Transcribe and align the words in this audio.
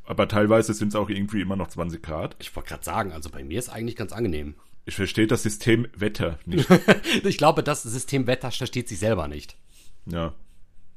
Aber 0.05 0.27
teilweise 0.27 0.73
sind 0.73 0.89
es 0.89 0.95
auch 0.95 1.09
irgendwie 1.09 1.41
immer 1.41 1.55
noch 1.55 1.67
20 1.67 2.01
Grad. 2.01 2.35
Ich 2.39 2.55
wollte 2.55 2.69
gerade 2.69 2.85
sagen, 2.85 3.11
also 3.11 3.29
bei 3.29 3.43
mir 3.43 3.59
ist 3.59 3.69
eigentlich 3.69 3.95
ganz 3.97 4.13
angenehm. 4.13 4.55
Ich 4.85 4.95
verstehe 4.95 5.27
das 5.27 5.43
System 5.43 5.87
Wetter 5.95 6.39
nicht. 6.45 6.67
Ich 7.25 7.37
glaube, 7.37 7.61
das 7.61 7.83
System 7.83 8.25
Wetter 8.25 8.51
versteht 8.51 8.87
sich 8.87 8.99
selber 8.99 9.27
nicht. 9.27 9.57
Ja. 10.05 10.33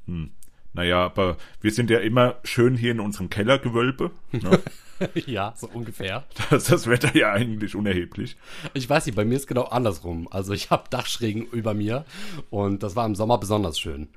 Hm. 0.07 0.31
Naja, 0.73 1.03
aber 1.03 1.35
wir 1.59 1.71
sind 1.71 1.89
ja 1.89 1.99
immer 1.99 2.39
schön 2.43 2.77
hier 2.77 2.91
in 2.91 3.01
unserem 3.01 3.29
Kellergewölbe. 3.29 4.11
Ne? 4.31 4.59
ja, 5.25 5.53
so 5.55 5.67
ungefähr. 5.67 6.23
Da 6.49 6.55
ist 6.55 6.71
das 6.71 6.87
Wetter 6.87 7.15
ja 7.15 7.31
eigentlich 7.31 7.75
unerheblich. 7.75 8.37
Ich 8.73 8.89
weiß 8.89 9.05
nicht, 9.05 9.15
bei 9.15 9.25
mir 9.25 9.35
ist 9.35 9.47
genau 9.47 9.63
andersrum. 9.63 10.27
Also 10.31 10.53
ich 10.53 10.69
habe 10.69 10.89
Dachschrägen 10.89 11.45
über 11.45 11.73
mir 11.73 12.05
und 12.49 12.83
das 12.83 12.95
war 12.95 13.05
im 13.05 13.15
Sommer 13.15 13.37
besonders 13.37 13.79
schön. 13.79 14.09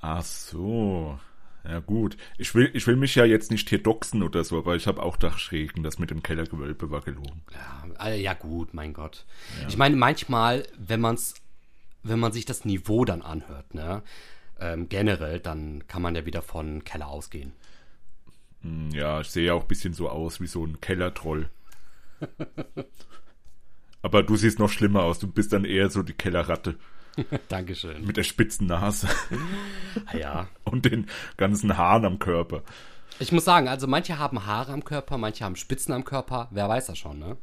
Ach 0.00 0.22
so. 0.22 1.18
Ja 1.64 1.80
gut. 1.80 2.16
Ich 2.38 2.54
will, 2.54 2.70
ich 2.72 2.86
will 2.86 2.96
mich 2.96 3.14
ja 3.14 3.24
jetzt 3.24 3.50
nicht 3.50 3.68
hier 3.68 3.82
doxen 3.82 4.22
oder 4.22 4.44
so, 4.44 4.58
aber 4.58 4.76
ich 4.76 4.86
habe 4.86 5.02
auch 5.02 5.16
Dachschrägen. 5.16 5.82
Das 5.82 5.98
mit 5.98 6.10
dem 6.10 6.22
Kellergewölbe 6.22 6.90
war 6.90 7.00
gelogen. 7.00 7.42
Ja, 7.52 8.06
äh, 8.06 8.20
ja 8.20 8.34
gut, 8.34 8.74
mein 8.74 8.94
Gott. 8.94 9.26
Ich 9.68 9.76
meine, 9.76 9.96
manchmal, 9.96 10.66
wenn 10.78 11.00
man's, 11.00 11.34
wenn 12.02 12.20
man 12.20 12.32
sich 12.32 12.44
das 12.44 12.64
Niveau 12.64 13.04
dann 13.04 13.22
anhört, 13.22 13.74
ne, 13.74 14.02
ähm, 14.60 14.88
generell, 14.88 15.40
dann 15.40 15.86
kann 15.88 16.02
man 16.02 16.14
ja 16.14 16.24
wieder 16.24 16.42
von 16.42 16.84
Keller 16.84 17.08
ausgehen. 17.08 17.52
Hm, 18.62 18.90
Ja, 18.92 19.20
ich 19.20 19.28
sehe 19.30 19.46
ja 19.46 19.54
auch 19.54 19.62
ein 19.62 19.68
bisschen 19.68 19.92
so 19.94 20.08
aus 20.08 20.40
wie 20.40 20.46
so 20.46 20.64
ein 20.64 20.80
Kellertroll. 20.80 21.48
aber 24.02 24.22
du 24.22 24.36
siehst 24.36 24.58
noch 24.58 24.70
schlimmer 24.70 25.02
aus. 25.04 25.18
Du 25.18 25.26
bist 25.26 25.52
dann 25.52 25.64
eher 25.64 25.90
so 25.90 26.02
die 26.02 26.12
Kellerratte 26.12 26.76
Dankeschön. 27.48 28.04
mit 28.06 28.16
der 28.16 28.22
spitzen 28.22 28.66
Nase 28.66 29.08
Ah, 30.06 30.16
Ja. 30.16 30.48
und 30.64 30.84
den 30.84 31.06
ganzen 31.36 31.76
Haaren 31.76 32.04
am 32.04 32.18
Körper. 32.18 32.62
Ich 33.20 33.32
muss 33.32 33.44
sagen, 33.44 33.66
also 33.68 33.86
manche 33.88 34.18
haben 34.18 34.46
Haare 34.46 34.72
am 34.72 34.84
Körper, 34.84 35.18
manche 35.18 35.44
haben 35.44 35.56
Spitzen 35.56 35.92
am 35.92 36.04
Körper. 36.04 36.48
Wer 36.52 36.68
weiß 36.68 36.86
das 36.86 36.98
schon, 36.98 37.18
ne? 37.18 37.36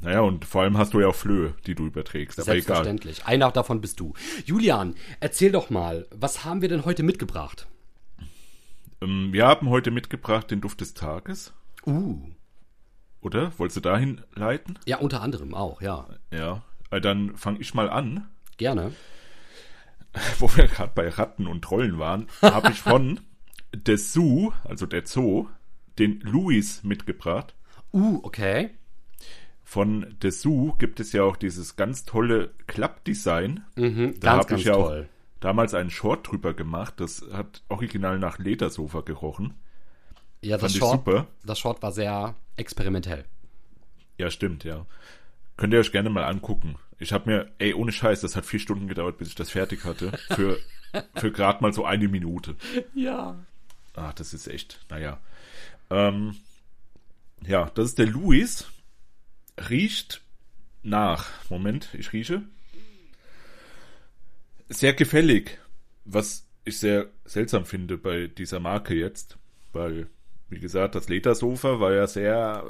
Naja, 0.00 0.20
und 0.20 0.44
vor 0.46 0.62
allem 0.62 0.78
hast 0.78 0.94
du 0.94 1.00
ja 1.00 1.06
auch 1.08 1.14
Flöhe, 1.14 1.54
die 1.66 1.74
du 1.74 1.86
überträgst. 1.86 2.42
Selbstverständlich. 2.42 3.26
Einer 3.26 3.50
davon 3.52 3.80
bist 3.80 4.00
du. 4.00 4.14
Julian, 4.46 4.94
erzähl 5.20 5.52
doch 5.52 5.68
mal, 5.70 6.06
was 6.10 6.44
haben 6.44 6.62
wir 6.62 6.68
denn 6.70 6.84
heute 6.86 7.02
mitgebracht? 7.02 7.68
Ähm, 9.02 9.32
wir 9.32 9.46
haben 9.46 9.68
heute 9.68 9.90
mitgebracht 9.90 10.50
den 10.50 10.60
Duft 10.60 10.80
des 10.80 10.94
Tages. 10.94 11.52
Uh. 11.86 12.18
Oder? 13.20 13.52
Wolltest 13.58 13.76
du 13.78 13.80
dahin 13.80 14.22
leiten? 14.34 14.78
Ja, 14.86 14.98
unter 14.98 15.22
anderem 15.22 15.54
auch, 15.54 15.82
ja. 15.82 16.08
Ja. 16.30 16.62
Äh, 16.90 17.00
Dann 17.00 17.36
fange 17.36 17.60
ich 17.60 17.74
mal 17.74 17.90
an. 17.90 18.28
Gerne. 18.56 18.92
Wo 20.38 20.48
wir 20.56 20.68
gerade 20.68 20.92
bei 20.94 21.08
Ratten 21.08 21.46
und 21.46 21.62
Trollen 21.62 21.98
waren, 21.98 22.26
habe 22.42 22.70
ich 22.70 22.80
von 22.80 23.20
der 23.74 23.98
Zoo, 23.98 24.52
also 24.64 24.86
der 24.86 25.06
Zoo, 25.06 25.48
den 25.98 26.20
Louis 26.20 26.82
mitgebracht. 26.84 27.54
Uh, 27.92 28.20
okay. 28.22 28.70
Von 29.64 30.16
der 30.20 30.32
Zoo 30.32 30.74
gibt 30.78 31.00
es 31.00 31.12
ja 31.12 31.22
auch 31.22 31.36
dieses 31.36 31.76
ganz 31.76 32.04
tolle 32.04 32.50
Klappdesign. 32.66 33.64
Mhm, 33.76 34.20
Da 34.20 34.36
ganz, 34.36 34.46
ganz 34.48 34.60
ich 34.60 34.66
ja 34.66 34.74
auch 34.74 34.88
toll. 34.88 35.08
Damals 35.44 35.74
einen 35.74 35.90
Short 35.90 36.30
drüber 36.30 36.54
gemacht. 36.54 36.94
Das 36.98 37.24
hat 37.32 37.62
original 37.68 38.18
nach 38.18 38.38
Ledersofa 38.38 39.00
gerochen. 39.00 39.54
Ja, 40.40 40.56
das 40.56 40.74
Short, 40.74 41.04
super. 41.04 41.26
das 41.44 41.58
Short 41.58 41.82
war 41.82 41.92
sehr 41.92 42.34
experimentell. 42.56 43.24
Ja, 44.18 44.30
stimmt, 44.30 44.64
ja. 44.64 44.86
Könnt 45.56 45.72
ihr 45.72 45.80
euch 45.80 45.92
gerne 45.92 46.10
mal 46.10 46.24
angucken. 46.24 46.76
Ich 46.98 47.12
habe 47.12 47.30
mir, 47.30 47.52
ey, 47.58 47.74
ohne 47.74 47.92
Scheiß, 47.92 48.20
das 48.20 48.36
hat 48.36 48.46
vier 48.46 48.60
Stunden 48.60 48.88
gedauert, 48.88 49.18
bis 49.18 49.28
ich 49.28 49.34
das 49.34 49.50
fertig 49.50 49.84
hatte. 49.84 50.12
Für, 50.30 50.58
für 51.14 51.32
gerade 51.32 51.62
mal 51.62 51.72
so 51.72 51.84
eine 51.84 52.08
Minute. 52.08 52.56
Ja. 52.94 53.36
Ah, 53.94 54.12
das 54.14 54.34
ist 54.34 54.46
echt, 54.46 54.84
naja. 54.88 55.18
Ähm, 55.90 56.36
ja, 57.46 57.70
das 57.74 57.86
ist 57.86 57.98
der 57.98 58.06
Louis. 58.06 58.66
Riecht 59.68 60.22
nach. 60.82 61.28
Moment, 61.50 61.88
ich 61.94 62.12
rieche. 62.12 62.42
Sehr 64.72 64.94
gefällig. 64.94 65.58
Was 66.04 66.46
ich 66.64 66.78
sehr 66.78 67.08
seltsam 67.24 67.64
finde 67.66 67.98
bei 67.98 68.26
dieser 68.26 68.60
Marke 68.60 68.94
jetzt. 68.94 69.38
Weil, 69.72 70.08
wie 70.48 70.60
gesagt, 70.60 70.94
das 70.94 71.08
Ledersofa 71.08 71.80
war 71.80 71.92
ja 71.92 72.06
sehr, 72.06 72.64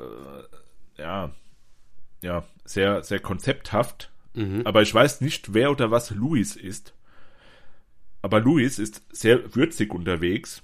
äh, 0.99 1.03
ja, 1.03 1.35
ja, 2.23 2.45
sehr, 2.65 3.03
sehr 3.03 3.21
konzepthaft. 3.21 4.11
Aber 4.65 4.81
ich 4.81 4.95
weiß 4.95 5.21
nicht, 5.21 5.53
wer 5.53 5.71
oder 5.71 5.91
was 5.91 6.11
Louis 6.11 6.57
ist. 6.57 6.95
Aber 8.23 8.41
Louis 8.41 8.79
ist 8.79 9.03
sehr 9.11 9.55
würzig 9.55 9.93
unterwegs. 9.93 10.63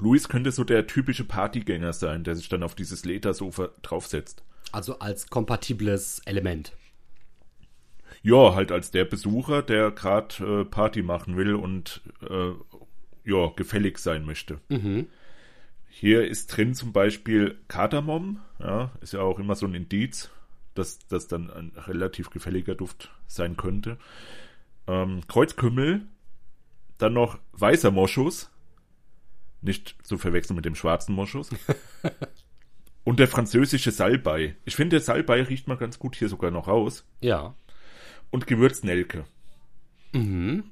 Louis 0.00 0.28
könnte 0.28 0.52
so 0.52 0.64
der 0.64 0.86
typische 0.86 1.24
Partygänger 1.24 1.92
sein, 1.92 2.24
der 2.24 2.36
sich 2.36 2.48
dann 2.48 2.62
auf 2.62 2.74
dieses 2.74 3.04
Ledersofa 3.04 3.70
draufsetzt. 3.82 4.44
Also 4.70 4.98
als 4.98 5.28
kompatibles 5.28 6.20
Element. 6.24 6.72
Ja, 8.24 8.54
halt 8.54 8.72
als 8.72 8.90
der 8.90 9.04
Besucher, 9.04 9.60
der 9.60 9.90
gerade 9.90 10.62
äh, 10.62 10.64
Party 10.64 11.02
machen 11.02 11.36
will 11.36 11.54
und 11.54 12.00
äh, 12.28 12.52
ja, 13.24 13.52
gefällig 13.54 13.98
sein 13.98 14.24
möchte. 14.24 14.60
Hier 15.90 16.26
ist 16.26 16.46
drin 16.46 16.74
zum 16.74 16.94
Beispiel 16.94 17.58
Kardamom, 17.68 18.40
ja, 18.58 18.90
ist 19.02 19.12
ja 19.12 19.20
auch 19.20 19.38
immer 19.38 19.54
so 19.54 19.66
ein 19.66 19.74
Indiz, 19.74 20.30
dass 20.74 21.06
das 21.06 21.28
dann 21.28 21.50
ein 21.50 21.72
relativ 21.76 22.30
gefälliger 22.30 22.74
Duft 22.74 23.10
sein 23.26 23.58
könnte. 23.58 23.98
Ähm, 24.86 25.20
Kreuzkümmel, 25.28 26.06
dann 26.96 27.12
noch 27.12 27.38
weißer 27.52 27.90
Moschus, 27.90 28.50
nicht 29.60 29.96
zu 30.02 30.16
verwechseln 30.16 30.56
mit 30.56 30.64
dem 30.64 30.74
schwarzen 30.74 31.14
Moschus. 31.14 31.50
Und 33.04 33.18
der 33.18 33.28
französische 33.28 33.90
Salbei. 33.90 34.56
Ich 34.64 34.76
finde, 34.76 34.96
der 34.96 35.00
Salbei 35.02 35.42
riecht 35.42 35.68
mal 35.68 35.76
ganz 35.76 35.98
gut 35.98 36.16
hier 36.16 36.30
sogar 36.30 36.50
noch 36.50 36.68
raus. 36.68 37.04
Ja. 37.20 37.54
Und 38.34 38.48
Gewürznelke. 38.48 39.26
Mhm. 40.12 40.64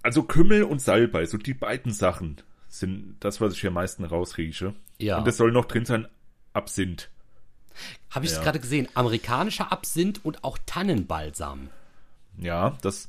Also 0.00 0.22
Kümmel 0.22 0.62
und 0.62 0.80
Salbei, 0.80 1.26
so 1.26 1.38
die 1.38 1.54
beiden 1.54 1.90
Sachen 1.90 2.36
sind 2.68 3.16
das, 3.18 3.40
was 3.40 3.54
ich 3.54 3.60
hier 3.62 3.70
am 3.70 3.74
meisten 3.74 4.04
rausrieche. 4.04 4.76
Ja. 5.00 5.18
Und 5.18 5.26
es 5.26 5.36
soll 5.36 5.50
noch 5.50 5.64
drin 5.64 5.84
sein 5.84 6.06
Absinth. 6.52 7.10
Habe 8.10 8.26
ich 8.26 8.30
es 8.30 8.36
Ja. 8.36 8.44
gerade 8.44 8.60
gesehen. 8.60 8.86
Amerikanischer 8.94 9.72
Absinth 9.72 10.24
und 10.24 10.44
auch 10.44 10.56
Tannenbalsam. 10.66 11.68
Ja, 12.38 12.78
das 12.82 13.08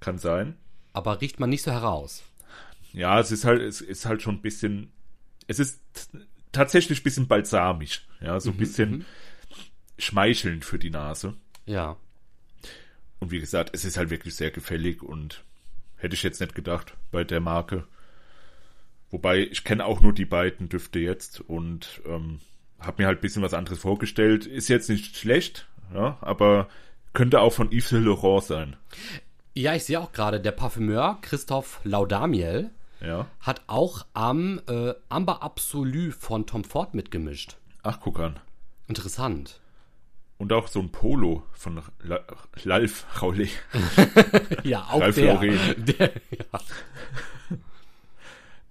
kann 0.00 0.16
sein. 0.16 0.56
Aber 0.94 1.20
riecht 1.20 1.38
man 1.38 1.50
nicht 1.50 1.60
so 1.64 1.70
heraus. 1.70 2.22
Ja, 2.94 3.20
es 3.20 3.30
ist 3.30 3.44
halt, 3.44 3.60
es 3.60 3.82
ist 3.82 4.06
halt 4.06 4.22
schon 4.22 4.36
ein 4.36 4.40
bisschen, 4.40 4.90
es 5.48 5.58
ist 5.58 5.82
tatsächlich 6.50 7.00
ein 7.00 7.04
bisschen 7.04 7.28
balsamisch. 7.28 8.06
Ja, 8.22 8.40
so 8.40 8.52
ein 8.52 8.56
bisschen 8.56 9.04
schmeichelnd 9.98 10.64
für 10.64 10.78
die 10.78 10.88
Nase. 10.88 11.34
Ja. 11.66 11.98
Und 13.20 13.30
wie 13.30 13.40
gesagt, 13.40 13.70
es 13.74 13.84
ist 13.84 13.96
halt 13.96 14.10
wirklich 14.10 14.34
sehr 14.36 14.50
gefällig 14.50 15.02
und 15.02 15.42
hätte 15.96 16.14
ich 16.14 16.22
jetzt 16.22 16.40
nicht 16.40 16.54
gedacht 16.54 16.94
bei 17.10 17.24
der 17.24 17.40
Marke. 17.40 17.84
Wobei, 19.10 19.40
ich 19.40 19.64
kenne 19.64 19.84
auch 19.84 20.00
nur 20.00 20.12
die 20.12 20.24
beiden 20.24 20.68
Düfte 20.68 20.98
jetzt 20.98 21.40
und 21.40 22.02
ähm, 22.06 22.40
habe 22.80 23.02
mir 23.02 23.06
halt 23.06 23.18
ein 23.18 23.22
bisschen 23.22 23.42
was 23.42 23.54
anderes 23.54 23.78
vorgestellt. 23.78 24.46
Ist 24.46 24.68
jetzt 24.68 24.90
nicht 24.90 25.16
schlecht, 25.16 25.66
ja, 25.94 26.18
aber 26.20 26.68
könnte 27.14 27.40
auch 27.40 27.52
von 27.52 27.70
Yves 27.72 27.90
Saint 27.90 28.04
Laurent 28.04 28.44
sein. 28.44 28.76
Ja, 29.54 29.74
ich 29.74 29.84
sehe 29.84 29.98
auch 30.00 30.12
gerade, 30.12 30.40
der 30.40 30.52
Parfümeur 30.52 31.18
Christoph 31.22 31.80
Laudamiel 31.84 32.70
Ja. 33.00 33.26
hat 33.40 33.62
auch 33.68 34.04
am 34.12 34.60
äh, 34.68 34.92
Amber 35.08 35.42
Absolu 35.42 36.10
von 36.10 36.44
Tom 36.44 36.64
Ford 36.64 36.92
mitgemischt. 36.94 37.56
Ach, 37.82 38.00
guck 38.00 38.20
an. 38.20 38.38
Interessant. 38.88 39.60
Und 40.38 40.52
auch 40.52 40.68
so 40.68 40.80
ein 40.80 40.92
Polo 40.92 41.44
von 41.52 41.82
La 42.00 42.20
Lalf 42.62 43.06
Raulé. 43.20 43.48
Ja, 44.64 44.84
auch 44.90 45.00
Ralf 45.00 45.14
der. 45.14 45.38
Der 45.76 46.12
ja. 46.30 46.60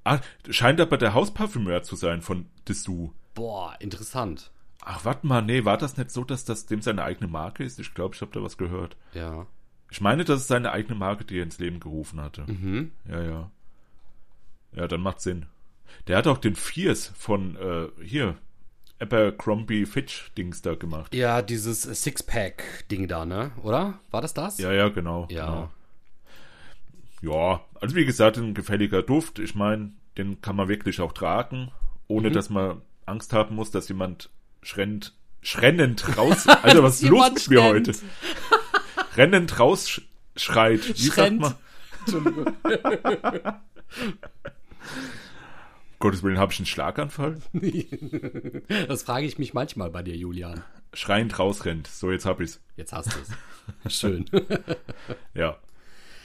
Ah, 0.03 0.19
scheint 0.49 0.79
aber 0.79 0.97
der 0.97 1.15
Hausparfümeur 1.15 1.81
zu 1.81 1.95
sein 1.95 2.21
von 2.21 2.45
Dessous. 2.67 3.09
Boah, 3.33 3.75
interessant. 3.79 4.51
Ach, 4.81 5.03
warte 5.03 5.25
mal, 5.25 5.41
nee, 5.41 5.65
war 5.65 5.77
das 5.77 5.97
nicht 5.97 6.11
so, 6.11 6.23
dass 6.23 6.45
das 6.45 6.67
dem 6.67 6.81
seine 6.83 7.03
eigene 7.03 7.27
Marke 7.27 7.63
ist? 7.63 7.79
Ich 7.79 7.95
glaube, 7.95 8.13
ich 8.13 8.21
habe 8.21 8.31
da 8.31 8.43
was 8.43 8.57
gehört. 8.57 8.95
Ja. 9.13 9.47
Ich 9.89 10.01
meine, 10.01 10.23
das 10.23 10.41
ist 10.41 10.47
seine 10.47 10.71
eigene 10.71 10.95
Marke, 10.95 11.25
die 11.25 11.39
er 11.39 11.43
ins 11.43 11.57
Leben 11.57 11.79
gerufen 11.79 12.21
hatte. 12.21 12.43
Mhm. 12.47 12.91
Ja, 13.09 13.23
ja. 13.23 13.51
Ja, 14.73 14.87
dann 14.87 15.01
macht 15.01 15.21
Sinn. 15.21 15.47
Der 16.07 16.17
hat 16.17 16.27
auch 16.27 16.37
den 16.37 16.55
Fierce 16.55 17.11
von 17.15 17.55
äh, 17.55 17.87
hier 18.03 18.37
Abercrombie 18.99 19.85
Fitch 19.85 20.31
Dings 20.37 20.61
da 20.61 20.75
gemacht. 20.75 21.13
Ja, 21.13 21.41
dieses 21.41 21.81
Sixpack-Ding 21.81 23.07
da, 23.07 23.25
ne? 23.25 23.51
Oder? 23.63 23.99
War 24.11 24.21
das 24.21 24.33
das? 24.33 24.57
Ja, 24.57 24.71
ja, 24.71 24.89
genau. 24.89 25.27
Ja. 25.29 25.45
Genau. 25.45 25.71
Ja, 27.21 27.61
also 27.81 27.95
wie 27.95 28.05
gesagt, 28.05 28.37
ein 28.37 28.53
gefälliger 28.53 29.01
Duft. 29.01 29.39
Ich 29.39 29.55
meine, 29.55 29.91
den 30.17 30.41
kann 30.41 30.55
man 30.55 30.67
wirklich 30.67 31.01
auch 31.01 31.11
tragen, 31.11 31.71
ohne 32.07 32.29
Mhm. 32.29 32.33
dass 32.33 32.49
man 32.49 32.81
Angst 33.05 33.33
haben 33.33 33.55
muss, 33.55 33.71
dass 33.71 33.89
jemand 33.89 34.29
schrennend, 34.61 35.13
schrennend 35.41 36.17
raus. 36.17 36.47
Alter, 36.47 36.83
was 36.83 36.95
ist 37.01 37.09
los 37.09 37.29
mit 37.31 37.49
mir 37.49 37.59
schrennt. 37.59 37.87
heute? 37.87 37.99
Rennend 39.17 39.59
raus 39.59 40.01
schreit. 40.35 40.87
Wie 40.87 40.93
Schrennt. 41.09 41.43
sagt 41.43 41.55
man? 42.13 43.55
Gottes 46.05 46.21
Willen, 46.21 46.37
habe 46.37 46.53
ich 46.53 46.59
einen 46.59 46.67
Schlaganfall? 46.67 47.39
Das 48.87 49.01
frage 49.01 49.25
ich 49.25 49.39
mich 49.39 49.55
manchmal 49.55 49.89
bei 49.89 50.03
dir, 50.03 50.15
Julian. 50.15 50.63
Schreiend 50.93 51.39
rausrennt. 51.39 51.87
So, 51.87 52.11
jetzt 52.11 52.27
hab 52.27 52.39
ich's. 52.41 52.61
Jetzt 52.77 52.93
hast 52.93 53.11
du 53.11 53.17
es. 53.87 53.93
Schön. 53.99 54.25
Ja. 55.33 55.57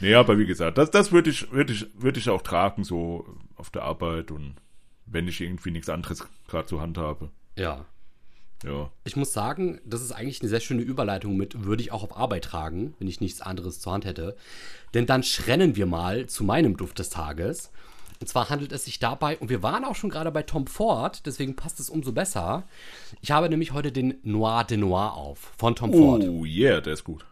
Nee, 0.01 0.15
aber 0.15 0.39
wie 0.39 0.45
gesagt, 0.45 0.77
das, 0.77 0.91
das 0.91 1.13
würde 1.13 1.31
ich, 1.31 1.51
würde 1.51 1.73
ich, 1.73 1.87
würde 1.95 2.19
ich 2.19 2.29
auch 2.29 2.43
tragen, 2.43 2.85
so 2.85 3.27
auf 3.57 3.71
der 3.71 3.83
Arbeit 3.83 4.31
und 4.31 4.57
wenn 5.07 5.27
ich 5.29 5.41
irgendwie 5.41 5.71
nichts 5.71 5.89
anderes 5.89 6.29
gerade 6.49 6.67
zur 6.67 6.83
Hand 6.83 6.99
habe. 6.99 7.31
Ja. 7.57 7.87
Ja. 8.63 8.91
Ich 9.05 9.17
muss 9.17 9.33
sagen, 9.33 9.81
das 9.87 10.03
ist 10.03 10.13
eigentlich 10.13 10.43
eine 10.43 10.51
sehr 10.51 10.61
schöne 10.61 10.83
Überleitung 10.83 11.39
mit, 11.39 11.65
würde 11.65 11.83
ich 11.83 11.91
auch 11.91 12.03
auf 12.03 12.17
Arbeit 12.17 12.45
tragen, 12.45 12.95
wenn 12.99 13.09
ich 13.09 13.23
nichts 13.23 13.41
anderes 13.41 13.81
zur 13.81 13.95
Hand 13.95 14.05
hätte. 14.05 14.37
Denn 14.93 15.07
dann 15.07 15.23
schrennen 15.23 15.75
wir 15.77 15.87
mal 15.87 16.27
zu 16.27 16.45
meinem 16.45 16.77
Duft 16.77 16.99
des 16.99 17.09
Tages. 17.09 17.73
Und 18.21 18.27
zwar 18.29 18.51
handelt 18.51 18.71
es 18.73 18.85
sich 18.85 18.99
dabei, 18.99 19.39
und 19.39 19.49
wir 19.49 19.63
waren 19.63 19.85
auch 19.85 19.95
schon 19.95 20.11
gerade 20.11 20.31
bei 20.31 20.43
Tom 20.43 20.67
Ford, 20.67 21.25
deswegen 21.25 21.57
passt 21.57 21.81
es 21.81 21.89
umso 21.89 22.13
besser. 22.13 22.65
Ich 23.23 23.31
habe 23.31 23.49
nämlich 23.49 23.73
heute 23.73 23.93
den 23.93 24.19
Noir 24.23 24.65
de 24.65 24.77
Noir 24.77 25.15
auf 25.15 25.53
von 25.57 25.75
Tom 25.75 25.91
Ford. 25.91 26.25
Oh 26.25 26.45
yeah, 26.45 26.83
der 26.83 26.93
ist 26.93 27.05
gut. 27.05 27.25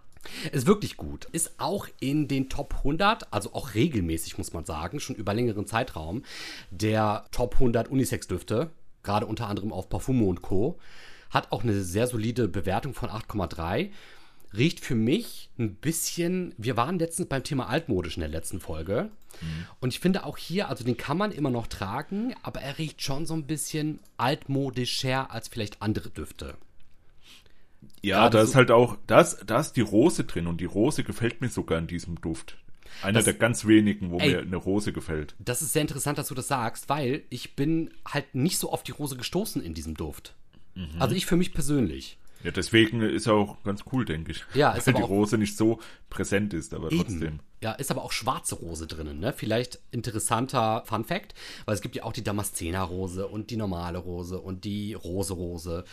Ist 0.51 0.67
wirklich 0.67 0.97
gut. 0.97 1.27
Ist 1.33 1.53
auch 1.59 1.89
in 2.01 2.27
den 2.27 2.49
Top 2.49 2.77
100, 2.79 3.33
also 3.33 3.53
auch 3.53 3.75
regelmäßig, 3.75 4.39
muss 4.39 4.55
man 4.55 4.65
sagen, 4.65 4.99
schon 4.99 5.17
über 5.17 5.35
längeren 5.35 5.67
Zeitraum, 5.67 6.23
der 6.71 7.27
Top 7.33 7.55
100 7.55 7.89
Unisex-Düfte, 7.89 8.71
gerade 9.03 9.27
unter 9.27 9.47
anderem 9.49 9.75
auf 9.75 9.91
Parfumo 9.91 10.27
und 10.27 10.41
Co. 10.41 10.79
Hat 11.29 11.53
auch 11.53 11.63
eine 11.63 11.83
sehr 11.83 12.07
solide 12.07 12.49
Bewertung 12.49 12.95
von 12.95 13.11
8,3. 13.11 13.91
Riecht 14.57 14.81
für 14.81 14.95
mich 14.95 15.51
ein 15.59 15.75
bisschen, 15.75 16.55
wir 16.57 16.77
waren 16.77 16.99
letztens 16.99 17.29
beim 17.29 17.45
Thema 17.45 17.69
altmodisch 17.69 18.17
in 18.17 18.21
der 18.21 18.31
letzten 18.31 18.61
Folge. 18.61 19.11
Und 19.79 19.91
ich 19.93 20.01
finde 20.01 20.25
auch 20.25 20.37
hier, 20.39 20.69
also 20.69 20.83
den 20.85 20.97
kann 20.97 21.19
man 21.19 21.33
immer 21.33 21.51
noch 21.51 21.67
tragen, 21.67 22.35
aber 22.43 22.61
er 22.61 22.79
riecht 22.79 23.03
schon 23.03 23.27
so 23.27 23.35
ein 23.35 23.47
bisschen 23.47 24.01
altmodischer 24.17 25.31
als 25.31 25.49
vielleicht 25.49 25.81
andere 25.83 26.11
Düfte. 26.11 26.57
Ja, 28.03 28.23
Gerade 28.23 28.39
da 28.39 28.45
so- 28.45 28.51
ist 28.51 28.55
halt 28.57 28.71
auch, 28.71 28.97
da 29.07 29.21
ist, 29.21 29.45
da 29.47 29.61
ist 29.61 29.73
die 29.75 29.81
Rose 29.83 30.25
drin 30.25 30.47
und 30.47 30.61
die 30.61 30.65
Rose 30.65 31.05
gefällt 31.05 31.41
mir 31.41 31.49
sogar 31.49 31.79
in 31.79 31.87
diesem 31.87 32.21
Duft. 32.21 32.57
Einer 33.03 33.19
Das- 33.19 33.27
der 33.27 33.35
ganz 33.35 33.67
wenigen, 33.67 34.11
wo 34.11 34.19
Ey. 34.19 34.31
mir 34.33 34.41
eine 34.41 34.57
Rose 34.57 34.93
gefällt. 34.93 35.35
Das 35.39 35.63
ist 35.63 35.73
sehr 35.73 35.83
interessant, 35.83 36.19
dass 36.19 36.29
du 36.29 36.35
das 36.35 36.49
sagst, 36.49 36.89
weil 36.89 37.23
ich 37.31 37.55
bin 37.55 37.91
halt 38.07 38.35
nicht 38.35 38.59
so 38.59 38.73
auf 38.73 38.83
die 38.83 38.93
Rose 38.93 39.17
gestoßen 39.17 39.63
in 39.63 39.75
diesem 39.75 39.95
Duft. 39.95 40.35
Mhm. 40.75 40.89
Also 40.99 41.15
ich 41.15 41.27
für 41.27 41.37
mich 41.37 41.53
persönlich. 41.53 42.19
Ja, 42.45 42.51
deswegen 42.51 43.01
ist 43.01 43.27
er 43.27 43.35
auch 43.35 43.63
ganz 43.65 43.85
cool, 43.93 44.05
denke 44.05 44.33
ich. 44.33 44.45
Ja, 44.55 44.73
ist 44.77 44.87
Weil 44.87 44.95
die 44.95 45.03
Rose 45.03 45.39
nicht 45.39 45.57
so 45.57 45.81
präsent 46.11 46.55
ist, 46.55 46.75
aber 46.75 46.89
trotzdem. 46.91 47.41
Ja, 47.61 47.73
ist 47.73 47.91
aber 47.91 48.05
auch 48.05 48.13
schwarze 48.13 48.55
Rose 48.55 48.87
drinnen, 48.87 49.19
ne? 49.19 49.33
Vielleicht 49.33 49.81
interessanter 49.91 50.85
Fun 50.87 51.05
Fact, 51.05 51.35
weil 51.65 51.75
es 51.75 51.81
gibt 51.81 51.97
ja 51.97 52.05
auch 52.05 52.13
die 52.13 52.23
Damaszener-Rose 52.23 53.27
und 53.27 53.51
die 53.51 53.57
normale 53.57 53.99
Rose 53.99 54.39
und 54.39 54.65
die 54.65 54.95
Rose-Rose 54.95 55.85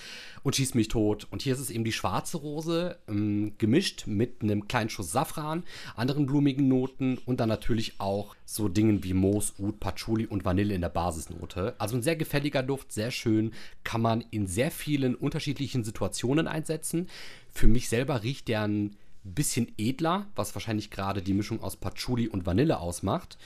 und 0.44 0.56
Schieß 0.56 0.76
mich 0.76 0.90
tot. 0.90 1.28
Und 1.32 1.42
hier 1.42 1.54
ist 1.54 1.60
es 1.60 1.72
eben 1.72 1.84
die 1.84 1.92
schwarze 1.92 2.38
Rose, 2.38 2.98
ähm, 3.08 3.54
gemischt 3.58 4.06
mit 4.06 4.44
einem 4.44 4.68
kleinen 4.68 4.92
Schuss 4.92 5.12
Safran, 5.12 5.64
anderen 5.96 6.28
blumigen 6.28 6.68
Noten 6.68 7.18
und 7.26 7.40
dann 7.40 7.50
natürlich 7.50 8.00
auch 8.00 8.36
so 8.46 8.70
Dingen 8.70 9.04
wie 9.04 9.14
Moos, 9.14 9.56
Oud, 9.60 9.80
Patchouli 9.80 10.28
und 10.28 10.46
Vanille 10.46 10.76
in 10.76 10.82
der 10.82 10.90
Basisnote. 10.90 11.74
Also 11.80 11.96
ein 11.96 12.04
sehr 12.04 12.16
gefälliger 12.16 12.62
Duft, 12.62 12.92
sehr 12.92 13.10
schön, 13.10 13.54
kann 13.84 14.02
man 14.02 14.24
in 14.30 14.46
sehr 14.46 14.70
vielen 14.70 15.16
unterschiedlichen 15.16 15.84
Situationen 15.84 16.48
einsetzen. 16.48 17.08
Für 17.52 17.68
mich 17.68 17.90
selber 17.90 18.22
riecht 18.22 18.48
der 18.50 18.62
ein 18.62 18.96
bisschen 19.34 19.72
edler, 19.78 20.28
was 20.36 20.56
wahrscheinlich 20.56 20.92
gerade 20.92 21.22
die 21.22 21.34
Mischung 21.34 21.62
aus 21.62 21.76
Patchouli 21.76 22.28
und 22.28 22.46
Vanille 22.46 22.80
ausmacht. 22.80 23.38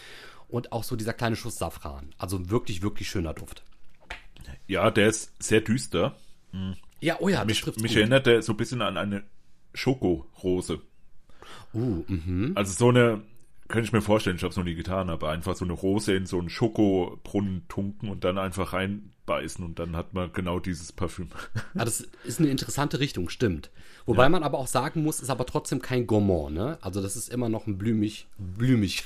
Und 0.48 0.72
auch 0.72 0.84
so 0.84 0.96
dieser 0.96 1.14
kleine 1.14 1.36
Schuss 1.36 1.58
Safran. 1.58 2.10
Also 2.18 2.50
wirklich, 2.50 2.82
wirklich 2.82 3.10
schöner 3.10 3.34
Duft. 3.34 3.64
Ja, 4.68 4.90
der 4.92 5.08
ist 5.08 5.32
sehr 5.42 5.62
düster. 5.62 6.16
Ja, 7.02 7.18
oh 7.20 7.30
ja, 7.30 7.46
Mich, 7.46 7.66
mich 7.78 7.96
erinnert 7.96 8.26
der 8.26 8.42
so 8.42 8.54
ein 8.54 8.58
bisschen 8.58 8.82
an 8.82 8.98
eine 8.98 9.24
Schokorose. 9.74 10.82
Uh, 11.74 12.04
mhm. 12.08 12.54
Also 12.56 12.74
so 12.74 12.90
eine, 12.90 13.22
könnte 13.70 13.86
ich 13.86 13.94
mir 13.94 14.02
vorstellen, 14.02 14.36
ich 14.36 14.42
habe 14.42 14.50
es 14.50 14.58
noch 14.58 14.64
nie 14.64 14.76
getan, 14.76 15.10
aber 15.10 15.30
einfach 15.30 15.56
so 15.56 15.64
eine 15.64 15.74
Rose 15.74 16.14
in 16.14 16.26
so 16.26 16.40
einen 16.40 16.50
Schokobrunnen 16.50 17.68
tunken 17.70 18.10
und 18.10 18.24
dann 18.24 18.40
einfach 18.40 18.74
reinbeißen 18.74 19.64
und 19.64 19.78
dann 19.78 19.96
hat 19.96 20.14
man 20.14 20.34
genau 20.34 20.60
dieses 20.60 20.92
Parfüm. 20.92 21.30
Ah, 21.76 21.86
das 21.86 22.02
ist 22.26 22.40
eine 22.40 22.50
interessante 22.50 23.00
Richtung, 23.00 23.30
stimmt. 23.30 23.70
Wobei 24.06 24.28
man 24.28 24.42
aber 24.42 24.58
auch 24.58 24.68
sagen 24.68 25.04
muss, 25.04 25.20
ist 25.20 25.30
aber 25.30 25.46
trotzdem 25.46 25.84
kein 25.84 26.08
Gourmand, 26.08 26.56
ne? 26.56 26.80
Also 26.82 27.00
das 27.00 27.16
ist 27.16 27.30
immer 27.30 27.48
noch 27.48 27.68
ein 27.68 27.78
blümig, 27.78 28.28
blümig. 28.40 29.04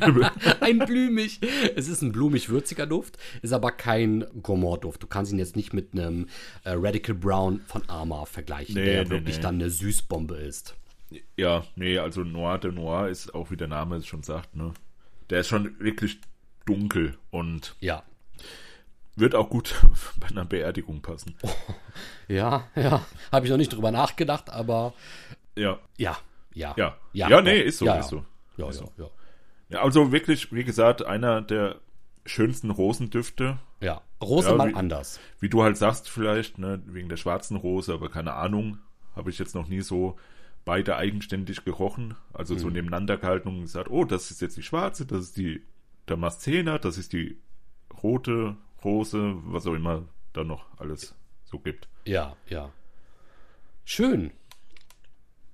ein 0.60 0.80
blümig. 0.80 1.40
Es 1.76 1.86
ist 1.86 2.02
ein 2.02 2.10
blumig-würziger 2.10 2.88
Duft, 2.88 3.18
ist 3.42 3.52
aber 3.52 3.70
kein 3.70 4.24
Gourmand-Duft. 4.42 5.00
Du 5.00 5.06
kannst 5.06 5.30
ihn 5.30 5.38
jetzt 5.38 5.54
nicht 5.54 5.72
mit 5.72 5.92
einem 5.92 6.26
äh, 6.64 6.72
Radical 6.72 7.14
Brown 7.14 7.60
von 7.66 7.88
Arma 7.88 8.24
vergleichen, 8.24 8.74
Nee, 8.74 8.84
der 8.84 8.94
ja 8.94 9.04
nee, 9.04 9.10
wirklich 9.10 9.36
nee. 9.36 9.42
dann 9.42 9.54
eine 9.54 9.70
Süßbombe 9.70 10.34
ist. 10.34 10.74
Ja, 11.36 11.64
nee, 11.76 11.98
also 11.98 12.22
Noir 12.24 12.58
de 12.58 12.72
Noir 12.72 13.08
ist 13.08 13.34
auch 13.34 13.50
wie 13.50 13.56
der 13.56 13.68
Name 13.68 13.96
es 13.96 14.06
schon 14.06 14.22
sagt, 14.22 14.56
ne? 14.56 14.72
Der 15.30 15.40
ist 15.40 15.48
schon 15.48 15.78
wirklich 15.78 16.20
dunkel 16.64 17.16
und 17.30 17.76
Ja. 17.80 18.02
wird 19.14 19.34
auch 19.34 19.48
gut 19.48 19.74
bei 20.20 20.28
einer 20.28 20.44
Beerdigung 20.44 21.02
passen. 21.02 21.34
Ja, 22.28 22.66
ja. 22.74 23.06
Habe 23.30 23.46
ich 23.46 23.50
noch 23.52 23.56
nicht 23.56 23.72
drüber 23.72 23.92
nachgedacht, 23.92 24.50
aber 24.50 24.92
Ja, 25.54 25.78
ja, 25.96 26.18
ja. 26.54 26.74
ja. 26.76 26.96
Ja, 27.12 27.40
nee, 27.40 27.60
doch. 27.60 27.66
ist 27.66 27.78
so, 27.78 27.86
ja, 27.86 28.00
ist 28.00 28.08
so. 28.08 28.24
Ja, 28.56 28.68
Ist 28.68 28.80
ja, 28.80 28.86
so. 28.86 29.02
ja. 29.04 29.10
Ja, 29.68 29.82
also 29.82 30.10
wirklich, 30.12 30.52
wie 30.52 30.64
gesagt, 30.64 31.04
einer 31.06 31.40
der 31.40 31.76
schönsten 32.24 32.70
Rosendüfte. 32.70 33.58
Ja, 33.80 34.02
Rose 34.20 34.48
Ja, 34.50 34.54
mal 34.56 34.70
wie- 34.70 34.74
anders. 34.74 35.20
Wie 35.38 35.48
du 35.48 35.62
halt 35.62 35.76
sagst, 35.76 36.10
vielleicht, 36.10 36.58
ne, 36.58 36.82
wegen 36.86 37.08
der 37.08 37.16
schwarzen 37.16 37.56
Rose, 37.56 37.94
aber 37.94 38.10
keine 38.10 38.32
Ahnung. 38.34 38.78
Habe 39.14 39.30
ich 39.30 39.38
jetzt 39.38 39.54
noch 39.54 39.68
nie 39.68 39.80
so 39.80 40.16
beide 40.66 40.96
eigenständig 40.96 41.64
gerochen. 41.64 42.14
Also 42.34 42.52
Mhm. 42.54 42.58
so 42.58 42.68
nebeneinander 42.68 43.16
gehalten 43.16 43.48
und 43.48 43.62
gesagt, 43.62 43.88
oh, 43.90 44.04
das 44.04 44.30
ist 44.30 44.42
jetzt 44.42 44.58
die 44.58 44.62
schwarze, 44.62 45.06
das 45.06 45.20
ist 45.22 45.38
die 45.38 45.62
Damaszener, 46.04 46.78
das 46.78 46.98
ist 46.98 47.14
die 47.14 47.38
rote 48.02 48.56
Rose, 48.84 49.36
was 49.44 49.66
auch 49.66 49.72
immer 49.74 50.04
da 50.34 50.44
noch 50.44 50.66
alles 50.78 51.14
so 51.44 51.58
gibt. 51.58 51.88
Ja, 52.04 52.36
ja. 52.48 52.70
Schön. 53.84 54.32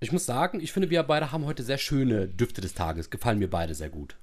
Ich 0.01 0.11
muss 0.11 0.27
sagen, 0.27 0.59
ich 0.61 0.73
finde, 0.73 0.91
wir 0.91 1.03
beide 1.05 1.31
haben 1.31 1.45
heute 1.45 1.63
sehr 1.63 1.79
schöne 1.79 2.27
Düfte 2.27 2.61
des 2.61 2.75
Tages. 2.75 3.11
Gefallen 3.11 3.39
mir 3.39 3.49
beide 3.49 3.75
sehr 3.75 3.91
gut. 3.91 4.17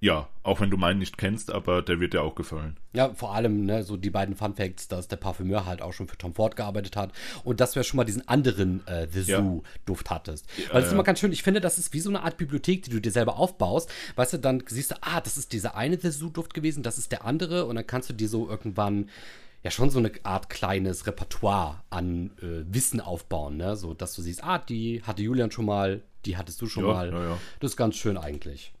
Ja, 0.00 0.28
auch 0.42 0.60
wenn 0.60 0.70
du 0.70 0.76
meinen 0.76 0.98
nicht 0.98 1.16
kennst, 1.18 1.50
aber 1.52 1.80
der 1.82 2.00
wird 2.00 2.12
dir 2.12 2.22
auch 2.22 2.34
gefallen. 2.34 2.76
Ja, 2.92 3.12
vor 3.14 3.34
allem, 3.34 3.64
ne, 3.64 3.82
so 3.82 3.96
die 3.96 4.10
beiden 4.10 4.36
Fun 4.36 4.54
Facts, 4.54 4.88
dass 4.88 5.08
der 5.08 5.16
Parfümeur 5.16 5.66
halt 5.66 5.80
auch 5.82 5.92
schon 5.92 6.08
für 6.08 6.18
Tom 6.18 6.34
Ford 6.34 6.56
gearbeitet 6.56 6.96
hat 6.96 7.12
und 7.44 7.60
dass 7.60 7.72
du 7.72 7.80
ja 7.80 7.84
schon 7.84 7.96
mal 7.96 8.04
diesen 8.04 8.28
anderen 8.28 8.86
äh, 8.86 9.06
The 9.10 9.22
Ja. 9.32 9.38
Zoo-Duft 9.38 10.10
hattest. 10.10 10.46
Weil 10.70 10.80
das 10.80 10.86
ist 10.88 10.92
immer 10.92 11.02
ganz 11.04 11.20
schön, 11.20 11.32
ich 11.32 11.42
finde, 11.42 11.60
das 11.60 11.78
ist 11.78 11.92
wie 11.92 12.00
so 12.00 12.10
eine 12.10 12.22
Art 12.22 12.36
Bibliothek, 12.36 12.82
die 12.82 12.90
du 12.90 13.00
dir 13.00 13.10
selber 13.12 13.36
aufbaust. 13.38 13.90
Weißt 14.16 14.34
du, 14.34 14.38
dann 14.38 14.62
siehst 14.66 14.90
du, 14.90 14.96
ah, 15.00 15.20
das 15.20 15.36
ist 15.36 15.52
dieser 15.52 15.76
eine 15.76 15.98
The 15.98 16.10
Zoo-Duft 16.10 16.54
gewesen, 16.54 16.82
das 16.82 16.98
ist 16.98 17.10
der 17.12 17.24
andere 17.24 17.64
und 17.66 17.76
dann 17.76 17.86
kannst 17.86 18.10
du 18.10 18.14
dir 18.14 18.28
so 18.28 18.48
irgendwann 18.48 19.08
ja 19.62 19.70
schon 19.70 19.88
so 19.88 19.98
eine 19.98 20.12
Art 20.24 20.50
kleines 20.50 21.06
Repertoire 21.06 21.82
an 21.88 22.32
äh, 22.42 22.64
Wissen 22.72 23.00
aufbauen, 23.00 23.56
ne? 23.56 23.76
So, 23.76 23.94
dass 23.94 24.14
du 24.14 24.20
siehst, 24.20 24.44
ah, 24.44 24.58
die 24.58 25.02
hatte 25.02 25.22
Julian 25.22 25.50
schon 25.50 25.64
mal, 25.64 26.02
die 26.26 26.36
hattest 26.36 26.60
du 26.60 26.66
schon 26.66 26.84
Ja, 26.86 26.92
mal. 26.92 27.10
ja, 27.10 27.24
ja. 27.30 27.38
Das 27.60 27.70
ist 27.70 27.76
ganz 27.78 27.96
schön 27.96 28.18
eigentlich. 28.18 28.74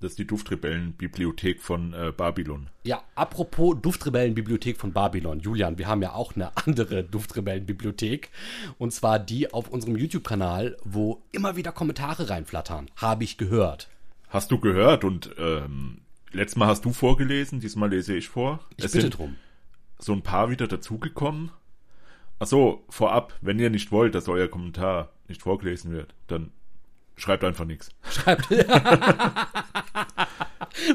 Das 0.00 0.12
ist 0.12 0.18
die 0.18 0.26
Duftrebellenbibliothek 0.26 1.60
von 1.60 1.92
äh, 1.92 2.10
Babylon. 2.16 2.70
Ja, 2.84 3.02
apropos 3.14 3.76
Duftrebellenbibliothek 3.82 4.78
von 4.78 4.94
Babylon. 4.94 5.40
Julian, 5.40 5.76
wir 5.76 5.88
haben 5.88 6.00
ja 6.00 6.14
auch 6.14 6.34
eine 6.34 6.56
andere 6.66 7.04
Duftrebellenbibliothek. 7.04 8.30
Und 8.78 8.94
zwar 8.94 9.18
die 9.18 9.52
auf 9.52 9.68
unserem 9.68 9.96
YouTube-Kanal, 9.96 10.78
wo 10.84 11.22
immer 11.32 11.56
wieder 11.56 11.72
Kommentare 11.72 12.30
reinflattern. 12.30 12.90
Habe 12.96 13.24
ich 13.24 13.36
gehört. 13.36 13.88
Hast 14.30 14.50
du 14.50 14.58
gehört 14.58 15.04
und 15.04 15.34
ähm, 15.36 15.98
letztes 16.32 16.56
Mal 16.56 16.68
hast 16.68 16.84
du 16.86 16.92
vorgelesen, 16.92 17.60
diesmal 17.60 17.90
lese 17.90 18.14
ich 18.14 18.28
vor. 18.28 18.60
Ich 18.78 18.84
es 18.86 18.92
bitte 18.92 19.02
sind 19.02 19.18
drum. 19.18 19.36
so 19.98 20.14
ein 20.14 20.22
paar 20.22 20.48
wieder 20.48 20.66
dazugekommen. 20.66 21.50
Achso, 22.38 22.84
vorab, 22.88 23.34
wenn 23.42 23.58
ihr 23.58 23.68
nicht 23.68 23.92
wollt, 23.92 24.14
dass 24.14 24.28
euer 24.28 24.48
Kommentar 24.48 25.10
nicht 25.28 25.42
vorgelesen 25.42 25.92
wird, 25.92 26.14
dann 26.26 26.52
schreibt 27.20 27.44
einfach 27.44 27.64
nichts. 27.64 27.90
Schreibt. 28.10 28.48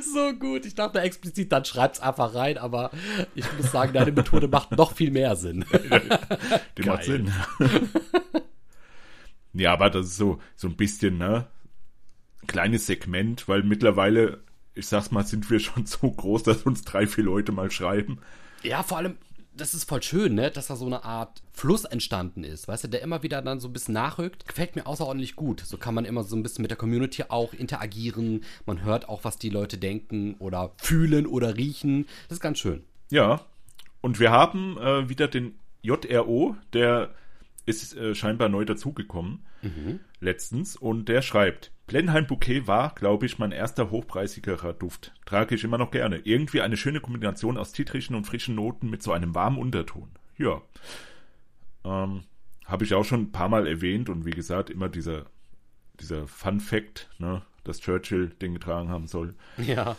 so 0.01 0.33
gut. 0.33 0.65
Ich 0.65 0.75
dachte 0.75 1.01
explizit, 1.01 1.51
dann 1.51 1.65
schreibt's 1.65 1.99
einfach 1.99 2.33
rein, 2.35 2.57
aber 2.57 2.91
ich 3.35 3.45
muss 3.57 3.71
sagen, 3.71 3.93
deine 3.93 4.11
Methode 4.11 4.47
macht 4.47 4.71
noch 4.71 4.93
viel 4.93 5.11
mehr 5.11 5.35
Sinn. 5.35 5.65
Die 6.77 6.81
Geil. 6.81 6.85
macht 6.85 7.03
Sinn. 7.03 7.31
ja, 9.53 9.73
aber 9.73 9.89
das 9.89 10.07
ist 10.07 10.17
so, 10.17 10.39
so 10.55 10.67
ein 10.67 10.75
bisschen, 10.75 11.17
ne? 11.17 11.47
Kleines 12.47 12.85
Segment, 12.85 13.47
weil 13.47 13.63
mittlerweile, 13.63 14.43
ich 14.73 14.87
sag's 14.87 15.11
mal, 15.11 15.25
sind 15.25 15.49
wir 15.49 15.59
schon 15.59 15.85
so 15.85 16.11
groß, 16.11 16.43
dass 16.43 16.63
uns 16.63 16.83
drei, 16.83 17.07
vier 17.07 17.23
Leute 17.23 17.51
mal 17.51 17.71
schreiben. 17.71 18.19
Ja, 18.63 18.83
vor 18.83 18.97
allem, 18.97 19.17
das 19.55 19.73
ist 19.73 19.87
voll 19.87 20.03
schön, 20.03 20.35
ne, 20.35 20.51
dass 20.51 20.67
da 20.67 20.75
so 20.75 20.85
eine 20.85 21.03
Art 21.03 21.41
Fluss 21.51 21.85
entstanden 21.85 22.43
ist, 22.43 22.67
weißt 22.67 22.85
du, 22.85 22.87
der 22.89 23.01
immer 23.01 23.23
wieder 23.23 23.41
dann 23.41 23.59
so 23.59 23.67
ein 23.67 23.73
bisschen 23.73 23.93
nachrückt. 23.93 24.47
Gefällt 24.47 24.75
mir 24.75 24.87
außerordentlich 24.87 25.35
gut. 25.35 25.61
So 25.61 25.77
kann 25.77 25.93
man 25.93 26.05
immer 26.05 26.23
so 26.23 26.35
ein 26.35 26.43
bisschen 26.43 26.61
mit 26.61 26.71
der 26.71 26.77
Community 26.77 27.23
auch 27.29 27.53
interagieren. 27.53 28.43
Man 28.65 28.83
hört 28.83 29.09
auch, 29.09 29.23
was 29.23 29.37
die 29.37 29.49
Leute 29.49 29.77
denken 29.77 30.35
oder 30.39 30.71
fühlen 30.77 31.25
oder 31.25 31.55
riechen. 31.57 32.07
Das 32.27 32.37
ist 32.37 32.41
ganz 32.41 32.59
schön. 32.59 32.83
Ja, 33.09 33.45
und 34.01 34.19
wir 34.19 34.31
haben 34.31 34.77
äh, 34.77 35.09
wieder 35.09 35.27
den 35.27 35.57
JRO, 35.81 36.55
der 36.73 37.13
ist 37.65 37.95
äh, 37.95 38.13
scheinbar 38.13 38.49
neu 38.49 38.65
dazugekommen, 38.65 39.43
letztens, 40.19 40.75
und 40.75 41.09
der 41.09 41.23
schreibt, 41.23 41.71
Blenheim 41.87 42.25
Bouquet 42.25 42.65
war, 42.67 42.95
glaube 42.95 43.25
ich, 43.27 43.37
mein 43.37 43.51
erster 43.51 43.91
hochpreisigerer 43.91 44.73
Duft. 44.73 45.13
Trage 45.25 45.55
ich 45.55 45.63
immer 45.63 45.77
noch 45.77 45.91
gerne. 45.91 46.17
Irgendwie 46.17 46.61
eine 46.61 46.77
schöne 46.77 46.99
Kombination 46.99 47.57
aus 47.57 47.73
zitrischen 47.73 48.15
und 48.15 48.25
frischen 48.25 48.55
Noten 48.55 48.89
mit 48.89 49.03
so 49.03 49.11
einem 49.11 49.35
warmen 49.35 49.59
Unterton. 49.59 50.09
Ja. 50.37 50.61
Ähm, 51.83 52.23
Habe 52.65 52.83
ich 52.85 52.93
auch 52.95 53.05
schon 53.05 53.21
ein 53.21 53.31
paar 53.31 53.49
Mal 53.49 53.67
erwähnt 53.67 54.09
und 54.09 54.25
wie 54.25 54.31
gesagt, 54.31 54.71
immer 54.71 54.89
dieser, 54.89 55.25
dieser 55.99 56.27
Fun 56.27 56.59
Fact, 56.59 57.07
ne, 57.19 57.43
dass 57.63 57.79
Churchill 57.81 58.29
den 58.41 58.53
getragen 58.55 58.89
haben 58.89 59.05
soll, 59.07 59.35
Ja, 59.57 59.95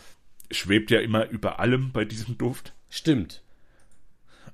schwebt 0.51 0.91
ja 0.91 0.99
immer 0.99 1.27
über 1.29 1.59
allem 1.59 1.91
bei 1.93 2.03
diesem 2.05 2.37
Duft. 2.37 2.73
stimmt. 2.89 3.43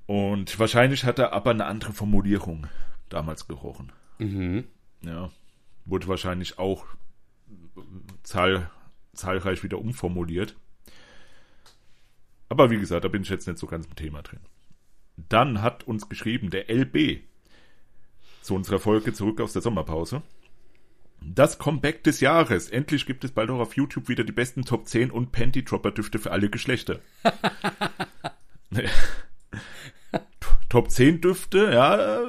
Und 0.06 0.60
wahrscheinlich 0.60 1.06
hat 1.06 1.18
er 1.18 1.32
aber 1.34 1.52
eine 1.52 1.66
andere 1.66 1.94
Formulierung 1.94 2.68
damals 3.10 3.48
gerochen. 3.48 3.92
Mhm. 4.20 4.66
Ja. 5.02 5.30
Wurde 5.86 6.08
wahrscheinlich 6.10 6.60
auch 6.60 6.86
zahl, 8.24 8.70
zahlreich 9.14 9.64
wieder 9.64 9.80
umformuliert. 9.80 10.56
Aber 12.50 12.70
wie 12.70 12.78
gesagt, 12.78 13.04
da 13.04 13.10
bin 13.10 13.24
ich 13.24 13.30
jetzt 13.30 13.48
nicht 13.48 13.58
so 13.58 13.68
ganz 13.68 13.86
im 13.86 13.96
Thema 13.96 14.22
drin. 14.22 14.42
Dann 15.18 15.62
hat 15.62 15.86
uns 15.86 16.10
geschrieben 16.10 16.50
der 16.50 16.70
LB 16.70 17.22
zu 18.42 18.56
unserer 18.56 18.80
Folge 18.80 19.14
zurück 19.14 19.42
aus 19.42 19.54
der 19.54 19.62
Sommerpause. 19.62 20.22
Das 21.22 21.58
Comeback 21.58 22.04
des 22.04 22.20
Jahres. 22.20 22.70
Endlich 22.70 23.06
gibt 23.06 23.24
es 23.24 23.32
bald 23.32 23.50
auch 23.50 23.60
auf 23.60 23.78
YouTube 23.78 24.10
wieder 24.10 24.24
die 24.24 24.34
besten 24.34 24.66
Top 24.66 24.88
10 24.88 25.10
und 25.10 25.32
Panty 25.32 25.64
Dropper 25.64 25.92
Düfte 25.92 26.20
für 26.20 26.32
alle 26.32 26.50
Geschlechter. 26.50 27.00
Top 30.70 30.92
10 30.92 31.22
Düfte, 31.22 31.72
ja, 31.72 32.24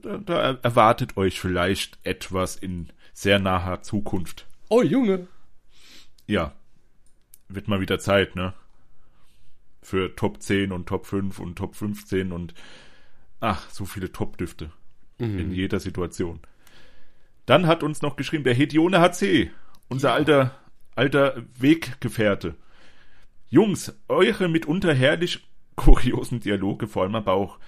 da, 0.00 0.18
da 0.18 0.58
erwartet 0.62 1.16
euch 1.16 1.40
vielleicht 1.40 1.98
etwas 2.04 2.56
in 2.56 2.88
sehr 3.12 3.38
naher 3.38 3.82
Zukunft. 3.82 4.46
Oh, 4.74 4.80
Junge. 4.80 5.28
Ja, 6.26 6.54
wird 7.48 7.68
mal 7.68 7.82
wieder 7.82 7.98
Zeit, 7.98 8.36
ne? 8.36 8.54
Für 9.82 10.16
Top 10.16 10.40
10 10.40 10.72
und 10.72 10.88
Top 10.88 11.04
5 11.04 11.38
und 11.40 11.56
Top 11.56 11.76
15 11.76 12.32
und 12.32 12.54
ach, 13.38 13.68
so 13.68 13.84
viele 13.84 14.12
Top-Düfte 14.12 14.72
in 15.18 15.52
jeder 15.52 15.78
Situation. 15.78 16.40
Dann 17.44 17.66
hat 17.66 17.82
uns 17.82 18.00
noch 18.00 18.16
geschrieben 18.16 18.44
der 18.44 18.54
Hedione 18.54 18.98
HC, 18.98 19.50
unser 19.90 20.14
alter, 20.14 20.58
alter 20.94 21.42
Weggefährte. 21.58 22.54
Jungs, 23.50 23.94
eure 24.08 24.48
mitunter 24.48 24.94
herrlich 24.94 25.46
kuriosen 25.76 26.40
Dialoge, 26.40 26.88
vor 26.88 27.02
allem 27.02 27.14
aber 27.14 27.34
auch 27.34 27.58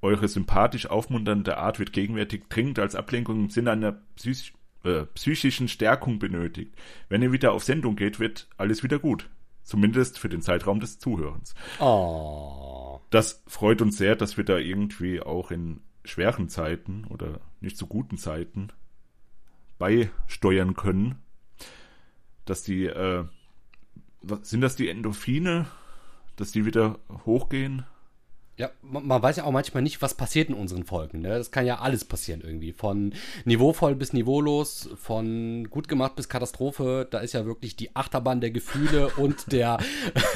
eure 0.00 0.26
sympathisch 0.26 0.86
aufmunternde 0.86 1.56
Art 1.56 1.78
wird 1.78 1.92
gegenwärtig 1.92 2.48
dringend 2.48 2.80
als 2.80 2.96
Ablenkung 2.96 3.44
im 3.44 3.50
Sinne 3.50 3.70
einer 3.70 3.92
psych 4.16 4.54
äh, 4.84 5.04
psychischen 5.14 5.68
Stärkung 5.68 6.18
benötigt. 6.18 6.74
Wenn 7.08 7.22
ihr 7.22 7.32
wieder 7.32 7.52
auf 7.52 7.64
Sendung 7.64 7.96
geht, 7.96 8.20
wird 8.20 8.48
alles 8.56 8.82
wieder 8.82 8.98
gut. 8.98 9.28
Zumindest 9.62 10.18
für 10.18 10.28
den 10.28 10.42
Zeitraum 10.42 10.80
des 10.80 10.98
Zuhörens. 10.98 11.54
Oh. 11.78 13.00
Das 13.10 13.42
freut 13.46 13.80
uns 13.80 13.96
sehr, 13.96 14.16
dass 14.16 14.36
wir 14.36 14.44
da 14.44 14.58
irgendwie 14.58 15.20
auch 15.20 15.50
in 15.50 15.80
schweren 16.04 16.48
Zeiten 16.48 17.04
oder 17.08 17.40
nicht 17.60 17.76
so 17.76 17.86
guten 17.86 18.18
Zeiten 18.18 18.68
beisteuern 19.78 20.74
können. 20.74 21.22
Dass 22.44 22.64
die, 22.64 22.86
äh, 22.86 23.24
sind 24.42 24.62
das 24.62 24.74
die 24.74 24.88
Endorphine, 24.88 25.66
dass 26.36 26.50
die 26.50 26.66
wieder 26.66 26.98
hochgehen? 27.24 27.84
Ja, 28.58 28.70
man, 28.82 29.06
man 29.06 29.22
weiß 29.22 29.36
ja 29.36 29.44
auch 29.44 29.50
manchmal 29.50 29.82
nicht, 29.82 30.02
was 30.02 30.14
passiert 30.14 30.50
in 30.50 30.54
unseren 30.54 30.84
Folgen. 30.84 31.20
Ne? 31.20 31.30
Das 31.30 31.50
kann 31.50 31.64
ja 31.64 31.78
alles 31.78 32.04
passieren 32.04 32.42
irgendwie. 32.42 32.72
Von 32.72 33.14
niveauvoll 33.44 33.94
bis 33.94 34.12
niveaulos, 34.12 34.90
von 34.96 35.70
gut 35.70 35.88
gemacht 35.88 36.16
bis 36.16 36.28
Katastrophe. 36.28 37.08
Da 37.10 37.20
ist 37.20 37.32
ja 37.32 37.46
wirklich 37.46 37.76
die 37.76 37.96
Achterbahn 37.96 38.40
der 38.40 38.50
Gefühle 38.50 39.08
und 39.16 39.50
der 39.52 39.78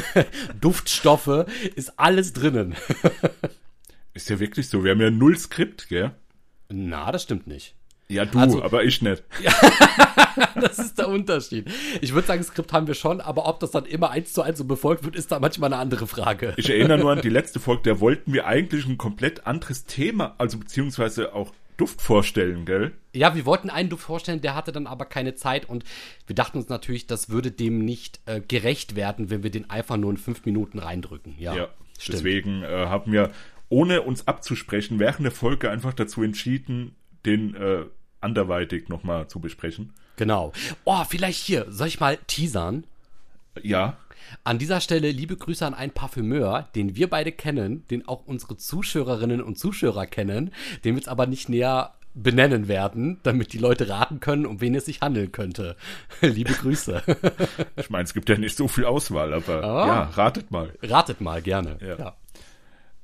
Duftstoffe 0.60 1.46
ist 1.74 1.98
alles 1.98 2.32
drinnen. 2.32 2.74
Ist 4.14 4.30
ja 4.30 4.40
wirklich 4.40 4.68
so. 4.68 4.82
Wir 4.82 4.92
haben 4.92 5.00
ja 5.00 5.10
null 5.10 5.36
Skript, 5.36 5.88
gell? 5.88 6.12
Na, 6.68 7.12
das 7.12 7.22
stimmt 7.22 7.46
nicht. 7.46 7.74
Ja, 8.08 8.24
du, 8.24 8.38
Also- 8.38 8.62
aber 8.62 8.84
ich 8.84 9.02
nicht. 9.02 9.22
Das 10.60 10.78
ist 10.78 10.98
der 10.98 11.08
Unterschied. 11.08 11.70
Ich 12.00 12.12
würde 12.12 12.26
sagen, 12.26 12.42
Skript 12.42 12.72
haben 12.72 12.86
wir 12.86 12.94
schon, 12.94 13.20
aber 13.20 13.46
ob 13.46 13.60
das 13.60 13.70
dann 13.70 13.84
immer 13.86 14.10
eins 14.10 14.32
zu 14.32 14.42
eins 14.42 14.58
so 14.58 14.64
befolgt 14.64 15.04
wird, 15.04 15.16
ist 15.16 15.32
da 15.32 15.38
manchmal 15.40 15.72
eine 15.72 15.80
andere 15.80 16.06
Frage. 16.06 16.54
Ich 16.56 16.68
erinnere 16.68 16.98
nur 16.98 17.12
an 17.12 17.20
die 17.22 17.28
letzte 17.30 17.58
Folge, 17.60 17.82
da 17.90 18.00
wollten 18.00 18.32
wir 18.32 18.46
eigentlich 18.46 18.86
ein 18.86 18.98
komplett 18.98 19.46
anderes 19.46 19.84
Thema, 19.86 20.34
also 20.38 20.58
beziehungsweise 20.58 21.34
auch 21.34 21.52
Duft 21.76 22.00
vorstellen, 22.00 22.64
gell? 22.64 22.92
Ja, 23.14 23.34
wir 23.34 23.44
wollten 23.46 23.68
einen 23.70 23.88
Duft 23.90 24.04
vorstellen, 24.04 24.40
der 24.40 24.54
hatte 24.54 24.72
dann 24.72 24.86
aber 24.86 25.04
keine 25.06 25.34
Zeit 25.34 25.68
und 25.68 25.84
wir 26.26 26.34
dachten 26.34 26.58
uns 26.58 26.68
natürlich, 26.68 27.06
das 27.06 27.28
würde 27.30 27.50
dem 27.50 27.84
nicht 27.84 28.20
äh, 28.26 28.40
gerecht 28.40 28.96
werden, 28.96 29.30
wenn 29.30 29.42
wir 29.42 29.50
den 29.50 29.68
einfach 29.70 29.96
nur 29.98 30.10
in 30.10 30.16
fünf 30.16 30.44
Minuten 30.46 30.78
reindrücken. 30.78 31.34
Ja, 31.38 31.54
Ja, 31.54 31.68
stimmt. 31.98 32.18
deswegen 32.18 32.62
äh, 32.62 32.66
haben 32.86 33.12
wir, 33.12 33.30
ohne 33.68 34.02
uns 34.02 34.26
abzusprechen, 34.28 34.98
während 34.98 35.24
der 35.24 35.32
Folge 35.32 35.70
einfach 35.70 35.92
dazu 35.92 36.22
entschieden, 36.22 36.94
den 37.26 37.54
äh, 37.54 37.84
anderweitig 38.20 38.88
nochmal 38.88 39.28
zu 39.28 39.40
besprechen. 39.40 39.92
Genau. 40.16 40.52
Oh, 40.84 41.04
vielleicht 41.08 41.42
hier, 41.44 41.66
soll 41.68 41.88
ich 41.88 42.00
mal 42.00 42.16
teasern? 42.26 42.84
Ja, 43.62 43.96
An 44.44 44.58
dieser 44.58 44.80
Stelle 44.80 45.10
liebe 45.10 45.36
Grüße 45.36 45.64
an 45.66 45.74
einen 45.74 45.92
Parfümeur, 45.92 46.68
den 46.74 46.94
wir 46.96 47.08
beide 47.08 47.32
kennen, 47.32 47.86
den 47.88 48.06
auch 48.08 48.24
unsere 48.26 48.56
Zuschauerinnen 48.56 49.40
und 49.42 49.58
Zuschauer 49.58 50.06
kennen, 50.06 50.52
den 50.84 50.94
wir 50.94 51.00
jetzt 51.00 51.08
aber 51.08 51.26
nicht 51.26 51.48
näher 51.48 51.92
benennen 52.14 52.66
werden, 52.68 53.20
damit 53.22 53.52
die 53.52 53.58
Leute 53.58 53.88
raten 53.90 54.20
können, 54.20 54.46
um 54.46 54.60
wen 54.62 54.74
es 54.74 54.86
sich 54.86 55.00
handeln 55.02 55.32
könnte. 55.32 55.76
liebe 56.22 56.52
Grüße. 56.54 57.02
ich 57.76 57.90
meine, 57.90 58.04
es 58.04 58.14
gibt 58.14 58.28
ja 58.30 58.38
nicht 58.38 58.56
so 58.56 58.68
viel 58.68 58.86
Auswahl, 58.86 59.32
aber 59.34 59.62
Ah. 59.62 59.86
ja, 59.86 60.02
ratet 60.04 60.50
mal. 60.50 60.72
Ratet 60.82 61.20
mal 61.20 61.42
gerne. 61.42 61.78
Ja. 61.86 62.16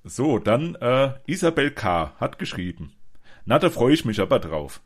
So, 0.05 0.39
dann 0.39 0.75
äh, 0.77 1.13
Isabel 1.27 1.71
K. 1.71 2.13
hat 2.19 2.39
geschrieben. 2.39 2.93
Na, 3.45 3.59
da 3.59 3.71
freue 3.71 3.95
ich 3.95 4.05
mich 4.05 4.21
aber 4.21 4.39
drauf. 4.39 4.81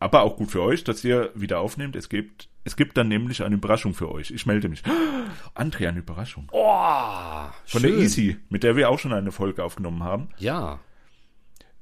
Aber 0.00 0.22
auch 0.22 0.36
gut 0.36 0.50
für 0.50 0.62
euch, 0.62 0.84
dass 0.84 1.02
ihr 1.04 1.30
wieder 1.34 1.58
aufnehmt. 1.58 1.96
Es 1.96 2.08
gibt, 2.08 2.48
es 2.64 2.76
gibt 2.76 2.96
dann 2.96 3.08
nämlich 3.08 3.42
eine 3.42 3.56
Überraschung 3.56 3.94
für 3.94 4.10
euch. 4.12 4.30
Ich 4.30 4.46
melde 4.46 4.68
mich. 4.68 4.82
André, 5.54 5.88
eine 5.88 5.98
Überraschung. 6.00 6.48
Oh, 6.52 7.46
Von 7.66 7.80
schön. 7.80 7.82
der 7.82 8.00
Easy, 8.00 8.36
mit 8.48 8.62
der 8.62 8.76
wir 8.76 8.90
auch 8.90 8.98
schon 8.98 9.12
eine 9.12 9.32
Folge 9.32 9.64
aufgenommen 9.64 10.04
haben. 10.04 10.28
Ja. 10.38 10.78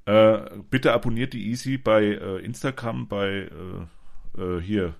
Äh, 0.06 0.38
bitte 0.70 0.92
abonniert 0.92 1.32
die 1.34 1.48
Easy 1.48 1.76
bei 1.76 2.04
äh, 2.04 2.38
Instagram, 2.38 3.08
bei 3.08 3.50
äh, 4.36 4.40
äh, 4.40 4.60
hier 4.62 4.94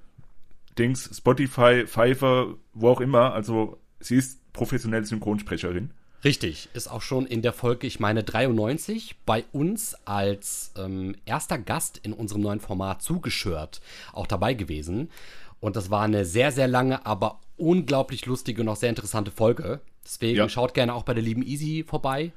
Dings, 0.79 1.17
Spotify, 1.17 1.87
Fiverr, 1.87 2.55
wo 2.75 2.91
auch 2.91 3.01
immer. 3.01 3.33
Also 3.33 3.81
sie 4.01 4.17
ist 4.17 4.53
professionelle 4.53 5.07
Synchronsprecherin. 5.07 5.93
Richtig, 6.27 6.69
ist 6.75 6.89
auch 6.89 7.03
schon 7.03 7.25
in 7.25 7.41
der 7.41 7.53
Folge, 7.53 7.87
ich 7.87 8.01
meine 8.01 8.25
93, 8.25 9.15
bei 9.25 9.45
uns 9.53 9.95
als 10.07 10.73
ähm, 10.77 11.15
erster 11.25 11.57
Gast 11.57 12.01
in 12.03 12.13
unserem 12.13 12.43
neuen 12.43 12.59
Format 12.59 13.01
zugeschört 13.01 13.81
auch 14.13 14.27
dabei 14.27 14.53
gewesen. 14.55 15.13
Und 15.61 15.77
das 15.77 15.89
war 15.89 16.03
eine 16.03 16.25
sehr, 16.25 16.51
sehr 16.51 16.67
lange, 16.67 17.07
aber 17.07 17.39
unglaublich 17.57 18.27
lustige 18.27 18.61
und 18.61 18.69
auch 18.69 18.75
sehr 18.75 18.89
interessante 18.89 19.31
Folge. 19.31 19.81
Deswegen 20.05 20.37
Ja. 20.37 20.49
schaut 20.49 20.75
gerne 20.75 20.95
auch 20.95 21.05
bei 21.05 21.15
der 21.15 21.23
lieben 21.23 21.47
Easy 21.47 21.85
vorbei. 21.87 22.33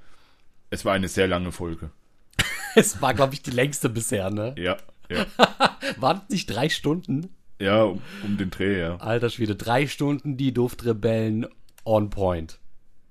Es 0.70 0.86
war 0.86 0.94
eine 0.94 1.08
sehr 1.08 1.28
lange 1.28 1.52
Folge. 1.52 1.90
Es 2.76 3.02
war, 3.02 3.16
glaube 3.16 3.34
ich, 3.34 3.42
die 3.42 3.50
längste 3.50 3.90
bisher, 3.90 4.30
ne? 4.30 4.54
Ja, 4.56 4.78
ja. 5.10 5.26
Waren 5.98 6.22
es 6.28 6.30
nicht 6.30 6.46
drei 6.46 6.70
Stunden? 6.70 7.34
Ja, 7.60 7.86
um, 7.86 8.04
um 8.24 8.38
den 8.38 8.52
Dreh, 8.52 8.82
ja. 8.82 8.98
Alter 8.98 9.32
Schwede, 9.32 9.56
drei 9.56 9.88
Stunden 9.88 10.38
die 10.38 10.54
Duftrebellen 10.54 11.48
on 11.86 12.12
point. 12.12 12.60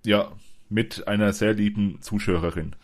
Ja, 0.06 0.30
mit 0.68 1.08
einer 1.08 1.32
sehr 1.32 1.54
lieben 1.54 2.00
Zuschauerin. 2.00 2.74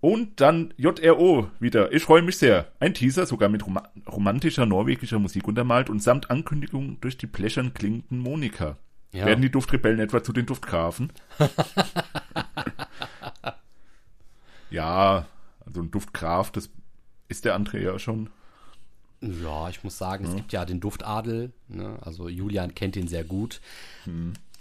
Und 0.00 0.42
dann 0.42 0.74
JRO 0.76 1.50
wieder. 1.60 1.92
Ich 1.92 2.02
freue 2.02 2.20
mich 2.20 2.36
sehr. 2.36 2.70
Ein 2.78 2.92
Teaser, 2.92 3.24
sogar 3.24 3.48
mit 3.48 3.64
rom 3.64 3.78
romantischer 4.06 4.66
norwegischer 4.66 5.18
Musik 5.18 5.48
untermalt 5.48 5.88
und 5.88 6.02
samt 6.02 6.30
Ankündigung 6.30 7.00
durch 7.00 7.16
die 7.16 7.26
blechern 7.26 7.72
klingenden 7.72 8.18
Monika. 8.18 8.76
Ja. 9.12 9.24
Werden 9.24 9.40
die 9.40 9.50
Duftrebellen 9.50 10.00
etwa 10.00 10.22
zu 10.22 10.34
den 10.34 10.44
Duftgrafen? 10.44 11.10
ja, 14.70 15.26
also 15.64 15.80
ein 15.80 15.90
Duftgraf, 15.90 16.50
das 16.50 16.68
ist 17.28 17.46
der 17.46 17.58
André 17.58 17.78
ja 17.78 17.98
schon. 17.98 18.28
Ja, 19.22 19.70
ich 19.70 19.82
muss 19.84 19.96
sagen, 19.96 20.26
es 20.26 20.36
gibt 20.36 20.52
ja 20.52 20.66
den 20.66 20.80
Duftadel. 20.80 21.52
Ne? 21.68 21.98
Also 22.02 22.28
Julian 22.28 22.74
kennt 22.74 22.96
ihn 22.96 23.08
sehr 23.08 23.24
gut. 23.24 23.60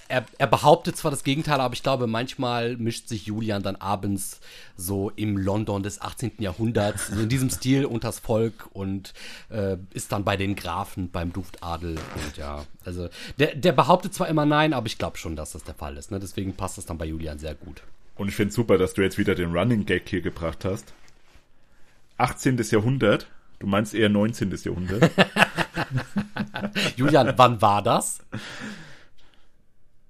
Er, 0.09 0.25
er 0.37 0.47
behauptet 0.47 0.97
zwar 0.97 1.11
das 1.11 1.23
Gegenteil, 1.23 1.59
aber 1.59 1.73
ich 1.73 1.83
glaube, 1.83 2.07
manchmal 2.07 2.77
mischt 2.77 3.07
sich 3.07 3.25
Julian 3.25 3.63
dann 3.63 3.75
abends 3.77 4.41
so 4.75 5.11
im 5.15 5.37
London 5.37 5.81
des 5.81 6.01
18. 6.01 6.33
Jahrhunderts, 6.39 7.07
so 7.07 7.21
in 7.21 7.29
diesem 7.29 7.49
Stil 7.49 7.85
unters 7.85 8.19
Volk 8.19 8.67
und 8.73 9.13
äh, 9.49 9.77
ist 9.93 10.11
dann 10.11 10.23
bei 10.23 10.37
den 10.37 10.55
Grafen 10.55 11.09
beim 11.09 11.31
Duftadel. 11.33 11.91
Und 11.91 12.37
ja, 12.37 12.65
also 12.85 13.09
der, 13.39 13.55
der 13.55 13.71
behauptet 13.71 14.13
zwar 14.13 14.27
immer 14.27 14.45
nein, 14.45 14.73
aber 14.73 14.87
ich 14.87 14.97
glaube 14.97 15.17
schon, 15.17 15.35
dass 15.35 15.53
das 15.53 15.63
der 15.63 15.75
Fall 15.75 15.97
ist. 15.97 16.11
Ne? 16.11 16.19
Deswegen 16.19 16.53
passt 16.53 16.77
das 16.77 16.85
dann 16.85 16.97
bei 16.97 17.05
Julian 17.05 17.39
sehr 17.39 17.55
gut. 17.55 17.81
Und 18.15 18.27
ich 18.27 18.35
finde 18.35 18.53
super, 18.53 18.77
dass 18.77 18.93
du 18.93 19.01
jetzt 19.01 19.17
wieder 19.17 19.35
den 19.35 19.55
Running 19.55 19.85
Gag 19.85 20.07
hier 20.07 20.21
gebracht 20.21 20.65
hast. 20.65 20.93
18. 22.17 22.57
Jahrhundert. 22.69 23.27
Du 23.59 23.67
meinst 23.67 23.93
eher 23.93 24.09
19. 24.09 24.53
Jahrhundert. 24.63 25.09
Julian, 26.95 27.33
wann 27.37 27.61
war 27.61 27.81
das? 27.81 28.19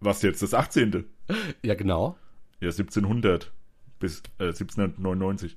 Was 0.03 0.21
jetzt 0.21 0.41
das 0.41 0.53
18. 0.53 1.05
Ja, 1.63 1.75
genau. 1.75 2.17
Ja, 2.59 2.69
1700 2.69 3.51
bis 3.99 4.21
äh, 4.37 4.47
1799. 4.47 5.55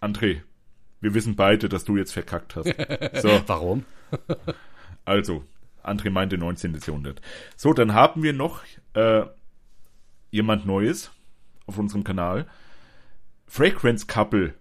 André, 0.00 0.40
wir 1.00 1.12
wissen 1.14 1.36
beide, 1.36 1.68
dass 1.68 1.84
du 1.84 1.96
jetzt 1.96 2.12
verkackt 2.12 2.56
hast. 2.56 2.66
So, 3.20 3.42
Warum? 3.46 3.84
also, 5.04 5.44
André 5.82 6.10
meinte 6.10 6.38
19. 6.38 6.74
Jahrhundert. 6.86 7.20
So, 7.56 7.74
dann 7.74 7.92
haben 7.92 8.22
wir 8.22 8.32
noch 8.32 8.62
äh, 8.94 9.26
jemand 10.30 10.66
Neues 10.66 11.10
auf 11.66 11.78
unserem 11.78 12.04
Kanal. 12.04 12.46
Fragrance 13.46 14.06
Couple 14.06 14.54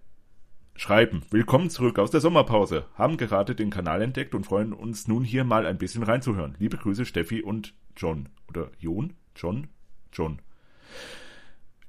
schreiben, 0.77 1.23
willkommen 1.31 1.71
zurück 1.71 1.97
aus 1.97 2.11
der 2.11 2.21
Sommerpause, 2.21 2.85
haben 2.93 3.17
gerade 3.17 3.55
den 3.55 3.71
Kanal 3.71 4.03
entdeckt 4.03 4.35
und 4.35 4.45
freuen 4.45 4.73
uns 4.73 5.07
nun 5.07 5.23
hier 5.23 5.43
mal 5.43 5.65
ein 5.65 5.79
bisschen 5.79 6.03
reinzuhören. 6.03 6.55
Liebe 6.59 6.77
Grüße 6.77 7.05
Steffi 7.05 7.41
und 7.41 7.73
John. 7.95 8.29
Oder 8.47 8.69
Jon? 8.79 9.13
John? 9.35 9.67
John. 10.13 10.39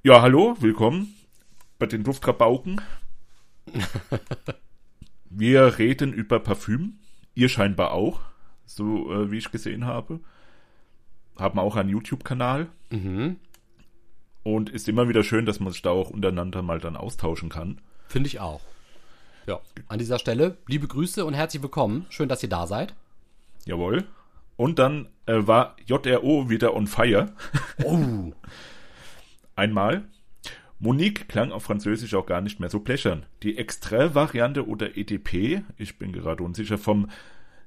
Ja, 0.01 0.23
hallo, 0.23 0.57
willkommen 0.59 1.13
bei 1.77 1.85
den 1.85 2.03
Duftrabauken. 2.03 2.81
Wir 5.29 5.77
reden 5.77 6.11
über 6.11 6.39
Parfüm, 6.39 6.97
ihr 7.35 7.49
scheinbar 7.49 7.91
auch, 7.91 8.21
so 8.65 9.13
äh, 9.13 9.29
wie 9.31 9.37
ich 9.37 9.51
gesehen 9.51 9.85
habe. 9.85 10.19
Haben 11.37 11.59
auch 11.59 11.75
einen 11.75 11.89
YouTube-Kanal. 11.89 12.67
Mhm. 12.89 13.35
Und 14.41 14.71
ist 14.71 14.89
immer 14.89 15.07
wieder 15.07 15.23
schön, 15.23 15.45
dass 15.45 15.59
man 15.59 15.71
sich 15.71 15.83
da 15.83 15.91
auch 15.91 16.09
untereinander 16.09 16.63
mal 16.63 16.79
dann 16.79 16.97
austauschen 16.97 17.49
kann. 17.49 17.79
Finde 18.07 18.27
ich 18.27 18.39
auch. 18.39 18.61
Ja, 19.49 19.59
an 19.87 19.97
dieser 19.97 20.19
Stelle 20.19 20.57
liebe 20.67 20.87
Grüße 20.87 21.25
und 21.25 21.33
herzlich 21.33 21.63
willkommen. 21.63 22.05
Schön, 22.09 22.29
dass 22.29 22.43
ihr 22.43 22.49
da 22.49 22.67
seid. 22.67 22.93
Jawohl. 23.65 24.03
Und 24.57 24.77
dann 24.77 25.07
äh, 25.25 25.47
war 25.47 25.75
JRO 25.87 26.51
wieder 26.51 26.75
on 26.75 26.85
fire. 26.85 27.33
Oh, 27.83 28.31
Einmal. 29.55 30.03
Monique 30.77 31.27
klang 31.27 31.51
auf 31.51 31.63
Französisch 31.63 32.13
auch 32.13 32.27
gar 32.27 32.41
nicht 32.41 32.59
mehr 32.59 32.69
so 32.69 32.79
blechern. 32.79 33.25
Die 33.41 33.57
Extrait-Variante 33.57 34.67
oder 34.67 34.95
EDP, 34.95 35.63
ich 35.77 35.97
bin 35.97 36.13
gerade 36.13 36.43
unsicher, 36.43 36.77
vom 36.77 37.09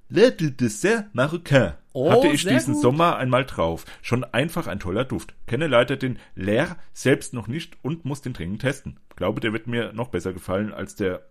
Le 0.08 0.30
du 0.30 0.52
Dessert 0.52 1.12
Marocain 1.16 1.72
Oh, 1.94 2.12
hatte 2.12 2.28
ich 2.28 2.46
diesen 2.46 2.74
gut. 2.74 2.82
Sommer 2.82 3.16
einmal 3.16 3.44
drauf. 3.44 3.86
Schon 4.02 4.22
einfach 4.22 4.68
ein 4.68 4.78
toller 4.78 5.04
Duft. 5.04 5.34
Kenne 5.48 5.66
leider 5.66 5.96
den 5.96 6.20
L'air 6.36 6.76
selbst 6.92 7.34
noch 7.34 7.48
nicht 7.48 7.76
und 7.82 8.04
muss 8.04 8.22
den 8.22 8.34
dringend 8.34 8.60
testen. 8.60 9.00
Glaube, 9.16 9.40
der 9.40 9.52
wird 9.52 9.66
mir 9.66 9.92
noch 9.92 10.10
besser 10.10 10.32
gefallen 10.32 10.72
als 10.72 10.94
der 10.94 11.22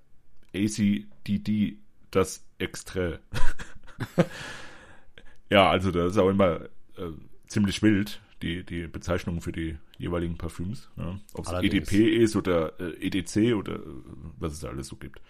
ACDD, 0.56 1.78
das 2.12 2.46
Extrait. 2.58 3.20
ja, 5.50 5.70
also 5.70 5.92
das 5.92 6.12
ist 6.12 6.18
auch 6.18 6.30
immer 6.30 6.62
äh, 6.98 7.12
ziemlich 7.48 7.82
wild, 7.82 8.22
die, 8.42 8.64
die 8.64 8.88
Bezeichnung 8.88 9.42
für 9.42 9.52
die 9.52 9.78
jeweiligen 9.98 10.38
Parfüms. 10.38 10.90
Ja. 10.98 11.20
Ob 11.34 11.48
es. 11.48 11.54
EDP 11.54 12.18
ist 12.18 12.36
oder 12.36 12.80
äh, 12.80 13.08
EDC 13.08 13.56
oder 13.56 13.76
äh, 13.76 13.80
was 14.40 14.54
es 14.54 14.60
da 14.62 14.70
alles 14.70 14.88
so 14.88 14.96
gibt. 14.96 15.22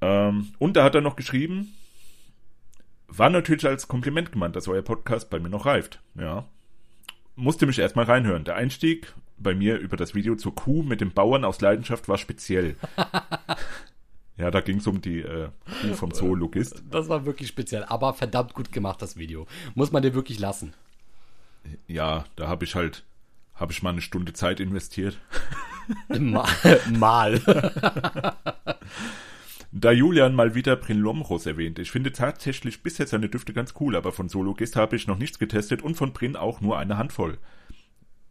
Ähm, 0.00 0.48
und 0.58 0.76
da 0.76 0.84
hat 0.84 0.94
er 0.94 1.00
noch 1.00 1.16
geschrieben, 1.16 1.72
war 3.06 3.30
natürlich 3.30 3.66
als 3.66 3.88
Kompliment 3.88 4.32
gemeint, 4.32 4.56
dass 4.56 4.68
euer 4.68 4.82
Podcast 4.82 5.30
bei 5.30 5.38
mir 5.38 5.48
noch 5.48 5.66
reift. 5.66 6.02
Ja. 6.14 6.48
Musste 7.36 7.66
mich 7.66 7.78
erstmal 7.78 8.04
reinhören. 8.04 8.44
Der 8.44 8.56
Einstieg 8.56 9.14
bei 9.42 9.54
mir 9.54 9.78
über 9.78 9.96
das 9.96 10.14
Video 10.14 10.36
zur 10.36 10.54
Kuh 10.54 10.82
mit 10.82 11.00
dem 11.00 11.12
Bauern 11.12 11.44
aus 11.44 11.60
Leidenschaft 11.60 12.08
war 12.08 12.18
speziell. 12.18 12.76
ja, 14.36 14.50
da 14.50 14.60
ging 14.60 14.78
es 14.78 14.86
um 14.86 15.00
die 15.00 15.20
äh, 15.20 15.48
Kuh 15.82 15.94
vom 15.94 16.12
Zoologist. 16.12 16.82
das 16.90 17.08
war 17.08 17.24
wirklich 17.26 17.48
speziell, 17.48 17.84
aber 17.84 18.14
verdammt 18.14 18.54
gut 18.54 18.72
gemacht, 18.72 19.02
das 19.02 19.16
Video. 19.16 19.46
Muss 19.74 19.92
man 19.92 20.02
dir 20.02 20.14
wirklich 20.14 20.38
lassen. 20.38 20.74
Ja, 21.86 22.24
da 22.36 22.48
habe 22.48 22.64
ich 22.64 22.74
halt, 22.74 23.04
habe 23.54 23.72
ich 23.72 23.82
mal 23.82 23.90
eine 23.90 24.00
Stunde 24.00 24.32
Zeit 24.32 24.60
investiert. 24.60 25.18
Mal. 26.08 26.80
Mal. 26.92 27.40
Da 29.74 29.90
Julian 29.90 30.34
mal 30.34 30.54
wieder 30.54 30.76
Brin-Lomros 30.76 31.46
erwähnt, 31.46 31.78
ich 31.78 31.90
finde 31.90 32.12
tatsächlich 32.12 32.82
bisher 32.82 33.06
seine 33.06 33.30
Düfte 33.30 33.54
ganz 33.54 33.72
cool, 33.80 33.96
aber 33.96 34.12
von 34.12 34.28
Sologist 34.28 34.76
habe 34.76 34.96
ich 34.96 35.06
noch 35.06 35.16
nichts 35.16 35.38
getestet 35.38 35.80
und 35.80 35.94
von 35.94 36.12
Brin 36.12 36.36
auch 36.36 36.60
nur 36.60 36.78
eine 36.78 36.98
Handvoll. 36.98 37.38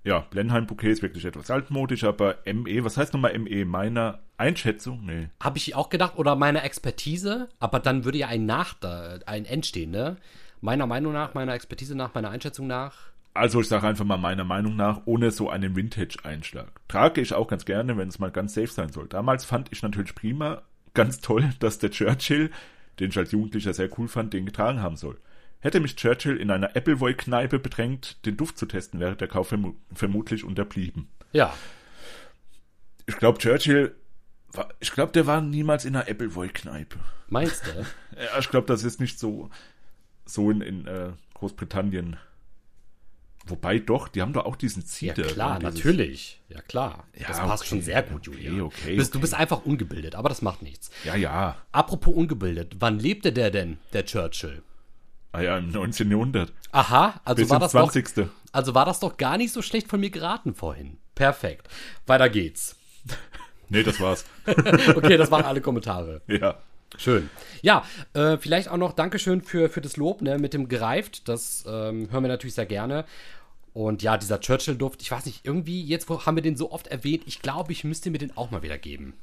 Ja, 0.04 0.26
Blenheim 0.32 0.66
Bouquet 0.66 0.92
ist 0.92 1.04
wirklich 1.04 1.26
etwas 1.26 1.52
altmodisch, 1.52 2.04
aber 2.04 2.38
ME, 2.46 2.84
was 2.84 2.98
heißt 2.98 3.14
nochmal 3.14 3.38
ME? 3.38 3.66
Meiner 3.66 4.20
Einschätzung? 4.38 5.06
Nee. 5.06 5.30
Habe 5.40 5.60
ich 5.60 5.76
auch 5.76 5.90
gedacht, 5.90 6.18
oder 6.18 6.36
meine 6.36 6.64
Expertise, 6.64 7.50
aber 7.60 7.80
dann 7.80 8.04
würde 8.04 8.18
ja 8.18 8.28
ein 8.28 8.48
Nach, 8.48 8.74
da, 8.74 9.20
ein 9.28 9.46
Entstehen, 9.46 9.92
ne? 9.92 10.18
Meiner 10.60 10.88
Meinung 10.88 11.14
nach, 11.14 11.34
meiner 11.34 11.54
Expertise 11.54 11.96
nach, 11.96 12.14
meiner 12.14 12.30
Einschätzung 12.30 12.68
nach. 12.68 13.12
Also 13.34 13.62
ich 13.62 13.68
sage 13.68 13.88
einfach 13.88 14.06
mal 14.06 14.18
meiner 14.18 14.44
Meinung 14.44 14.76
nach, 14.76 15.02
ohne 15.06 15.32
so 15.32 15.50
einen 15.50 15.76
Vintage-Einschlag. 15.76 16.68
Trage 16.88 17.22
ich 17.22 17.34
auch 17.34 17.48
ganz 17.48 17.66
gerne, 17.66 17.96
wenn 17.98 18.10
es 18.10 18.20
mal 18.20 18.32
ganz 18.32 18.56
safe 18.56 18.68
sein 18.68 18.92
soll. 18.92 19.08
Damals 19.08 19.46
fand 19.46 19.72
ich 19.72 19.84
natürlich 19.84 20.16
prima, 20.16 20.64
ganz 20.94 21.22
toll, 21.22 21.50
dass 21.60 21.80
der 21.80 21.92
Churchill, 21.92 22.52
den 23.00 23.10
ich 23.10 23.18
als 23.18 23.32
Jugendlicher 23.32 23.74
sehr 23.74 23.90
cool 23.98 24.08
fand, 24.08 24.34
den 24.34 24.46
getragen 24.46 24.82
haben 24.82 24.98
soll. 24.98 25.18
Hätte 25.62 25.80
mich 25.80 25.96
Churchill 25.96 26.38
in 26.38 26.50
einer 26.52 26.76
Appleboy-Kneipe 26.76 27.60
bedrängt, 27.60 28.26
den 28.26 28.36
Duft 28.36 28.58
zu 28.58 28.66
testen, 28.66 29.00
wäre 29.00 29.16
der 29.16 29.28
Kauf 29.28 29.48
vermu 29.50 29.76
vermutlich 29.94 30.44
unterblieben. 30.44 31.08
Ja, 31.34 31.54
Ich 33.06 33.18
glaube, 33.18 33.38
Churchill, 33.40 33.96
war, 34.54 34.70
ich 34.80 34.92
glaube, 34.92 35.12
der 35.14 35.28
war 35.28 35.40
niemals 35.42 35.86
in 35.86 35.96
einer 35.96 36.08
Appleboy-Kneipe. 36.08 36.98
meinst 37.30 37.66
du? 37.68 37.72
Ja, 38.22 38.40
ich 38.40 38.50
glaube, 38.50 38.68
das 38.68 38.84
ist 38.84 39.00
nicht 39.00 39.20
so, 39.20 39.50
so 40.26 40.52
in, 40.52 40.62
in 40.62 40.88
äh, 40.88 41.12
Großbritannien. 41.36 42.18
Wobei 43.46 43.80
doch, 43.80 44.08
die 44.08 44.22
haben 44.22 44.34
doch 44.34 44.46
auch 44.46 44.56
diesen 44.56 44.82
Ja, 44.82 44.88
Zieder. 44.88 45.24
klar, 45.24 45.60
natürlich. 45.60 46.42
Ja, 46.50 46.62
klar. 46.62 47.08
Ja, 47.18 47.28
das 47.28 47.40
passt 47.40 47.64
okay, 47.64 47.70
schon 47.70 47.82
sehr 47.82 48.04
gut, 48.04 48.28
okay, 48.28 48.44
Julia. 48.48 48.64
okay, 48.64 48.92
du, 48.92 48.98
bist, 48.98 49.14
du 49.14 49.18
okay. 49.18 49.22
bist 49.22 49.34
einfach 49.34 49.66
ungebildet, 49.66 50.14
aber 50.16 50.30
das 50.30 50.42
macht 50.44 50.62
nichts. 50.62 50.92
Ja, 51.04 51.16
ja. 51.16 51.58
Apropos 51.72 52.14
ungebildet, 52.14 52.76
wann 52.80 53.00
lebte 53.00 53.32
der 53.34 53.50
denn, 53.50 53.78
der 53.94 54.06
Churchill? 54.06 54.62
Ah 55.32 55.42
ja, 55.42 55.58
im 55.58 55.72
19. 55.72 56.10
Jahrhundert. 56.10 56.52
Aha, 56.72 57.20
also 57.24 57.42
Bis 57.42 57.50
war 57.50 57.60
das 57.60 57.72
doch, 57.72 57.92
20. 57.92 58.28
also 58.52 58.76
war 58.76 58.86
das 58.86 59.00
doch 59.00 59.18
gar 59.18 59.38
nicht 59.38 59.54
so 59.54 59.62
schlecht 59.62 59.88
von 59.88 60.00
mir 60.00 60.10
geraten 60.10 60.54
vorhin. 60.54 60.98
Perfekt. 61.16 61.68
Weiter 62.06 62.30
geht's. 62.30 62.76
Nee, 63.74 63.84
das 63.84 64.02
war's. 64.02 64.26
Okay, 64.98 65.16
das 65.16 65.32
waren 65.32 65.46
alle 65.46 65.62
Kommentare. 65.62 66.22
ja. 66.28 66.58
Schön. 66.98 67.30
Ja, 67.62 67.86
äh, 68.14 68.38
vielleicht 68.38 68.68
auch 68.68 68.76
noch 68.76 68.92
Dankeschön 68.92 69.42
für, 69.42 69.70
für 69.70 69.80
das 69.80 69.96
Lob 69.96 70.22
ne, 70.22 70.38
mit 70.38 70.54
dem 70.54 70.68
gereift. 70.68 71.30
Das 71.30 71.64
ähm, 71.66 72.12
hören 72.12 72.26
wir 72.26 72.28
natürlich 72.28 72.56
sehr 72.56 72.66
gerne. 72.66 73.06
Und 73.74 74.04
ja, 74.04 74.18
dieser 74.18 74.42
Churchill-Duft, 74.42 75.02
ich 75.02 75.10
weiß 75.10 75.26
nicht, 75.26 75.46
irgendwie, 75.46 75.82
jetzt 75.84 76.10
wo 76.10 76.26
haben 76.26 76.36
wir 76.36 76.44
den 76.44 76.58
so 76.58 76.72
oft 76.74 76.88
erwähnt, 76.88 77.24
ich 77.26 77.42
glaube, 77.42 77.72
ich 77.72 77.86
müsste 77.86 78.12
mir 78.12 78.18
den 78.18 78.36
auch 78.36 78.52
mal 78.52 78.62
wieder 78.62 78.78
geben. 78.78 79.14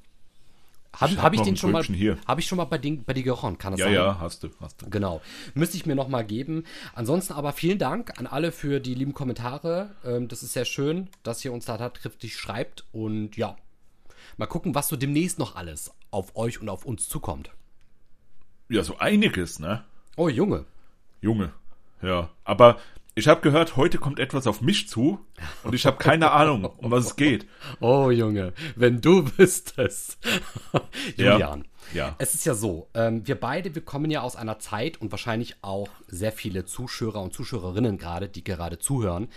Habe 0.94 1.12
Ich 1.12 1.18
hab 1.18 1.24
hab 1.26 1.34
ich 1.34 1.42
den 1.42 1.56
schon 1.56 1.72
mal, 1.72 1.84
habe 1.84 2.40
ich 2.40 2.46
schon 2.46 2.56
mal 2.56 2.64
bei, 2.64 2.78
den, 2.78 3.04
bei 3.04 3.12
dir 3.12 3.22
gerochen? 3.22 3.58
Kann 3.58 3.72
das 3.72 3.80
Ja, 3.80 3.86
sein? 3.86 3.94
ja, 3.94 4.20
hast 4.20 4.42
du, 4.42 4.48
hast 4.60 4.82
du. 4.82 4.90
Genau. 4.90 5.20
Müsste 5.54 5.76
ich 5.76 5.86
mir 5.86 5.94
noch 5.94 6.08
mal 6.08 6.24
geben. 6.24 6.64
Ansonsten 6.94 7.34
aber 7.34 7.52
vielen 7.52 7.78
Dank 7.78 8.18
an 8.18 8.26
alle 8.26 8.52
für 8.52 8.80
die 8.80 8.94
lieben 8.94 9.12
Kommentare. 9.14 9.90
Ähm, 10.04 10.28
das 10.28 10.42
ist 10.42 10.54
sehr 10.54 10.64
schön, 10.64 11.08
dass 11.22 11.44
ihr 11.44 11.52
uns 11.52 11.66
da 11.66 11.76
tatkräftig 11.76 12.36
schreibt. 12.36 12.84
Und 12.92 13.36
ja, 13.36 13.56
mal 14.38 14.46
gucken, 14.46 14.74
was 14.74 14.88
so 14.88 14.96
demnächst 14.96 15.38
noch 15.38 15.56
alles 15.56 15.92
auf 16.10 16.34
euch 16.36 16.60
und 16.60 16.68
auf 16.68 16.84
uns 16.84 17.08
zukommt. 17.08 17.50
Ja, 18.70 18.82
so 18.82 18.98
einiges, 18.98 19.58
ne? 19.58 19.84
Oh, 20.16 20.28
Junge. 20.28 20.64
Junge. 21.20 21.52
Ja, 22.02 22.30
aber 22.44 22.78
ich 23.18 23.26
habe 23.26 23.40
gehört, 23.40 23.76
heute 23.76 23.98
kommt 23.98 24.20
etwas 24.20 24.46
auf 24.46 24.60
mich 24.60 24.88
zu 24.88 25.18
und 25.64 25.74
ich 25.74 25.86
habe 25.86 25.96
keine 25.98 26.30
Ahnung, 26.30 26.64
um 26.64 26.90
was 26.92 27.06
es 27.06 27.16
geht. 27.16 27.46
Oh, 27.80 28.10
Junge. 28.10 28.52
Wenn 28.76 29.00
du 29.00 29.26
wüsstest. 29.36 30.18
Julian. 31.16 31.66
Ja. 31.92 32.14
Es 32.18 32.34
ist 32.34 32.46
ja 32.46 32.54
so, 32.54 32.88
ähm, 32.94 33.26
wir 33.26 33.34
beide, 33.34 33.74
wir 33.74 33.82
kommen 33.82 34.10
ja 34.10 34.20
aus 34.20 34.36
einer 34.36 34.60
Zeit 34.60 35.00
und 35.00 35.10
wahrscheinlich 35.10 35.56
auch 35.62 35.88
sehr 36.06 36.30
viele 36.30 36.64
Zuschauer 36.64 37.16
und 37.16 37.32
Zuschauerinnen 37.32 37.98
gerade, 37.98 38.28
die 38.28 38.44
gerade 38.44 38.78
zuhören. 38.78 39.28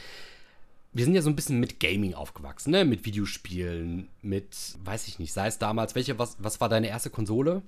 Wir 0.93 1.05
sind 1.05 1.15
ja 1.15 1.23
so 1.23 1.29
ein 1.29 1.35
bisschen 1.35 1.59
mit 1.59 1.79
Gaming 1.79 2.13
aufgewachsen, 2.13 2.71
ne? 2.71 2.85
Mit 2.85 3.05
Videospielen, 3.05 4.09
mit, 4.21 4.75
weiß 4.83 5.07
ich 5.07 5.17
nicht, 5.17 5.33
sei 5.33 5.47
es 5.47 5.57
damals, 5.57 5.95
welche, 5.95 6.19
was, 6.19 6.35
was 6.39 6.61
war 6.61 6.69
deine 6.69 6.89
erste 6.89 7.09
Konsole? 7.09 7.63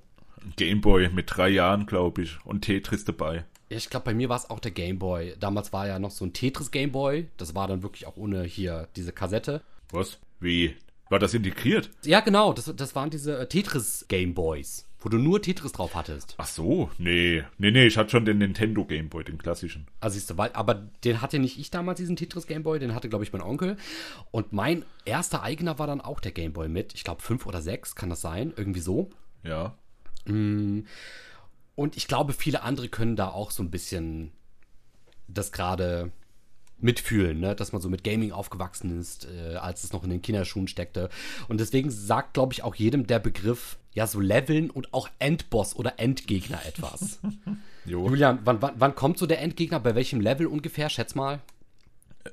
Gameboy 0.56 1.08
mit 1.08 1.34
drei 1.34 1.48
Jahren, 1.48 1.86
glaube 1.86 2.22
ich, 2.22 2.38
und 2.44 2.60
Tetris 2.60 3.04
dabei. 3.04 3.46
Ja, 3.70 3.76
ich 3.76 3.90
glaube, 3.90 4.04
bei 4.04 4.14
mir 4.14 4.28
war 4.28 4.36
es 4.36 4.50
auch 4.50 4.60
der 4.60 4.70
Gameboy. 4.70 5.34
Damals 5.40 5.72
war 5.72 5.86
ja 5.86 5.98
noch 5.98 6.10
so 6.10 6.24
ein 6.24 6.32
Tetris 6.32 6.70
Gameboy. 6.70 7.28
Das 7.36 7.54
war 7.54 7.66
dann 7.66 7.82
wirklich 7.82 8.06
auch 8.06 8.16
ohne 8.16 8.44
hier 8.44 8.88
diese 8.96 9.12
Kassette. 9.12 9.62
Was? 9.90 10.18
Wie? 10.40 10.76
War 11.08 11.18
das 11.18 11.34
integriert? 11.34 11.90
Ja, 12.04 12.20
genau, 12.20 12.52
das, 12.52 12.72
das 12.74 12.94
waren 12.94 13.10
diese 13.10 13.38
äh, 13.38 13.46
Tetris 13.46 14.06
Gameboys, 14.08 14.86
wo 15.00 15.08
du 15.08 15.18
nur 15.18 15.40
Tetris 15.42 15.72
drauf 15.72 15.94
hattest. 15.94 16.34
Ach 16.38 16.46
so, 16.46 16.90
nee. 16.98 17.44
Nee, 17.58 17.70
nee, 17.70 17.86
ich 17.86 17.98
hatte 17.98 18.10
schon 18.10 18.24
den 18.24 18.38
Nintendo 18.38 18.84
Gameboy, 18.84 19.22
den 19.22 19.38
klassischen. 19.38 19.86
Also 20.00 20.14
siehst 20.14 20.30
du, 20.30 20.38
weil, 20.38 20.50
aber 20.54 20.74
den 21.04 21.20
hatte 21.20 21.38
nicht 21.38 21.58
ich 21.58 21.70
damals, 21.70 21.98
diesen 21.98 22.16
Tetris 22.16 22.46
Gameboy, 22.46 22.78
den 22.78 22.94
hatte, 22.94 23.08
glaube 23.08 23.24
ich, 23.24 23.32
mein 23.32 23.42
Onkel. 23.42 23.76
Und 24.30 24.52
mein 24.52 24.84
erster 25.04 25.42
eigener 25.42 25.78
war 25.78 25.86
dann 25.86 26.00
auch 26.00 26.20
der 26.20 26.32
Gameboy 26.32 26.68
mit, 26.68 26.94
ich 26.94 27.04
glaube, 27.04 27.22
fünf 27.22 27.44
oder 27.46 27.60
sechs, 27.60 27.94
kann 27.94 28.08
das 28.08 28.22
sein? 28.22 28.54
Irgendwie 28.56 28.80
so. 28.80 29.10
Ja. 29.42 29.76
Und 31.74 31.96
ich 31.96 32.06
glaube, 32.06 32.32
viele 32.32 32.62
andere 32.62 32.88
können 32.88 33.16
da 33.16 33.28
auch 33.28 33.50
so 33.50 33.62
ein 33.62 33.70
bisschen 33.70 34.32
das 35.28 35.52
gerade 35.52 36.12
mitfühlen, 36.78 37.40
ne? 37.40 37.54
dass 37.54 37.72
man 37.72 37.80
so 37.80 37.88
mit 37.88 38.04
Gaming 38.04 38.32
aufgewachsen 38.32 39.00
ist, 39.00 39.26
äh, 39.26 39.56
als 39.56 39.84
es 39.84 39.92
noch 39.92 40.04
in 40.04 40.10
den 40.10 40.22
Kinderschuhen 40.22 40.68
steckte. 40.68 41.08
Und 41.48 41.58
deswegen 41.58 41.90
sagt, 41.90 42.34
glaube 42.34 42.52
ich, 42.52 42.62
auch 42.62 42.74
jedem 42.74 43.06
der 43.06 43.18
Begriff, 43.18 43.78
ja, 43.92 44.06
so 44.06 44.20
Leveln 44.20 44.70
und 44.70 44.92
auch 44.92 45.08
Endboss 45.18 45.76
oder 45.76 45.98
Endgegner 45.98 46.64
etwas. 46.66 47.20
Julian, 47.86 48.40
wann, 48.44 48.60
wann, 48.60 48.74
wann 48.76 48.94
kommt 48.94 49.18
so 49.18 49.26
der 49.26 49.40
Endgegner? 49.40 49.80
Bei 49.80 49.94
welchem 49.94 50.20
Level 50.20 50.46
ungefähr? 50.46 50.90
Schätz 50.90 51.14
mal. 51.14 51.40
Äh, 52.24 52.30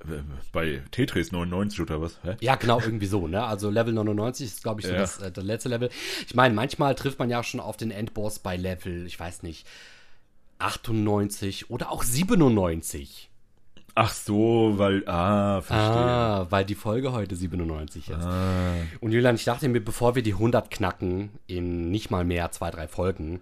Bei 0.52 0.82
Tetris 0.92 1.32
99 1.32 1.82
oder 1.82 2.02
was? 2.02 2.18
Hä? 2.24 2.36
Ja, 2.42 2.56
genau, 2.56 2.80
irgendwie 2.80 3.06
so, 3.08 3.28
ne? 3.28 3.44
Also 3.44 3.70
Level 3.70 3.94
99 3.94 4.48
ist, 4.48 4.64
glaube 4.64 4.82
ich, 4.82 4.88
so 4.88 4.94
Ja. 4.94 5.00
das, 5.00 5.20
äh, 5.20 5.32
das 5.32 5.44
letzte 5.44 5.70
Level. 5.70 5.90
Ich 6.28 6.34
meine, 6.36 6.54
manchmal 6.54 6.96
trifft 6.96 7.20
man 7.20 7.30
ja 7.30 7.44
schon 7.44 7.60
auf 7.60 7.78
den 7.78 7.92
Endboss 7.92 8.40
bei 8.40 8.56
Level, 8.56 9.06
ich 9.06 9.20
weiß 9.20 9.44
nicht, 9.44 9.66
98 10.60 11.70
oder 11.70 11.92
auch 11.92 12.04
97. 12.04 13.30
Ach 13.94 14.14
so, 14.14 14.76
weil, 14.78 15.06
ah, 15.08 15.60
verstehe. 15.62 15.98
Ah, 16.02 16.48
weil 16.50 16.64
die 16.64 16.76
Folge 16.76 17.12
heute 17.12 17.36
97 17.36 18.10
ist. 18.10 18.26
Und 19.02 19.12
Julian, 19.12 19.36
ich 19.36 19.44
dachte 19.44 19.68
mir, 19.68 19.82
bevor 19.84 20.16
wir 20.16 20.24
die 20.24 20.34
100 20.36 20.72
knacken, 20.72 21.30
in 21.48 21.92
nicht 21.92 22.10
mal 22.10 22.24
mehr 22.24 22.52
zwei, 22.52 22.72
drei 22.72 22.88
Folgen, 22.88 23.42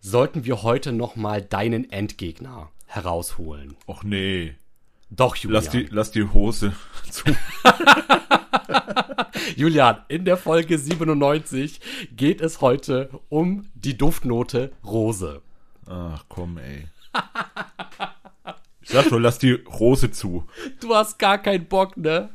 sollten 0.00 0.44
wir 0.44 0.62
heute 0.62 0.92
noch 0.92 1.16
mal 1.16 1.40
deinen 1.40 1.90
Endgegner 1.90 2.70
herausholen. 2.86 3.76
Och 3.86 4.02
nee. 4.04 4.54
Doch, 5.14 5.36
Julian. 5.36 5.62
Lass 5.62 5.70
die, 5.70 5.88
lass 5.90 6.10
die 6.10 6.24
Hose 6.24 6.72
zu. 7.10 7.24
Julian, 9.56 9.98
in 10.08 10.24
der 10.24 10.36
Folge 10.36 10.78
97 10.78 11.80
geht 12.16 12.40
es 12.40 12.60
heute 12.60 13.10
um 13.28 13.70
die 13.74 13.96
Duftnote 13.96 14.72
Rose. 14.84 15.42
Ach 15.86 16.24
komm, 16.28 16.58
ey. 16.58 16.86
Ich 18.80 18.90
sag 18.90 19.06
schon, 19.08 19.22
lass 19.22 19.38
die 19.38 19.52
Rose 19.52 20.10
zu. 20.10 20.46
Du 20.80 20.94
hast 20.94 21.18
gar 21.18 21.38
keinen 21.38 21.66
Bock, 21.66 21.96
ne? 21.96 22.30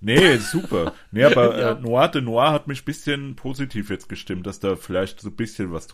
Nee, 0.00 0.36
super. 0.38 0.94
Nee, 1.10 1.24
aber 1.24 1.58
Ja. 1.60 1.72
äh, 1.72 1.80
Noir 1.80 2.08
de 2.08 2.22
Noir 2.22 2.52
hat 2.52 2.68
mich 2.68 2.82
ein 2.82 2.84
bisschen 2.84 3.36
positiv 3.36 3.90
jetzt 3.90 4.08
gestimmt, 4.08 4.46
dass 4.46 4.60
da 4.60 4.76
vielleicht 4.76 5.20
so 5.20 5.28
ein 5.28 5.36
bisschen 5.36 5.72
was 5.72 5.88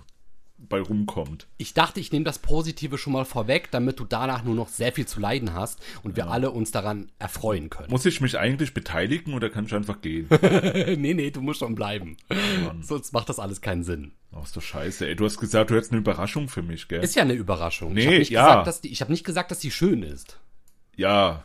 bei 0.69 0.81
rumkommt. 0.81 1.47
Ich 1.57 1.75
dachte, 1.75 2.01
ich 2.01 2.13
nehme 2.13 2.25
das 2.25 2.39
Positive 2.39 2.99
schon 2.99 3.13
mal 3.13 3.25
vorweg, 3.25 3.71
damit 3.71 3.99
du 4.01 4.05
danach 4.05 4.45
nur 4.45 4.55
noch 4.55 4.69
sehr 4.69 4.93
viel 4.93 5.07
zu 5.07 5.21
leiden 5.21 5.53
hast 5.55 5.81
und 6.03 6.17
wir 6.17 6.29
alle 6.29 6.51
uns 6.51 6.71
daran 6.71 7.11
erfreuen 7.19 7.71
können. 7.71 7.91
Muss 7.91 8.07
ich 8.07 8.21
mich 8.21 8.39
eigentlich 8.39 8.75
beteiligen 8.75 9.35
oder 9.35 9.51
kann 9.51 9.67
ich 9.67 9.75
einfach 9.75 10.01
gehen? 10.01 10.29
nee, 11.01 11.15
nee, 11.15 11.31
du 11.31 11.41
musst 11.41 11.61
schon 11.61 11.75
bleiben. 11.75 12.17
Sonst 12.83 13.13
macht 13.13 13.29
das 13.29 13.39
alles 13.39 13.61
keinen 13.61 13.85
Sinn. 13.85 14.13
Ach, 14.37 14.45
ist 14.45 14.57
doch 14.57 14.63
scheiße, 14.63 15.07
ey. 15.07 15.15
Du 15.17 15.25
hast 15.25 15.39
gesagt, 15.39 15.71
du 15.71 15.75
hättest 15.77 15.93
eine 15.93 16.01
Überraschung 16.01 16.49
für 16.49 16.63
mich, 16.63 16.89
gell? 16.89 17.03
Ist 17.05 17.15
ja 17.15 17.23
eine 17.23 17.35
Überraschung. 17.35 17.91
ich 17.91 17.95
Nee, 17.97 18.07
habe 18.07 18.19
nicht, 18.19 18.31
ja. 18.31 18.43
gesagt, 18.47 18.67
dass 18.67 18.81
die- 18.81 18.89
ich 18.93 19.01
hab 19.01 19.09
nicht 19.11 19.25
gesagt, 19.25 19.51
dass 19.51 19.59
die 19.61 19.71
schön 19.71 20.03
ist. 20.03 20.39
ja. 20.97 21.45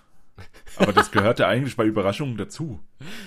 Aber 0.78 0.94
das 0.94 1.12
gehört 1.12 1.40
ja 1.40 1.50
eigentlich 1.50 1.76
bei 1.76 1.84
Überraschungen 1.84 2.38
dazu. 2.38 2.80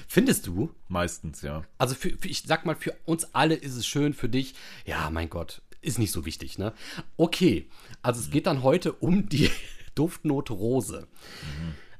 Findest 0.08 0.46
du? 0.46 0.70
Meistens, 0.88 1.42
ja. 1.42 1.62
Also 1.76 1.94
für, 1.94 2.08
für, 2.16 2.26
ich 2.26 2.40
sag 2.46 2.64
mal, 2.64 2.74
für 2.74 2.94
uns 3.04 3.34
alle 3.34 3.54
ist 3.54 3.76
es 3.76 3.86
schön, 3.86 4.14
für 4.14 4.30
dich, 4.30 4.54
ja, 4.86 5.10
mein 5.10 5.28
Gott, 5.28 5.60
ist 5.82 5.98
nicht 5.98 6.12
so 6.12 6.24
wichtig, 6.24 6.58
ne? 6.58 6.72
Okay, 7.16 7.68
also 8.02 8.20
es 8.20 8.30
geht 8.30 8.46
dann 8.46 8.62
heute 8.62 8.92
um 8.92 9.28
die 9.28 9.50
Duftnote 9.94 10.52
Rose. 10.54 11.06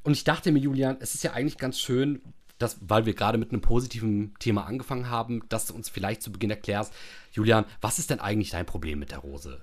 Und 0.03 0.13
ich 0.13 0.25
dachte 0.25 0.51
mir, 0.53 0.59
Julian, 0.61 0.97
es 1.01 1.15
ist 1.15 1.23
ja 1.25 1.33
eigentlich 1.33 1.59
ganz 1.59 1.79
schön, 1.79 2.23
dass, 2.59 2.79
weil 2.81 3.07
wir 3.07 3.15
gerade 3.15 3.39
mit 3.39 3.51
einem 3.51 3.61
positiven 3.61 4.35
Thema 4.39 4.65
angefangen 4.67 5.11
haben, 5.11 5.43
dass 5.49 5.67
du 5.67 5.75
uns 5.75 5.89
vielleicht 5.89 6.23
zu 6.23 6.31
Beginn 6.33 6.51
erklärst, 6.51 6.93
Julian, 7.33 7.65
was 7.81 7.99
ist 7.99 8.11
denn 8.11 8.21
eigentlich 8.21 8.51
dein 8.51 8.67
Problem 8.67 8.99
mit 9.01 9.11
der 9.11 9.19
Rose? 9.19 9.61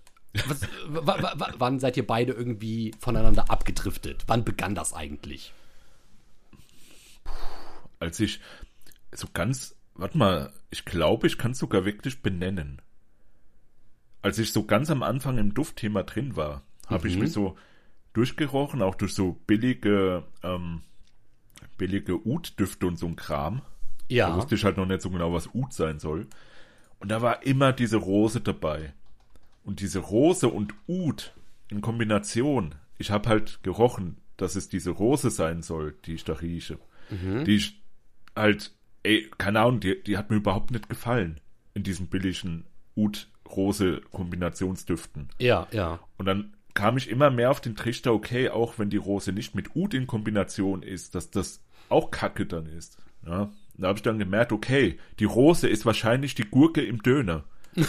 Was, 0.47 0.62
wa- 0.88 1.05
wa- 1.21 1.34
wa- 1.38 1.53
wann 1.58 1.79
seid 1.79 1.97
ihr 1.97 2.05
beide 2.05 2.34
irgendwie 2.34 2.91
voneinander 2.99 3.49
abgedriftet? 3.49 4.25
Wann 4.27 4.43
begann 4.43 4.75
das 4.75 4.93
eigentlich? 4.93 5.53
Als 7.99 8.19
ich 8.19 8.39
so 9.12 9.27
ganz, 9.34 9.75
warte 9.95 10.17
mal, 10.17 10.53
ich 10.69 10.86
glaube, 10.86 11.27
ich 11.27 11.38
kann 11.38 11.51
es 11.51 11.60
sogar 11.60 11.86
wirklich 11.86 12.21
benennen. 12.21 12.82
Als 14.21 14.38
ich 14.39 14.51
so 14.51 14.63
ganz 14.65 14.89
am 14.89 15.03
Anfang 15.03 15.38
im 15.38 15.53
Duftthema 15.53 16.03
drin 16.03 16.36
war, 16.36 16.63
habe 16.88 17.08
ich 17.08 17.17
mich 17.17 17.32
so 17.32 17.58
durchgerochen, 18.13 18.82
auch 18.82 18.95
durch 18.95 19.13
so 19.13 19.34
billige, 19.47 20.23
ähm, 20.43 20.82
billige 21.77 22.25
Ud-Düfte 22.25 22.88
und 22.88 22.97
so 22.97 23.08
ein 23.08 23.15
Kram. 23.15 23.62
Da 24.10 24.15
Ja. 24.15 24.36
wusste 24.36 24.55
ich 24.55 24.63
halt 24.65 24.77
noch 24.77 24.86
nicht 24.88 25.01
so 25.01 25.10
genau, 25.10 25.32
was 25.34 25.49
Ud 25.53 25.71
sein 25.73 25.99
soll. 25.99 26.27
Und 26.99 27.10
da 27.10 27.21
war 27.21 27.43
immer 27.43 27.71
diese 27.71 27.97
Rose 27.97 28.41
dabei. 28.41 28.93
Und 29.63 29.79
diese 29.82 29.99
Rose 29.99 30.47
und 30.47 30.73
Ud 30.88 31.34
in 31.69 31.82
Kombination, 31.82 32.75
ich 32.97 33.12
habe 33.12 33.29
halt 33.29 33.60
gerochen, 33.63 34.17
dass 34.38 34.55
es 34.55 34.67
diese 34.67 34.89
Rose 34.91 35.29
sein 35.29 35.62
soll, 35.62 35.95
die 36.05 36.15
ich 36.15 36.23
da 36.23 36.34
rieche. 36.34 36.79
Die 37.45 37.55
ich 37.55 37.82
halt, 38.36 38.73
ey, 39.03 39.29
keine 39.38 39.62
Ahnung, 39.62 39.79
die, 39.79 40.01
die 40.03 40.17
hat 40.17 40.29
mir 40.29 40.38
überhaupt 40.38 40.71
nicht 40.71 40.89
gefallen 40.89 41.39
in 41.73 41.84
diesen 41.84 42.08
billigen 42.08 42.65
Ud-Rose-Kombinationsdüften. 43.50 45.30
Ja, 45.40 45.68
ja. 45.72 46.00
Und 46.18 46.26
dann 46.26 46.54
kam 46.74 46.98
ich 46.98 47.10
immer 47.10 47.30
mehr 47.30 47.52
auf 47.52 47.62
den 47.62 47.76
Trichter, 47.76 48.14
okay, 48.14 48.50
auch 48.50 48.78
wenn 48.78 48.90
die 48.90 48.98
Rose 48.98 49.32
nicht 49.32 49.56
mit 49.56 49.76
Ud 49.76 49.94
in 49.94 50.08
Kombination 50.08 50.84
ist, 50.84 51.16
dass 51.16 51.32
das 51.32 51.62
auch 51.90 52.12
Kacke 52.12 52.46
dann 52.46 52.68
ist. 52.68 52.98
Ja, 53.26 53.50
da 53.78 53.88
habe 53.88 53.98
ich 53.98 54.04
dann 54.04 54.20
gemerkt, 54.20 54.52
okay, 54.52 54.98
die 55.20 55.26
Rose 55.26 55.68
ist 55.68 55.86
wahrscheinlich 55.86 56.36
die 56.36 56.46
Gurke 56.46 56.82
im 56.82 57.02
Döner. 57.04 57.44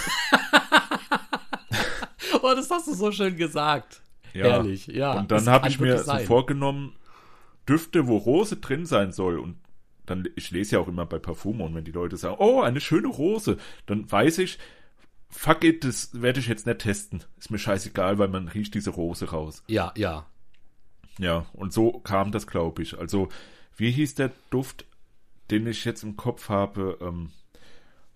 Oh, 2.43 2.55
das 2.55 2.71
hast 2.71 2.89
du 2.89 2.95
so 2.95 3.13
schön 3.13 3.37
gesagt. 3.37 4.01
Ja. 4.33 4.45
Herrlich, 4.45 4.87
ja. 4.87 5.19
Und 5.19 5.31
dann 5.31 5.47
habe 5.49 5.69
ich 5.69 5.79
mir 5.79 5.99
so 5.99 6.17
vorgenommen, 6.21 6.95
Düfte, 7.69 8.07
wo 8.07 8.17
Rose 8.17 8.57
drin 8.57 8.87
sein 8.87 9.13
soll. 9.13 9.39
Und 9.39 9.57
dann, 10.07 10.27
ich 10.37 10.51
lese 10.51 10.77
ja 10.77 10.81
auch 10.81 10.89
immer 10.89 11.07
bei 11.07 11.19
Parfum 11.19 11.61
und 11.61 11.75
wenn 11.75 11.85
die 11.85 11.93
Leute 11.93 12.17
sagen, 12.17 12.37
oh, 12.39 12.63
eine 12.63 12.81
schöne 12.81 13.09
Rose, 13.09 13.59
dann 13.87 14.11
weiß 14.11 14.39
ich, 14.39 14.59
fuck 15.31 15.65
it, 15.65 15.85
das 15.85 16.21
werde 16.21 16.41
ich 16.41 16.49
jetzt 16.49 16.67
nicht 16.67 16.81
testen. 16.81 17.25
Ist 17.39 17.51
mir 17.51 17.59
scheißegal, 17.59 18.19
weil 18.19 18.29
man 18.29 18.49
riecht 18.49 18.75
diese 18.75 18.91
Rose 18.91 19.31
raus. 19.31 19.63
Ja, 19.67 19.93
ja. 19.97 20.27
Ja, 21.19 21.47
und 21.53 21.73
so 21.73 21.93
kam 22.01 22.33
das, 22.33 22.47
glaube 22.47 22.83
ich. 22.83 22.99
Also, 22.99 23.29
wie 23.77 23.91
hieß 23.91 24.15
der 24.15 24.33
Duft, 24.51 24.87
den 25.51 25.67
ich 25.67 25.85
jetzt 25.85 26.03
im 26.03 26.17
Kopf 26.17 26.49
habe? 26.49 26.99
Ähm, 27.01 27.31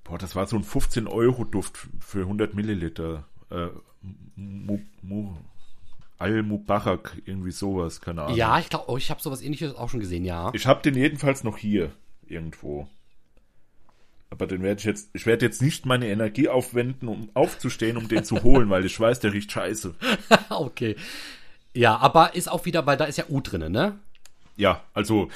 boah, 0.05 0.18
das 0.18 0.37
war 0.37 0.46
so 0.46 0.57
ein 0.57 0.64
15-Euro-Duft 0.64 1.88
für 2.00 2.20
100 2.20 2.55
Milliliter. 2.55 3.27
Äh, 3.50 3.68
Mu, 4.37 4.81
Mu, 5.03 5.35
Al-Mubarak, 6.18 7.20
irgendwie 7.24 7.50
sowas, 7.50 8.00
keine 8.00 8.22
Ahnung. 8.22 8.37
Ja, 8.37 8.59
ich 8.59 8.68
glaube, 8.68 8.87
oh, 8.88 8.96
ich 8.96 9.11
habe 9.11 9.20
sowas 9.20 9.42
ähnliches 9.42 9.74
auch 9.74 9.90
schon 9.90 10.00
gesehen, 10.00 10.24
ja. 10.24 10.50
Ich 10.55 10.66
habe 10.66 10.83
den 10.83 10.94
jedenfalls 10.94 11.44
noch 11.44 11.59
hier 11.59 11.90
irgendwo. 12.27 12.88
Aber 14.31 14.47
den 14.47 14.63
werde 14.63 14.81
ich 14.81 14.85
jetzt, 14.85 15.11
ich 15.13 15.27
werde 15.27 15.47
jetzt 15.47 15.63
nicht 15.63 15.87
meine 15.87 16.09
Energie 16.09 16.49
aufwenden, 16.49 17.09
um 17.09 17.29
aufzustehen, 17.35 17.97
um 17.97 18.09
den 18.09 18.25
zu 18.25 18.43
holen, 18.43 18.69
weil 18.71 18.85
ich 18.85 18.99
weiß, 18.99 19.21
der 19.21 19.33
riecht 19.33 19.53
scheiße. 19.53 19.95
okay. 20.51 20.97
Ja, 21.73 21.97
aber 21.97 22.35
ist 22.35 22.51
auch 22.51 22.65
wieder, 22.65 22.87
weil 22.87 22.97
da 22.97 23.05
ist 23.05 23.19
ja 23.19 23.25
Ud 23.29 23.53
drin, 23.53 23.71
ne? 23.71 23.99
Ja, 24.57 24.83
also 24.93 25.29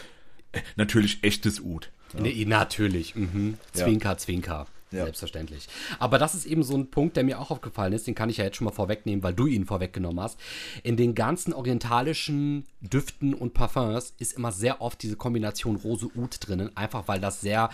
äh, 0.53 0.61
natürlich 0.77 1.22
echtes 1.22 1.61
Ud. 1.61 1.90
Ja. 2.14 2.20
Nee, 2.20 2.44
natürlich. 2.44 3.14
Mhm. 3.14 3.59
Zwinker, 3.72 4.11
ja. 4.11 4.16
Zwinker. 4.16 4.66
Ja. 4.90 5.05
Selbstverständlich. 5.05 5.68
Aber 5.98 6.18
das 6.18 6.35
ist 6.35 6.46
eben 6.46 6.62
so 6.62 6.74
ein 6.74 6.90
Punkt, 6.90 7.16
der 7.16 7.24
mir 7.24 7.38
auch 7.38 7.51
aufgefallen 7.51 7.92
ist. 7.92 8.07
Den 8.07 8.14
kann 8.14 8.31
ich 8.31 8.38
ja 8.38 8.44
jetzt 8.44 8.57
schon 8.57 8.64
mal 8.64 8.72
vorwegnehmen, 8.72 9.22
weil 9.22 9.35
du 9.35 9.46
ihn 9.46 9.66
vorweggenommen 9.66 10.20
hast. 10.20 10.40
In 10.83 10.96
den 10.96 11.14
ganzen 11.14 11.53
orientalischen 11.53 12.64
Düften 12.81 13.35
und 13.35 13.53
Parfums 13.53 14.14
ist 14.18 14.33
immer 14.33 14.51
sehr 14.51 14.81
oft 14.81 15.03
diese 15.03 15.16
Kombination 15.16 15.77
Rose-Ud 15.77 16.38
drinnen, 16.40 16.74
einfach 16.74 17.07
weil 17.07 17.20
das 17.20 17.42
sehr 17.42 17.68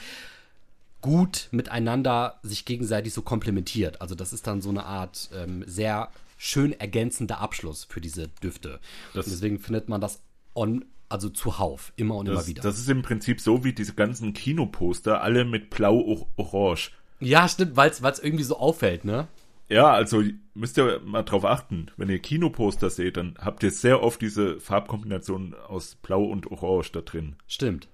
gut 1.04 1.48
miteinander 1.50 2.40
sich 2.42 2.64
gegenseitig 2.64 3.12
so 3.12 3.20
komplementiert. 3.20 4.00
Also 4.00 4.14
das 4.14 4.32
ist 4.32 4.46
dann 4.46 4.62
so 4.62 4.70
eine 4.70 4.86
Art 4.86 5.28
ähm, 5.34 5.62
sehr 5.66 6.08
schön 6.38 6.72
ergänzender 6.72 7.40
Abschluss 7.40 7.84
für 7.84 8.00
diese 8.00 8.28
Düfte. 8.42 8.80
Das 9.12 9.26
deswegen 9.26 9.58
findet 9.58 9.90
man 9.90 10.00
das 10.00 10.22
on, 10.54 10.86
also 11.10 11.28
zuhauf, 11.28 11.92
immer 11.96 12.16
und 12.16 12.26
das, 12.26 12.34
immer 12.34 12.46
wieder. 12.46 12.62
Das 12.62 12.78
ist 12.78 12.88
im 12.88 13.02
Prinzip 13.02 13.42
so 13.42 13.64
wie 13.64 13.74
diese 13.74 13.92
ganzen 13.92 14.32
Kinoposter, 14.32 15.20
alle 15.20 15.44
mit 15.44 15.68
blau-orange. 15.68 16.92
Ja, 17.20 17.50
stimmt, 17.50 17.76
weil 17.76 17.90
es 17.90 18.18
irgendwie 18.18 18.44
so 18.44 18.56
auffällt, 18.56 19.04
ne? 19.04 19.28
Ja, 19.68 19.92
also 19.92 20.22
müsst 20.54 20.78
ihr 20.78 21.00
mal 21.04 21.22
drauf 21.22 21.44
achten, 21.44 21.88
wenn 21.98 22.08
ihr 22.08 22.18
Kinoposter 22.18 22.88
seht, 22.88 23.18
dann 23.18 23.34
habt 23.38 23.62
ihr 23.62 23.70
sehr 23.70 24.02
oft 24.02 24.22
diese 24.22 24.58
Farbkombination 24.58 25.54
aus 25.68 25.96
Blau 25.96 26.24
und 26.24 26.50
Orange 26.50 26.92
da 26.92 27.02
drin. 27.02 27.36
Stimmt. 27.46 27.88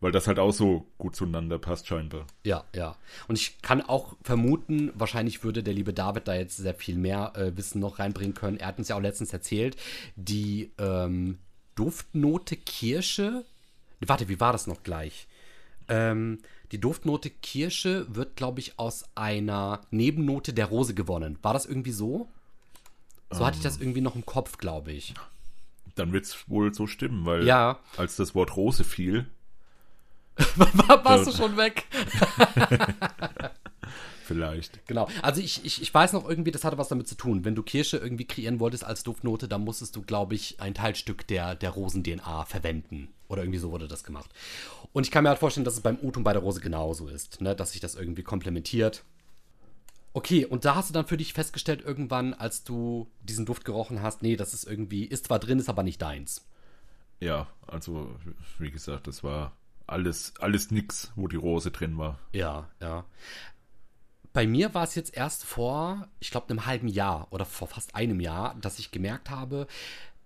Weil 0.00 0.12
das 0.12 0.26
halt 0.26 0.38
auch 0.38 0.52
so 0.52 0.86
gut 0.98 1.16
zueinander 1.16 1.58
passt, 1.58 1.86
scheinbar. 1.86 2.26
Ja, 2.44 2.64
ja. 2.74 2.96
Und 3.28 3.38
ich 3.38 3.62
kann 3.62 3.80
auch 3.80 4.16
vermuten, 4.22 4.92
wahrscheinlich 4.94 5.42
würde 5.42 5.62
der 5.62 5.72
liebe 5.72 5.94
David 5.94 6.28
da 6.28 6.34
jetzt 6.34 6.58
sehr 6.58 6.74
viel 6.74 6.96
mehr 6.96 7.32
äh, 7.34 7.56
Wissen 7.56 7.80
noch 7.80 7.98
reinbringen 7.98 8.34
können. 8.34 8.58
Er 8.58 8.66
hat 8.68 8.78
uns 8.78 8.88
ja 8.88 8.96
auch 8.96 9.00
letztens 9.00 9.32
erzählt, 9.32 9.76
die 10.16 10.70
ähm, 10.78 11.38
Duftnote 11.76 12.56
Kirsche. 12.56 13.44
Warte, 14.00 14.28
wie 14.28 14.38
war 14.38 14.52
das 14.52 14.66
noch 14.66 14.82
gleich? 14.82 15.26
Ähm, 15.88 16.40
die 16.72 16.80
Duftnote 16.80 17.30
Kirsche 17.30 18.06
wird, 18.14 18.36
glaube 18.36 18.60
ich, 18.60 18.78
aus 18.78 19.04
einer 19.14 19.80
Nebennote 19.90 20.52
der 20.52 20.66
Rose 20.66 20.94
gewonnen. 20.94 21.38
War 21.42 21.52
das 21.52 21.64
irgendwie 21.64 21.92
so? 21.92 22.28
So 23.30 23.40
um, 23.40 23.46
hatte 23.46 23.58
ich 23.58 23.62
das 23.62 23.76
ähm. 23.76 23.82
irgendwie 23.82 24.00
noch 24.00 24.16
im 24.16 24.26
Kopf, 24.26 24.58
glaube 24.58 24.92
ich. 24.92 25.14
Dann 25.94 26.12
wird 26.12 26.24
es 26.24 26.48
wohl 26.48 26.74
so 26.74 26.86
stimmen, 26.86 27.24
weil 27.24 27.46
ja. 27.46 27.78
als 27.96 28.16
das 28.16 28.34
Wort 28.34 28.56
Rose 28.56 28.84
fiel. 28.84 29.26
Warst 31.04 31.26
du 31.26 31.32
schon 31.32 31.56
weg? 31.56 31.84
Vielleicht. 34.26 34.84
Genau. 34.88 35.08
Also 35.22 35.40
ich, 35.40 35.64
ich, 35.64 35.80
ich 35.80 35.94
weiß 35.94 36.12
noch 36.12 36.28
irgendwie, 36.28 36.50
das 36.50 36.64
hatte 36.64 36.78
was 36.78 36.88
damit 36.88 37.06
zu 37.06 37.14
tun. 37.14 37.44
Wenn 37.44 37.54
du 37.54 37.62
Kirsche 37.62 37.96
irgendwie 37.96 38.26
kreieren 38.26 38.58
wolltest 38.58 38.84
als 38.84 39.04
Duftnote, 39.04 39.46
dann 39.46 39.62
musstest 39.62 39.94
du, 39.94 40.02
glaube 40.02 40.34
ich, 40.34 40.60
ein 40.60 40.74
Teilstück 40.74 41.26
der, 41.28 41.54
der 41.54 41.70
Rosen-DNA 41.70 42.44
verwenden. 42.44 43.08
Oder 43.28 43.42
irgendwie 43.42 43.60
so 43.60 43.70
wurde 43.70 43.86
das 43.86 44.02
gemacht. 44.02 44.30
Und 44.92 45.06
ich 45.06 45.12
kann 45.12 45.22
mir 45.22 45.30
halt 45.30 45.38
vorstellen, 45.38 45.64
dass 45.64 45.74
es 45.74 45.80
beim 45.80 45.98
Ut 46.02 46.16
und 46.16 46.24
bei 46.24 46.32
der 46.32 46.42
Rose 46.42 46.60
genauso 46.60 47.06
ist, 47.08 47.40
ne? 47.40 47.54
dass 47.54 47.72
sich 47.72 47.80
das 47.80 47.94
irgendwie 47.94 48.24
komplementiert. 48.24 49.04
Okay, 50.12 50.44
und 50.44 50.64
da 50.64 50.74
hast 50.74 50.88
du 50.88 50.94
dann 50.94 51.06
für 51.06 51.18
dich 51.18 51.32
festgestellt, 51.32 51.82
irgendwann, 51.84 52.34
als 52.34 52.64
du 52.64 53.08
diesen 53.22 53.46
Duft 53.46 53.64
gerochen 53.64 54.02
hast, 54.02 54.22
nee, 54.22 54.34
das 54.34 54.54
ist 54.54 54.64
irgendwie, 54.64 55.04
ist 55.04 55.26
zwar 55.26 55.38
drin, 55.38 55.58
ist 55.58 55.68
aber 55.68 55.82
nicht 55.82 56.00
deins. 56.00 56.46
Ja, 57.20 57.46
also, 57.66 58.10
wie 58.58 58.70
gesagt, 58.70 59.06
das 59.06 59.22
war 59.22 59.52
alles, 59.86 60.34
alles 60.40 60.70
nix, 60.70 61.12
wo 61.16 61.28
die 61.28 61.36
Rose 61.36 61.70
drin 61.70 61.98
war. 61.98 62.18
Ja, 62.32 62.68
ja. 62.80 63.04
Bei 64.32 64.46
mir 64.46 64.74
war 64.74 64.84
es 64.84 64.94
jetzt 64.94 65.16
erst 65.16 65.44
vor, 65.44 66.08
ich 66.20 66.30
glaube, 66.30 66.50
einem 66.50 66.66
halben 66.66 66.88
Jahr 66.88 67.28
oder 67.30 67.46
vor 67.46 67.68
fast 67.68 67.94
einem 67.94 68.20
Jahr, 68.20 68.54
dass 68.60 68.78
ich 68.78 68.90
gemerkt 68.90 69.30
habe, 69.30 69.66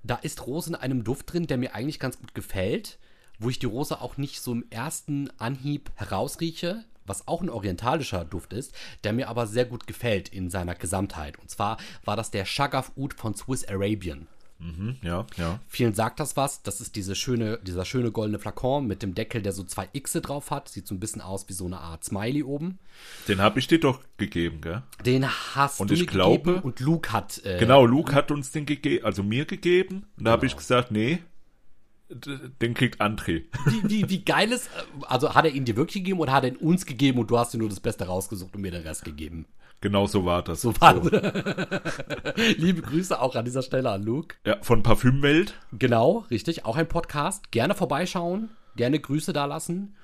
da 0.02 0.16
ist 0.16 0.46
Rose 0.46 0.70
in 0.70 0.74
einem 0.74 1.04
Duft 1.04 1.32
drin, 1.32 1.46
der 1.46 1.58
mir 1.58 1.74
eigentlich 1.74 2.00
ganz 2.00 2.18
gut 2.18 2.34
gefällt, 2.34 2.98
wo 3.38 3.50
ich 3.50 3.58
die 3.58 3.66
Rose 3.66 4.00
auch 4.00 4.16
nicht 4.16 4.40
so 4.40 4.52
im 4.52 4.64
ersten 4.70 5.30
Anhieb 5.38 5.90
herausrieche, 5.94 6.84
was 7.06 7.28
auch 7.28 7.42
ein 7.42 7.50
orientalischer 7.50 8.24
Duft 8.24 8.52
ist, 8.52 8.72
der 9.04 9.12
mir 9.12 9.28
aber 9.28 9.46
sehr 9.46 9.64
gut 9.64 9.86
gefällt 9.86 10.28
in 10.28 10.50
seiner 10.50 10.74
Gesamtheit. 10.74 11.38
Und 11.38 11.50
zwar 11.50 11.78
war 12.04 12.16
das 12.16 12.30
der 12.30 12.44
Shagaf 12.44 12.92
Oud 12.96 13.14
von 13.14 13.34
Swiss 13.34 13.66
Arabian. 13.66 14.26
Mhm, 14.60 14.96
ja, 15.02 15.26
ja. 15.38 15.58
Vielen 15.68 15.94
sagt 15.94 16.20
das 16.20 16.36
was. 16.36 16.62
Das 16.62 16.80
ist 16.80 16.94
diese 16.94 17.14
schöne, 17.14 17.58
dieser 17.62 17.86
schöne 17.86 18.12
goldene 18.12 18.38
Flakon 18.38 18.86
mit 18.86 19.02
dem 19.02 19.14
Deckel, 19.14 19.40
der 19.40 19.52
so 19.52 19.64
zwei 19.64 19.86
Xe 19.86 20.20
drauf 20.20 20.50
hat. 20.50 20.68
Sieht 20.68 20.86
so 20.86 20.94
ein 20.94 21.00
bisschen 21.00 21.22
aus 21.22 21.48
wie 21.48 21.54
so 21.54 21.64
eine 21.64 21.78
Art 21.78 22.04
Smiley 22.04 22.42
oben. 22.42 22.78
Den 23.26 23.40
habe 23.40 23.58
ich 23.58 23.66
dir 23.68 23.80
doch 23.80 24.00
gegeben, 24.18 24.60
gell? 24.60 24.82
Den 25.04 25.26
hast 25.28 25.80
und 25.80 25.90
du 25.90 25.94
ich 25.94 26.06
glaube, 26.06 26.42
gegeben 26.44 26.62
und 26.62 26.80
Luke 26.80 27.12
hat. 27.12 27.42
Äh, 27.44 27.58
genau, 27.58 27.86
Luke 27.86 28.14
hat 28.14 28.30
uns 28.30 28.52
den 28.52 28.66
gegeben, 28.66 29.04
also 29.04 29.22
mir 29.22 29.46
gegeben. 29.46 29.96
Und 29.96 30.04
da 30.04 30.16
genau. 30.16 30.30
habe 30.32 30.46
ich 30.46 30.56
gesagt, 30.56 30.90
nee, 30.90 31.20
den 32.10 32.74
kriegt 32.74 33.00
André. 33.00 33.44
Wie, 33.66 33.88
wie, 33.88 34.10
wie 34.10 34.24
geil 34.24 34.50
ist, 34.50 34.68
also 35.06 35.34
hat 35.34 35.44
er 35.44 35.52
ihn 35.52 35.64
dir 35.64 35.76
wirklich 35.76 36.02
gegeben 36.02 36.20
oder 36.20 36.32
hat 36.32 36.44
er 36.44 36.50
ihn 36.50 36.56
uns 36.56 36.84
gegeben 36.86 37.18
und 37.18 37.30
du 37.30 37.38
hast 37.38 37.54
dir 37.54 37.58
nur 37.58 37.68
das 37.68 37.80
Beste 37.80 38.06
rausgesucht 38.06 38.54
und 38.54 38.62
mir 38.62 38.72
den 38.72 38.82
Rest 38.82 39.04
gegeben? 39.04 39.46
Genau 39.80 40.06
so 40.06 40.26
war 40.26 40.42
das. 40.42 40.60
So 40.60 40.78
war 40.80 41.02
so. 41.02 41.08
Liebe 42.58 42.82
Grüße 42.82 43.18
auch 43.18 43.34
an 43.34 43.46
dieser 43.46 43.62
Stelle 43.62 43.90
an 43.90 44.02
Luke. 44.02 44.36
Ja, 44.44 44.58
von 44.60 44.82
Parfümwelt. 44.82 45.54
Genau, 45.72 46.26
richtig. 46.30 46.66
Auch 46.66 46.76
ein 46.76 46.88
Podcast. 46.88 47.50
Gerne 47.50 47.74
vorbeischauen. 47.74 48.50
Gerne 48.76 49.00
Grüße 49.00 49.32
da 49.32 49.46
lassen. 49.46 49.96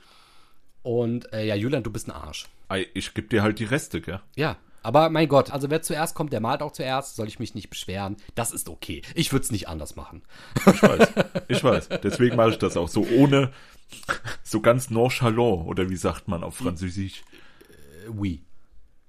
Und 0.83 1.31
äh, 1.33 1.45
ja, 1.45 1.57
Julian, 1.57 1.83
du 1.83 1.91
bist 1.91 2.09
ein 2.09 2.13
Arsch. 2.13 2.47
Ich 2.95 3.13
gebe 3.13 3.29
dir 3.29 3.43
halt 3.43 3.59
die 3.59 3.65
Reste, 3.65 4.01
gell? 4.01 4.21
Ja, 4.35 4.57
aber 4.87 5.11
mein 5.11 5.27
Gott, 5.27 5.51
also 5.51 5.69
wer 5.69 5.83
zuerst 5.83 6.15
kommt, 6.15 6.33
der 6.33 6.39
malt 6.39 6.63
auch 6.63 6.71
zuerst. 6.71 7.17
Soll 7.17 7.27
ich 7.27 7.41
mich 7.41 7.57
nicht 7.57 7.71
beschweren? 7.71 8.19
Das 8.37 8.53
ist 8.53 8.69
okay. 8.69 9.03
Ich 9.17 9.33
würde 9.33 9.43
es 9.43 9.51
nicht 9.51 9.67
anders 9.67 9.97
machen. 9.97 10.23
Ich 10.65 10.81
weiß. 10.81 11.09
Ich 11.49 11.65
weiß. 11.65 11.89
Deswegen 12.05 12.37
mache 12.37 12.51
ich 12.51 12.59
das 12.59 12.77
auch 12.77 12.89
so 12.89 13.05
ohne, 13.05 13.53
so 14.45 14.61
ganz 14.61 14.89
nonchalant. 14.89 15.67
Oder 15.67 15.91
wie 15.91 15.97
sagt 15.97 16.29
man 16.29 16.45
auf 16.45 16.59
Französisch? 16.59 17.25
Äh, 17.69 18.11
oui. 18.11 18.45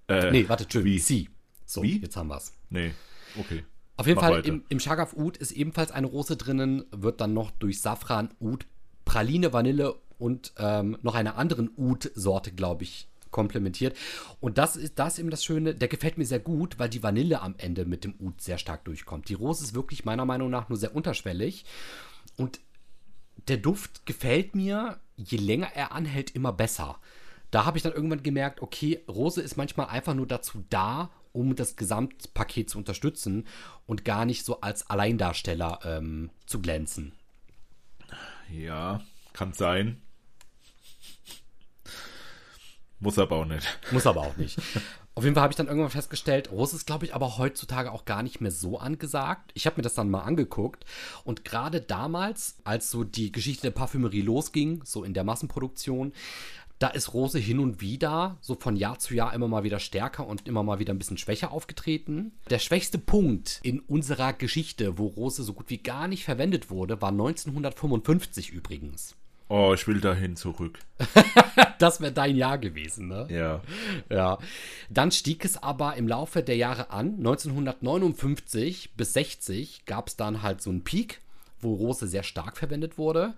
Äh, 0.08 0.32
nee, 0.32 0.50
warte, 0.50 0.64
Entschuldigung. 0.64 1.00
Sie. 1.00 1.30
So, 1.68 1.84
Wie? 1.84 2.02
jetzt 2.02 2.18
haben 2.18 2.30
wir's. 2.30 2.54
Nee, 2.72 2.94
okay. 3.38 3.64
Auf 3.98 4.08
jeden 4.08 4.20
Mach 4.20 4.30
Fall, 4.30 4.48
im, 4.48 4.64
im 4.70 4.80
Shagaf 4.80 5.14
Oud 5.16 5.38
ist 5.38 5.52
ebenfalls 5.52 5.92
eine 5.92 6.08
Rose 6.08 6.38
drinnen, 6.38 6.86
wird 6.90 7.22
dann 7.22 7.36
noch 7.36 7.52
durch 7.52 7.82
Safran, 7.82 8.34
Oud, 8.40 8.66
Praline, 9.06 9.54
Vanille 9.54 9.94
und 10.18 10.54
ähm, 10.58 10.98
noch 11.04 11.14
einer 11.14 11.38
anderen 11.38 11.70
Oud-Sorte, 11.78 12.52
glaube 12.52 12.84
ich, 12.84 13.08
komplementiert. 13.32 13.96
Und 14.40 14.58
das 14.58 14.76
ist 14.76 15.00
das 15.00 15.14
ist 15.14 15.20
eben 15.20 15.30
das 15.30 15.44
Schöne, 15.44 15.76
der 15.76 15.88
gefällt 15.88 16.18
mir 16.18 16.26
sehr 16.26 16.40
gut, 16.40 16.80
weil 16.80 16.90
die 16.90 17.04
Vanille 17.04 17.42
am 17.42 17.56
Ende 17.58 17.86
mit 17.86 18.04
dem 18.04 18.16
Oud 18.20 18.42
sehr 18.42 18.58
stark 18.58 18.86
durchkommt. 18.86 19.30
Die 19.30 19.34
Rose 19.34 19.64
ist 19.64 19.74
wirklich 19.76 20.06
meiner 20.06 20.26
Meinung 20.26 20.50
nach 20.50 20.70
nur 20.70 20.78
sehr 20.78 20.96
unterschwellig 20.96 21.66
und 22.36 22.60
der 23.48 23.58
Duft 23.58 24.06
gefällt 24.06 24.56
mir, 24.56 25.00
je 25.16 25.38
länger 25.38 25.70
er 25.74 25.92
anhält, 25.92 26.32
immer 26.32 26.52
besser 26.52 27.00
da 27.52 27.66
habe 27.66 27.78
ich 27.78 27.84
dann 27.84 27.94
irgendwann 27.94 28.24
gemerkt, 28.24 28.62
okay, 28.62 29.04
Rose 29.08 29.42
ist 29.42 29.58
manchmal 29.58 29.88
einfach 29.88 30.14
nur 30.14 30.28
dazu 30.28 30.64
da, 30.70 31.10
um 31.32 31.56
das 31.56 31.76
Gesamtpaket 31.76 32.70
zu 32.70 32.78
unterstützen 32.78 33.48
und 33.86 34.06
gar 34.06 34.26
nicht 34.26 34.44
so 34.44 34.62
als 34.62 34.90
Alleindarsteller 34.90 35.80
ähm, 35.86 36.30
zu 36.46 36.62
glänzen. 36.62 37.14
Ja, 38.50 39.02
kann 39.34 39.54
sein. 39.54 40.02
Muss 43.00 43.20
aber 43.20 43.36
auch 43.36 43.46
nicht. 43.46 43.68
Muss 43.92 44.08
aber 44.08 44.22
auch 44.22 44.38
nicht. 44.38 44.58
Auf 45.14 45.24
jeden 45.24 45.34
Fall 45.34 45.44
habe 45.44 45.52
ich 45.52 45.58
dann 45.58 45.68
irgendwann 45.68 45.90
festgestellt, 45.90 46.52
Rose 46.52 46.76
ist, 46.76 46.86
glaube 46.86 47.06
ich, 47.06 47.16
aber 47.16 47.40
heutzutage 47.40 47.92
auch 47.92 48.06
gar 48.06 48.22
nicht 48.22 48.40
mehr 48.40 48.52
so 48.52 48.78
angesagt. 48.78 49.52
Ich 49.56 49.66
habe 49.66 49.78
mir 49.78 49.82
das 49.82 49.96
dann 49.96 50.12
mal 50.12 50.22
angeguckt 50.22 50.86
und 51.24 51.44
gerade 51.44 51.82
damals, 51.82 52.58
als 52.64 52.92
so 52.92 53.04
die 53.04 53.32
Geschichte 53.32 53.64
der 53.64 53.72
Parfümerie 53.72 54.22
losging, 54.22 54.84
so 54.84 55.04
in 55.04 55.16
der 55.16 55.24
Massenproduktion, 55.24 56.14
da 56.80 56.90
ist 56.90 57.16
Rose 57.16 57.40
hin 57.40 57.58
und 57.58 57.82
wieder, 57.82 58.38
so 58.42 58.56
von 58.56 58.76
Jahr 58.76 59.00
zu 59.00 59.16
Jahr 59.16 59.34
immer 59.34 59.48
mal 59.48 59.64
wieder 59.64 59.80
stärker 59.80 60.28
und 60.28 60.48
immer 60.48 60.62
mal 60.62 60.78
wieder 60.78 60.94
ein 60.94 61.00
bisschen 61.00 61.18
schwächer 61.18 61.52
aufgetreten. 61.52 62.34
Der 62.52 62.60
schwächste 62.60 63.00
Punkt 63.00 63.60
in 63.64 63.80
unserer 63.80 64.34
Geschichte, 64.34 65.00
wo 65.00 65.08
Rose 65.08 65.44
so 65.44 65.54
gut 65.54 65.72
wie 65.72 65.80
gar 65.80 66.08
nicht 66.08 66.26
verwendet 66.26 66.70
wurde, 66.70 67.02
war 67.02 67.10
1955 67.10 68.52
übrigens. 68.52 69.16
Oh, 69.50 69.74
ich 69.74 69.88
will 69.88 70.02
dahin 70.02 70.36
zurück. 70.36 70.80
das 71.80 72.02
wäre 72.02 72.12
dein 72.12 72.36
Jahr 72.36 72.58
gewesen, 72.58 73.08
ne? 73.08 73.28
Ja. 73.30 73.62
Ja. 74.10 74.40
Dann 74.90 75.12
stieg 75.12 75.46
es 75.46 75.62
aber 75.62 75.96
im 75.96 76.08
Laufe 76.08 76.44
der 76.44 76.58
Jahre 76.58 76.90
an. 76.92 77.16
1959 77.18 78.92
bis 78.96 79.14
60 79.14 79.86
gab 79.86 80.08
es 80.10 80.18
dann 80.18 80.42
halt 80.42 80.62
so 80.62 80.70
einen 80.70 80.84
Peak, 80.84 81.22
wo 81.62 81.76
Rose 81.76 82.08
sehr 82.08 82.24
stark 82.24 82.58
verwendet 82.58 82.98
wurde. 82.98 83.36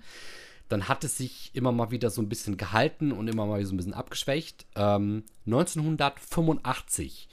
Dann 0.68 0.88
hat 0.88 1.04
es 1.04 1.18
sich 1.18 1.52
immer 1.54 1.72
mal 1.72 1.92
wieder 1.92 2.10
so 2.10 2.22
ein 2.22 2.30
bisschen 2.30 2.58
gehalten 2.58 3.12
und 3.12 3.28
immer 3.28 3.46
mal 3.46 3.64
so 3.66 3.74
ein 3.74 3.78
bisschen 3.78 3.94
abgeschwächt. 3.94 4.66
Ähm, 4.76 5.24
1985, 5.46 7.28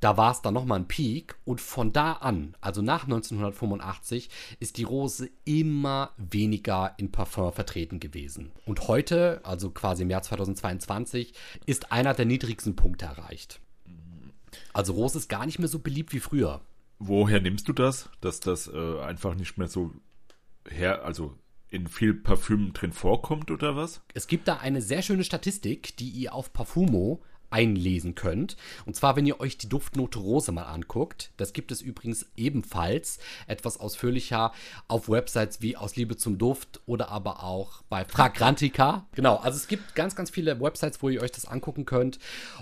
da 0.00 0.16
war 0.16 0.32
es 0.32 0.42
dann 0.42 0.54
nochmal 0.54 0.80
ein 0.80 0.88
Peak 0.88 1.36
und 1.44 1.60
von 1.60 1.92
da 1.92 2.12
an, 2.14 2.56
also 2.60 2.82
nach 2.82 3.04
1985, 3.04 4.30
ist 4.58 4.78
die 4.78 4.84
Rose 4.84 5.30
immer 5.44 6.12
weniger 6.16 6.94
in 6.96 7.12
Parfum 7.12 7.52
vertreten 7.52 8.00
gewesen. 8.00 8.50
Und 8.66 8.88
heute, 8.88 9.40
also 9.44 9.70
quasi 9.70 10.02
im 10.02 10.10
Jahr 10.10 10.22
2022, 10.22 11.34
ist 11.66 11.92
einer 11.92 12.14
der 12.14 12.26
niedrigsten 12.26 12.76
Punkte 12.76 13.04
erreicht. 13.06 13.60
Also 14.72 14.94
Rose 14.94 15.18
ist 15.18 15.28
gar 15.28 15.46
nicht 15.46 15.58
mehr 15.58 15.68
so 15.68 15.78
beliebt 15.78 16.12
wie 16.12 16.20
früher. 16.20 16.60
Woher 16.98 17.40
nimmst 17.40 17.68
du 17.68 17.72
das, 17.72 18.08
dass 18.20 18.40
das 18.40 18.68
äh, 18.68 19.00
einfach 19.00 19.34
nicht 19.34 19.58
mehr 19.58 19.68
so 19.68 19.92
her, 20.68 21.04
also 21.04 21.34
in 21.70 21.86
viel 21.86 22.14
Parfüm 22.14 22.72
drin 22.72 22.92
vorkommt 22.92 23.50
oder 23.50 23.76
was? 23.76 24.02
Es 24.12 24.26
gibt 24.26 24.48
da 24.48 24.56
eine 24.56 24.82
sehr 24.82 25.02
schöne 25.02 25.24
Statistik, 25.24 25.96
die 25.96 26.10
ihr 26.10 26.34
auf 26.34 26.52
Parfumo 26.52 27.22
einlesen 27.50 28.14
könnt. 28.14 28.56
Und 28.86 28.96
zwar, 28.96 29.16
wenn 29.16 29.26
ihr 29.26 29.40
euch 29.40 29.58
die 29.58 29.68
Duftnote 29.68 30.18
Rose 30.18 30.52
mal 30.52 30.64
anguckt. 30.64 31.30
Das 31.36 31.52
gibt 31.52 31.72
es 31.72 31.82
übrigens 31.82 32.26
ebenfalls 32.36 33.18
etwas 33.46 33.78
ausführlicher 33.78 34.52
auf 34.88 35.08
Websites 35.08 35.60
wie 35.60 35.76
Aus 35.76 35.96
Liebe 35.96 36.16
zum 36.16 36.38
Duft 36.38 36.80
oder 36.86 37.08
aber 37.08 37.42
auch 37.42 37.82
bei 37.88 38.04
Fragrantica. 38.04 39.06
Genau, 39.12 39.36
also 39.36 39.56
es 39.56 39.68
gibt 39.68 39.94
ganz, 39.94 40.14
ganz 40.14 40.30
viele 40.30 40.60
Websites, 40.60 41.02
wo 41.02 41.08
ihr 41.08 41.22
euch 41.22 41.32
das 41.32 41.46
angucken 41.46 41.84
könnt. 41.84 42.18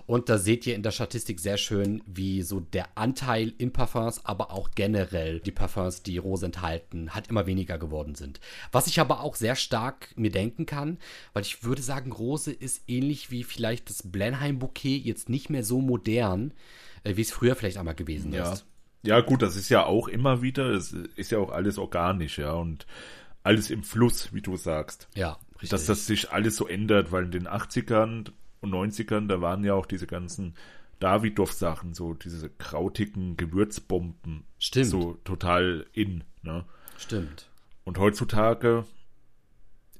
Und 0.07 0.29
da 0.29 0.39
seht 0.39 0.67
ihr 0.67 0.75
in 0.75 0.83
der 0.83 0.91
Statistik 0.91 1.41
sehr 1.41 1.59
schön, 1.59 2.03
wie 2.07 2.43
so 2.43 2.61
der 2.61 2.87
Anteil 2.97 3.53
in 3.59 3.73
Parfums, 3.73 4.25
aber 4.25 4.53
auch 4.53 4.71
generell 4.75 5.41
die 5.41 5.53
Parfums, 5.53 6.03
die 6.03 6.19
Rose 6.19 6.47
enthalten, 6.47 7.15
halt 7.15 7.29
immer 7.29 7.47
weniger 7.47 7.79
geworden 7.79 8.15
sind. 8.15 8.41
Was 8.73 8.87
ich 8.87 9.01
aber 9.01 9.21
auch 9.21 9.35
sehr 9.35 9.57
stark 9.57 10.13
mir 10.17 10.31
denken 10.31 10.67
kann, 10.67 10.99
weil 11.33 11.43
ich 11.43 11.65
würde 11.65 11.83
sagen, 11.83 12.13
Rose 12.13 12.53
ist 12.53 12.83
ähnlich 12.87 13.31
wie 13.31 13.45
vielleicht 13.45 13.91
das 13.91 14.03
Blenheim 14.05 14.59
Bouquet 14.59 14.78
okay, 14.79 14.97
jetzt 14.97 15.29
nicht 15.29 15.51
mehr 15.51 15.65
so 15.65 15.81
modern, 15.81 16.53
äh, 17.05 17.17
wie 17.17 17.23
es 17.23 17.33
früher 17.33 17.57
vielleicht 17.57 17.79
einmal 17.79 17.95
gewesen 17.95 18.33
ja. 18.33 18.53
ist. 18.53 18.65
Ja, 19.03 19.21
gut, 19.21 19.43
das 19.43 19.57
ist 19.57 19.69
ja 19.69 19.85
auch 19.85 20.09
immer 20.09 20.43
wieder, 20.43 20.71
es 20.71 20.93
ist 20.93 21.31
ja 21.31 21.39
auch 21.39 21.51
alles 21.51 21.79
organisch, 21.79 22.39
ja, 22.39 22.53
und 22.53 22.87
alles 23.43 23.71
im 23.71 23.83
Fluss, 23.83 24.33
wie 24.33 24.43
du 24.43 24.57
sagst. 24.57 25.09
Ja, 25.15 25.39
richtig. 25.55 25.71
Dass 25.71 25.87
das 25.87 26.07
sich 26.07 26.31
alles 26.31 26.57
so 26.57 26.67
ändert, 26.67 27.13
weil 27.13 27.25
in 27.25 27.31
den 27.31 27.49
80ern 27.49 28.31
und 28.61 28.71
90ern, 28.71 29.29
da 29.29 29.41
waren 29.41 29.65
ja 29.65 29.75
auch 29.75 29.87
diese 29.87 30.07
ganzen 30.07 30.55
Davidoff-Sachen, 30.99 31.95
so 31.95 32.15
diese 32.15 32.51
krautigen 32.51 33.37
Gewürzbomben. 33.37 34.45
Stimmt. 34.59 34.87
So 34.87 35.15
total 35.25 35.87
in, 35.93 36.25
ne? 36.43 36.65
Stimmt. 36.99 37.49
Und 37.85 37.99
heutzutage 37.99 38.85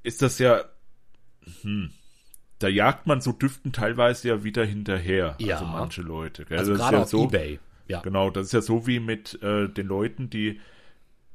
ist 0.03 0.23
das 0.23 0.41
ja, 0.41 0.65
hm, 1.63 1.93
da 2.59 2.69
jagt 2.69 3.07
man 3.07 3.21
so 3.21 3.33
Düften 3.33 3.73
teilweise 3.73 4.29
ja 4.29 4.45
wieder 4.45 4.65
hinterher. 4.65 5.37
Ja. 5.39 5.57
Also 5.57 5.67
manche 5.67 6.03
Leute. 6.03 6.45
Gell? 6.45 6.59
Also 6.59 6.73
das 6.73 6.81
gerade 6.81 6.97
ist 6.97 6.99
ja 6.99 7.03
auf 7.03 7.11
so, 7.11 7.25
Ebay. 7.25 7.59
Ja. 7.87 8.01
Genau, 8.01 8.31
das 8.31 8.47
ist 8.47 8.53
ja 8.53 8.61
so 8.61 8.87
wie 8.87 9.01
mit 9.01 9.41
äh, 9.43 9.69
den 9.69 9.87
Leuten, 9.87 10.29
die 10.29 10.61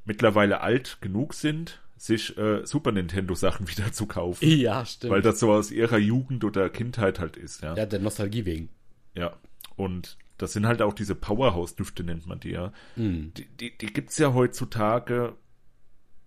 mittlerweile 0.05 0.61
alt 0.61 0.99
genug 1.01 1.33
sind, 1.33 1.81
sich 1.97 2.37
äh, 2.37 2.65
Super 2.65 2.91
Nintendo 2.91 3.33
Sachen 3.33 3.67
wieder 3.69 3.91
zu 3.91 4.05
kaufen. 4.05 4.47
Ja, 4.47 4.85
stimmt. 4.85 5.13
Weil 5.13 5.21
das 5.21 5.39
so 5.39 5.51
aus 5.51 5.71
ihrer 5.71 5.97
Jugend 5.97 6.43
oder 6.43 6.69
Kindheit 6.69 7.19
halt 7.19 7.37
ist, 7.37 7.63
ja. 7.63 7.75
ja, 7.75 7.85
der 7.85 7.99
Nostalgie 7.99 8.45
wegen. 8.45 8.69
Ja. 9.15 9.35
Und 9.75 10.17
das 10.37 10.53
sind 10.53 10.67
halt 10.67 10.81
auch 10.81 10.93
diese 10.93 11.15
Powerhouse-Düfte, 11.15 12.03
nennt 12.03 12.27
man 12.27 12.39
die 12.39 12.51
ja. 12.51 12.73
Mhm. 12.95 13.33
Die, 13.35 13.45
die, 13.45 13.77
die 13.77 13.87
gibt's 13.87 14.17
ja 14.17 14.33
heutzutage 14.33 15.35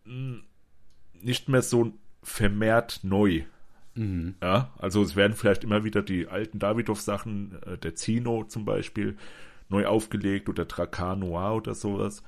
mh, 0.04 0.40
nicht 1.12 1.48
mehr 1.48 1.62
so 1.62 1.92
vermehrt 2.22 3.00
neu. 3.02 3.44
Mhm. 3.96 4.34
Ja, 4.42 4.72
also 4.78 5.02
es 5.02 5.16
werden 5.16 5.34
vielleicht 5.36 5.64
immer 5.64 5.82
wieder 5.84 6.02
die 6.02 6.28
alten 6.28 6.58
Davidoff-Sachen, 6.58 7.60
äh, 7.62 7.78
der 7.78 7.94
Zino 7.94 8.44
zum 8.44 8.64
Beispiel, 8.64 9.16
neu 9.68 9.86
aufgelegt 9.86 10.48
oder 10.48 10.64
Dracar 10.64 11.16
Noir 11.16 11.54
oder 11.56 11.74
sowas. 11.74 12.22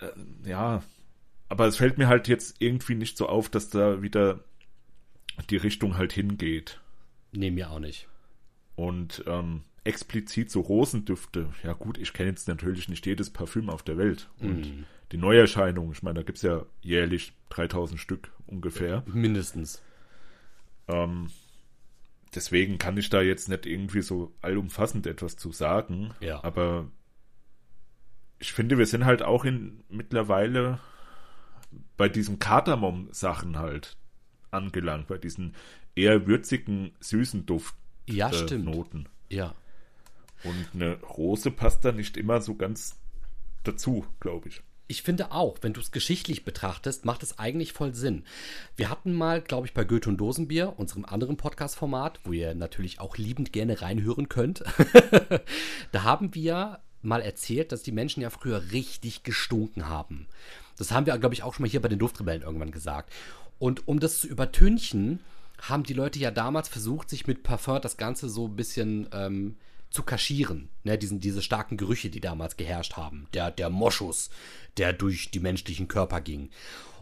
Äh, 0.00 0.48
ja, 0.48 0.82
aber 1.48 1.66
es 1.66 1.76
fällt 1.76 1.98
mir 1.98 2.08
halt 2.08 2.26
jetzt 2.28 2.56
irgendwie 2.60 2.94
nicht 2.94 3.16
so 3.16 3.28
auf, 3.28 3.48
dass 3.48 3.68
da 3.70 4.02
wieder 4.02 4.40
die 5.50 5.56
Richtung 5.56 5.96
halt 5.96 6.12
hingeht. 6.12 6.80
Nee, 7.32 7.50
mir 7.50 7.70
auch 7.70 7.78
nicht. 7.78 8.08
Und 8.74 9.22
ähm, 9.26 9.62
explizit 9.84 10.50
so 10.50 10.60
Rosendüfte. 10.60 11.50
Ja 11.62 11.72
gut, 11.74 11.98
ich 11.98 12.12
kenne 12.12 12.30
jetzt 12.30 12.48
natürlich 12.48 12.88
nicht 12.88 13.04
jedes 13.06 13.30
Parfüm 13.30 13.68
auf 13.68 13.82
der 13.82 13.98
Welt. 13.98 14.30
Und 14.38 14.60
Mhm. 14.66 14.84
die 15.12 15.18
Neuerscheinungen, 15.18 15.92
ich 15.92 16.02
meine, 16.02 16.20
da 16.20 16.22
gibt's 16.22 16.42
ja 16.42 16.64
jährlich 16.80 17.32
3000 17.50 18.00
Stück 18.00 18.30
ungefähr. 18.46 19.02
Mindestens. 19.06 19.82
Ähm, 20.88 21.30
deswegen 22.34 22.78
kann 22.78 22.96
ich 22.96 23.10
da 23.10 23.20
jetzt 23.20 23.48
nicht 23.48 23.66
irgendwie 23.66 24.02
so 24.02 24.32
allumfassend 24.40 25.06
etwas 25.06 25.36
zu 25.36 25.52
sagen. 25.52 26.14
Ja. 26.20 26.42
Aber 26.44 26.90
ich 28.38 28.52
finde, 28.52 28.78
wir 28.78 28.86
sind 28.86 29.04
halt 29.04 29.22
auch 29.22 29.44
in 29.44 29.84
mittlerweile 29.88 30.80
bei 31.96 32.08
diesen 32.08 32.38
Kardamom-Sachen 32.38 33.58
halt 33.58 33.96
angelangt, 34.50 35.06
bei 35.06 35.18
diesen 35.18 35.54
eher 35.94 36.26
würzigen, 36.26 36.92
süßen 37.00 37.46
Duft 37.46 37.74
Ja, 38.08 38.30
äh, 38.30 38.34
stimmt. 38.34 38.64
Noten. 38.64 39.08
Ja. 39.28 39.54
Und 40.44 40.68
eine 40.74 41.00
Rose 41.02 41.50
passt 41.50 41.84
da 41.84 41.92
nicht 41.92 42.16
immer 42.16 42.40
so 42.40 42.56
ganz 42.56 42.98
dazu, 43.62 44.04
glaube 44.20 44.48
ich. 44.48 44.62
Ich 44.88 45.02
finde 45.02 45.32
auch, 45.32 45.58
wenn 45.62 45.72
du 45.72 45.80
es 45.80 45.90
geschichtlich 45.90 46.44
betrachtest, 46.44 47.04
macht 47.04 47.22
es 47.22 47.38
eigentlich 47.38 47.72
voll 47.72 47.94
Sinn. 47.94 48.24
Wir 48.76 48.90
hatten 48.90 49.14
mal, 49.14 49.40
glaube 49.40 49.66
ich, 49.66 49.74
bei 49.74 49.84
Goethe 49.84 50.10
und 50.10 50.18
Dosenbier, 50.18 50.74
unserem 50.76 51.04
anderen 51.04 51.36
Podcast-Format, 51.36 52.20
wo 52.24 52.32
ihr 52.32 52.54
natürlich 52.54 53.00
auch 53.00 53.16
liebend 53.16 53.52
gerne 53.52 53.80
reinhören 53.80 54.28
könnt, 54.28 54.62
da 55.92 56.02
haben 56.02 56.34
wir 56.34 56.80
mal 57.00 57.20
erzählt, 57.20 57.72
dass 57.72 57.82
die 57.82 57.92
Menschen 57.92 58.22
ja 58.22 58.30
früher 58.30 58.72
richtig 58.72 59.22
gestunken 59.22 59.88
haben. 59.88 60.26
Das 60.78 60.90
haben 60.90 61.06
wir, 61.06 61.16
glaube 61.18 61.34
ich, 61.34 61.42
auch 61.42 61.54
schon 61.54 61.64
mal 61.64 61.70
hier 61.70 61.82
bei 61.82 61.88
den 61.88 61.98
Duftrebellen 61.98 62.42
irgendwann 62.42 62.70
gesagt. 62.70 63.12
Und 63.58 63.86
um 63.86 64.00
das 64.00 64.18
zu 64.18 64.26
übertünchen, 64.26 65.20
haben 65.60 65.84
die 65.84 65.94
Leute 65.94 66.18
ja 66.18 66.30
damals 66.30 66.68
versucht, 66.68 67.08
sich 67.08 67.26
mit 67.26 67.44
Parfum 67.44 67.80
das 67.80 67.96
Ganze 67.96 68.28
so 68.28 68.48
ein 68.48 68.56
bisschen 68.56 69.08
ähm, 69.12 69.56
zu 69.92 70.02
kaschieren. 70.02 70.68
Ne, 70.84 70.98
diesen, 70.98 71.20
diese 71.20 71.42
starken 71.42 71.76
Gerüche, 71.76 72.10
die 72.10 72.20
damals 72.20 72.56
geherrscht 72.56 72.94
haben. 72.94 73.26
Der, 73.34 73.50
der 73.50 73.70
Moschus, 73.70 74.30
der 74.76 74.92
durch 74.92 75.30
die 75.30 75.40
menschlichen 75.40 75.88
Körper 75.88 76.20
ging. 76.20 76.50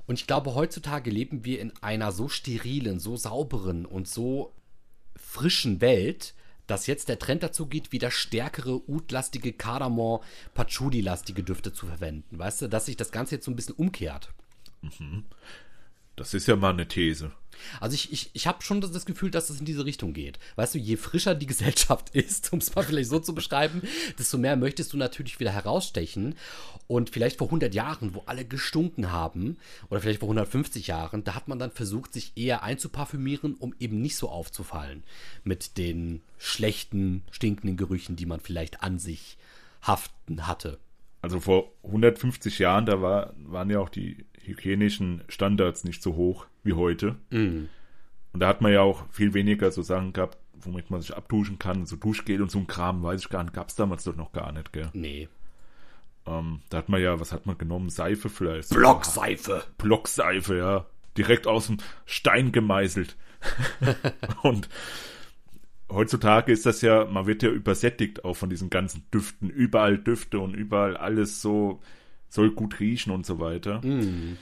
Und 0.07 0.19
ich 0.19 0.27
glaube, 0.27 0.55
heutzutage 0.55 1.11
leben 1.11 1.45
wir 1.45 1.61
in 1.61 1.73
einer 1.83 2.13
so 2.13 2.29
sterilen, 2.29 2.99
so 2.99 3.17
sauberen 3.17 3.87
und 3.87 4.09
so 4.09 4.53
frischen 5.17 5.81
Welt, 5.81 6.35
dass 6.67 6.87
jetzt 6.87 7.09
der 7.09 7.19
Trend 7.19 7.43
dazu 7.43 7.67
geht, 7.67 7.93
wieder 7.93 8.11
stärkere, 8.11 8.77
udlastige, 8.89 9.53
Kardamom, 9.53 10.21
Patchouli-lastige 10.55 11.43
Düfte 11.43 11.73
zu 11.73 11.87
verwenden. 11.87 12.39
Weißt 12.39 12.63
du, 12.63 12.69
dass 12.69 12.87
sich 12.87 12.97
das 12.97 13.13
Ganze 13.13 13.37
jetzt 13.37 13.45
so 13.45 13.51
ein 13.51 13.57
bisschen 13.57 13.75
umkehrt. 13.75 14.33
Das 16.21 16.35
ist 16.35 16.47
ja 16.49 16.55
mal 16.55 16.75
eine 16.75 16.87
These. 16.87 17.33
Also 17.81 17.95
ich, 17.95 18.13
ich, 18.13 18.29
ich 18.35 18.47
habe 18.47 18.61
schon 18.61 18.83
das, 18.83 19.07
Gefühl, 19.07 19.31
dass 19.31 19.49
es 19.49 19.59
in 19.59 19.65
diese 19.65 19.87
Richtung 19.87 20.13
geht. 20.13 20.39
Weißt 20.57 20.75
du, 20.75 20.79
je 20.79 20.99
frischer 20.99 21.35
die 21.35 21.47
Gesellschaft 21.55 22.11
ist, 22.11 22.53
um 22.53 22.59
es 22.59 22.75
mal 22.75 22.85
vielleicht 22.85 23.09
so 23.09 23.21
zu 23.21 23.35
beschreiben, 23.35 23.81
desto 24.19 24.37
mehr 24.37 24.55
möchtest 24.57 24.93
du 24.93 24.99
natürlich 24.99 25.41
wieder 25.41 25.51
herausstechen. 25.51 26.35
Und 26.89 27.09
vielleicht 27.09 27.39
vor 27.39 27.47
100 27.47 27.75
Jahren, 27.75 28.15
wo 28.15 28.23
alle 28.27 28.45
gestunken 28.45 29.11
haben, 29.11 29.57
oder 29.89 30.03
vielleicht 30.03 30.21
vor 30.21 30.27
150 30.27 30.89
Jahren, 30.89 31.25
da 31.25 31.35
hat 31.35 31.49
man 31.49 31.59
dann 31.59 31.71
versucht, 31.71 32.13
sich 32.13 32.33
eher 32.37 32.63
einzuparfümieren, 32.63 33.55
um 33.55 33.75
eben 33.81 34.03
nicht 34.03 34.17
so 34.17 34.29
aufzufallen 34.29 35.05
mit 35.43 35.79
den 35.79 36.21
schlechten, 36.37 37.23
stinkenden 37.31 37.79
Gerüchen, 37.79 38.17
die 38.17 38.27
man 38.27 38.41
vielleicht 38.41 38.83
an 38.83 38.99
sich 38.99 39.39
haften 39.81 40.47
hatte. 40.47 40.79
Also 41.23 41.41
vor 41.41 41.73
150 41.85 42.59
Jahren, 42.59 42.85
da 42.85 43.01
war, 43.01 43.33
waren 43.39 43.71
ja 43.71 43.79
auch 43.79 43.89
die 43.89 44.27
hygienischen 44.43 45.23
Standards 45.29 45.85
nicht 45.85 46.03
so 46.03 46.15
hoch 46.15 46.47
wie 46.63 46.73
heute. 46.75 47.17
Und 48.33 48.41
da 48.41 48.49
hat 48.49 48.61
man 48.61 48.73
ja 48.73 48.83
auch 48.83 49.05
viel 49.11 49.35
weniger 49.35 49.71
so 49.71 49.83
Sachen 49.83 50.13
gehabt, 50.13 50.39
womit 50.55 50.91
man 50.91 51.01
sich 51.01 51.17
abduschen 51.17 51.59
kann. 51.59 51.87
So 51.87 51.97
Duschgel 51.97 52.43
und 52.43 52.51
so 52.51 52.59
ein 52.59 52.67
Kram, 52.67 53.03
weiß 53.03 53.23
ich 53.23 53.29
gar 53.29 53.43
nicht, 53.43 53.55
gab 53.55 53.69
es 53.69 53.75
damals 53.75 54.05
doch 54.05 54.17
noch 54.17 54.33
gar 54.33 54.53
nicht, 54.53 54.73
gell? 54.73 54.91
Nee. 54.93 55.29
Ähm, 56.27 56.61
da 56.69 56.79
hat 56.79 56.89
man 56.89 57.03
ja, 57.03 57.19
was 57.19 57.33
hat 57.33 57.47
man 57.47 57.59
genommen? 57.59 57.91
Seife 57.91 58.29
vielleicht. 58.29 58.71
Blockseife. 58.71 59.65
Blockseife, 59.79 60.57
ja. 60.57 60.87
Direkt 61.17 61.47
aus 61.47 61.67
dem 61.67 61.79
Stein 62.05 62.53
gemeißelt. 62.53 63.17
und 64.43 64.69
heutzutage 65.89 66.53
ist 66.53 66.67
das 66.67 66.83
ja, 66.83 67.07
man 67.07 67.27
wird 67.27 67.43
ja 67.43 67.51
übersättigt 67.51 68.25
auch 68.25 68.35
von 68.35 68.51
diesen 68.51 68.71
ganzen 68.71 69.05
Düften. 69.13 69.51
Überall 69.51 69.99
Düfte 69.99 70.39
und 70.39 70.55
überall 70.55 70.97
alles 70.97 71.41
so, 71.41 71.81
soll 72.31 72.53
gut 72.53 72.81
riechen 72.81 73.13
und 73.13 73.27
so 73.27 73.39
weiter. 73.39 73.85
Mm. 73.85 74.39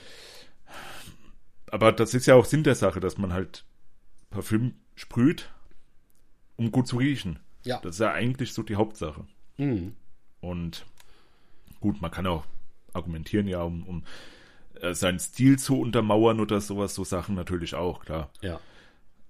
Aber 1.71 1.91
das 1.91 2.13
ist 2.13 2.25
ja 2.25 2.35
auch 2.35 2.45
Sinn 2.45 2.63
der 2.63 2.75
Sache, 2.75 2.99
dass 2.99 3.17
man 3.17 3.33
halt 3.33 3.65
Parfüm 4.29 4.75
sprüht, 4.95 5.51
um 6.55 6.71
gut 6.71 6.87
zu 6.87 6.97
riechen. 6.97 7.39
Ja. 7.63 7.79
Das 7.81 7.95
ist 7.95 7.99
ja 7.99 8.13
eigentlich 8.13 8.53
so 8.53 8.63
die 8.63 8.75
Hauptsache. 8.75 9.25
Mm. 9.57 9.89
Und 10.39 10.85
gut, 11.79 12.01
man 12.01 12.11
kann 12.11 12.27
auch 12.27 12.45
argumentieren, 12.93 13.47
ja, 13.47 13.61
um, 13.61 13.83
um 13.83 14.03
äh, 14.81 14.93
seinen 14.93 15.19
Stil 15.19 15.59
zu 15.59 15.79
untermauern 15.79 16.39
oder 16.39 16.61
sowas, 16.61 16.95
so 16.95 17.03
Sachen 17.03 17.35
natürlich 17.35 17.75
auch, 17.75 18.05
klar. 18.05 18.31
Ja. 18.41 18.59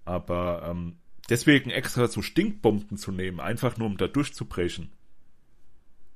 Aber 0.05 0.67
ähm, 0.69 0.97
deswegen 1.29 1.69
extra 1.69 2.07
so 2.07 2.21
Stinkbomben 2.21 2.97
zu 2.97 3.11
nehmen, 3.11 3.39
einfach 3.39 3.77
nur 3.77 3.87
um 3.87 3.97
da 3.97 4.07
durchzubrechen, 4.07 4.89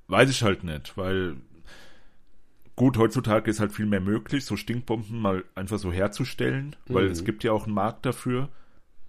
weiß 0.08 0.30
ich 0.30 0.44
halt 0.44 0.64
nicht, 0.64 0.98
weil 0.98 1.38
gut, 2.76 2.98
heutzutage 2.98 3.50
ist 3.50 3.60
halt 3.60 3.72
viel 3.72 3.86
mehr 3.86 4.02
möglich, 4.02 4.46
so 4.46 4.58
Stinkbomben 4.58 5.20
mal 5.20 5.44
einfach 5.56 5.80
so 5.80 5.92
herzustellen, 5.92 6.76
mhm. 6.88 6.94
weil 6.94 7.06
es 7.08 7.24
gibt 7.24 7.44
ja 7.44 7.52
auch 7.52 7.66
einen 7.66 7.74
Markt 7.74 8.06
dafür, 8.06 8.50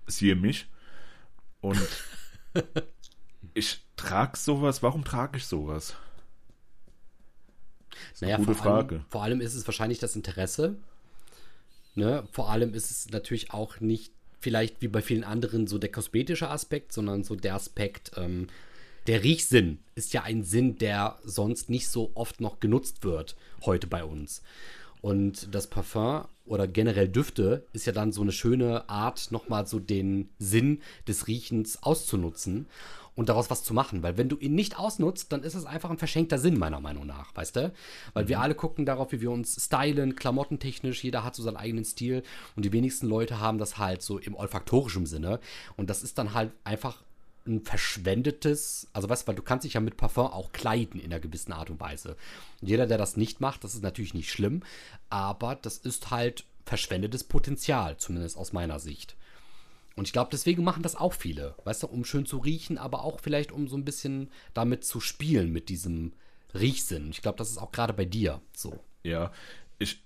siehe 0.07 0.37
mich. 0.37 0.67
Und 1.61 1.81
ich 3.55 3.83
trage 3.97 4.37
sowas, 4.37 4.83
warum 4.83 5.05
trage 5.05 5.39
ich 5.39 5.47
sowas? 5.47 5.97
Das 7.91 8.13
ist 8.13 8.23
naja, 8.23 8.37
eine 8.37 8.45
gute 8.45 8.57
vor 8.57 8.65
Frage. 8.65 8.95
Allem, 8.97 9.05
vor 9.09 9.23
allem 9.23 9.41
ist 9.41 9.55
es 9.55 9.67
wahrscheinlich 9.67 9.99
das 9.99 10.17
Interesse. 10.17 10.77
Ne? 11.95 12.27
Vor 12.33 12.51
allem 12.51 12.75
ist 12.75 12.91
es 12.91 13.11
natürlich 13.11 13.53
auch 13.53 13.81
nicht 13.81 14.13
vielleicht 14.41 14.83
wie 14.83 14.89
bei 14.89 15.01
vielen 15.01 15.25
anderen 15.25 15.67
so 15.67 15.79
der 15.79 15.91
kosmetische 15.91 16.51
Aspekt, 16.51 16.93
sondern 16.93 17.25
so 17.25 17.35
der 17.35 17.55
Aspekt, 17.55 18.13
ähm, 18.17 18.49
der 19.07 19.23
Riechsinn 19.23 19.79
ist 19.95 20.13
ja 20.13 20.23
ein 20.23 20.43
Sinn, 20.43 20.79
der 20.79 21.19
sonst 21.25 21.71
nicht 21.71 21.89
so 21.89 22.11
oft 22.15 22.41
noch 22.41 22.61
genutzt 22.61 23.05
wird 23.05 23.37
heute 23.65 23.87
bei 23.87 24.05
uns. 24.05 24.43
Und 25.01 25.55
das 25.55 25.69
Parfum 25.69 26.25
oder 26.47 26.67
generell 26.67 27.09
Düfte 27.09 27.67
ist 27.73 27.87
ja 27.87 27.93
dann 27.93 28.13
so 28.13 28.23
eine 28.23 28.33
schöne 28.33 28.89
Art, 28.89 29.31
nochmal 29.31 29.67
so 29.67 29.79
den 29.79 30.31
Sinn 30.39 30.81
des 31.07 31.27
Riechens 31.27 31.83
auszunutzen 31.83 32.67
und 33.15 33.29
daraus 33.29 33.51
was 33.51 33.63
zu 33.63 33.75
machen. 33.75 34.03
Weil 34.03 34.17
wenn 34.17 34.29
du 34.29 34.39
ihn 34.39 34.55
nicht 34.55 34.79
ausnutzt, 34.79 35.33
dann 35.33 35.43
ist 35.43 35.55
es 35.55 35.67
einfach 35.67 35.91
ein 35.91 35.99
verschenkter 35.99 36.39
Sinn, 36.39 36.59
meiner 36.59 36.81
Meinung 36.81 37.07
nach, 37.07 37.35
weißt 37.37 37.57
du? 37.57 37.73
Weil 38.13 38.25
mhm. 38.25 38.29
wir 38.29 38.41
alle 38.41 38.55
gucken 38.55 38.87
darauf, 38.87 39.13
wie 39.13 39.21
wir 39.21 39.31
uns 39.31 39.63
stylen, 39.63 40.17
klamottentechnisch, 40.17 41.05
jeder 41.05 41.23
hat 41.23 41.35
so 41.35 41.43
seinen 41.43 41.57
eigenen 41.57 41.85
Stil 41.85 42.23
und 42.57 42.65
die 42.65 42.73
wenigsten 42.73 43.07
Leute 43.07 43.41
haben 43.41 43.59
das 43.59 43.79
halt 43.79 44.03
so 44.03 44.19
im 44.19 44.35
olfaktorischen 44.35 45.07
Sinne. 45.07 45.41
Und 45.77 45.91
das 45.91 46.03
ist 46.03 46.19
dann 46.19 46.35
halt 46.35 46.53
einfach 46.65 47.03
ein 47.47 47.63
verschwendetes, 47.63 48.89
also 48.93 49.09
weißt 49.09 49.23
du, 49.23 49.27
weil 49.29 49.35
du 49.35 49.43
kannst 49.43 49.65
dich 49.65 49.75
ja 49.75 49.81
mit 49.81 49.97
Parfum 49.97 50.27
auch 50.27 50.53
kleiden 50.53 51.01
in 51.01 51.13
einer 51.13 51.21
gewissen 51.21 51.53
Art 51.53 51.71
und 51.71 51.81
Weise. 51.81 52.17
Und 52.61 52.69
jeder, 52.69 52.87
der 52.87 52.99
das 52.99 53.17
nicht 53.17 53.41
macht, 53.41 53.65
das 53.65 53.75
ist 53.75 53.83
natürlich 53.83 54.15
nicht 54.15 54.31
schlimm, 54.31 54.63
aber 55.11 55.57
das 55.57 55.79
ist 55.79 56.11
halt 56.11 56.45
verschwendetes 56.65 57.25
Potenzial, 57.25 57.97
zumindest 57.99 58.39
aus 58.39 58.53
meiner 58.53 58.79
Sicht. 58.79 59.17
Und 59.97 60.09
ich 60.09 60.13
glaube, 60.13 60.31
deswegen 60.33 60.65
machen 60.65 60.83
das 60.83 60.97
auch 60.97 61.13
viele, 61.13 61.55
weißt 61.65 61.85
du, 61.85 61.87
um 61.87 62.05
schön 62.05 62.27
zu 62.27 62.39
riechen, 62.39 62.79
aber 62.79 63.05
auch 63.05 63.21
vielleicht 63.21 63.53
um 63.53 63.69
so 63.69 63.77
ein 63.77 63.85
bisschen 63.85 64.31
damit 64.53 64.85
zu 64.85 65.01
spielen 65.01 65.53
mit 65.53 65.69
diesem 65.69 66.13
Riechsinn. 66.55 67.11
Ich 67.11 67.23
glaube, 67.23 67.39
das 67.39 67.51
ist 67.51 67.59
auch 67.59 67.73
gerade 67.73 67.93
bei 67.93 68.05
dir 68.05 68.41
so. 68.57 68.81
Ja, 69.03 69.33
ich 69.79 70.03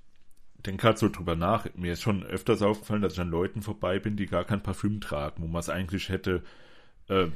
denke 0.66 0.82
gerade 0.82 0.99
so 0.99 1.09
drüber 1.09 1.36
nach. 1.36 1.66
Mir 1.74 1.93
ist 1.93 2.03
schon 2.03 2.22
öfters 2.24 2.62
aufgefallen, 2.62 3.03
dass 3.03 3.14
ich 3.14 3.20
an 3.20 3.30
Leuten 3.30 3.62
vorbei 3.62 3.99
bin, 3.99 4.16
die 4.16 4.26
gar 4.26 4.45
kein 4.45 4.62
Parfüm 4.62 5.01
tragen, 5.01 5.43
wo 5.43 5.47
man 5.47 5.61
es 5.61 5.70
eigentlich 5.70 6.09
hätte 6.09 6.43
äh, 7.09 7.28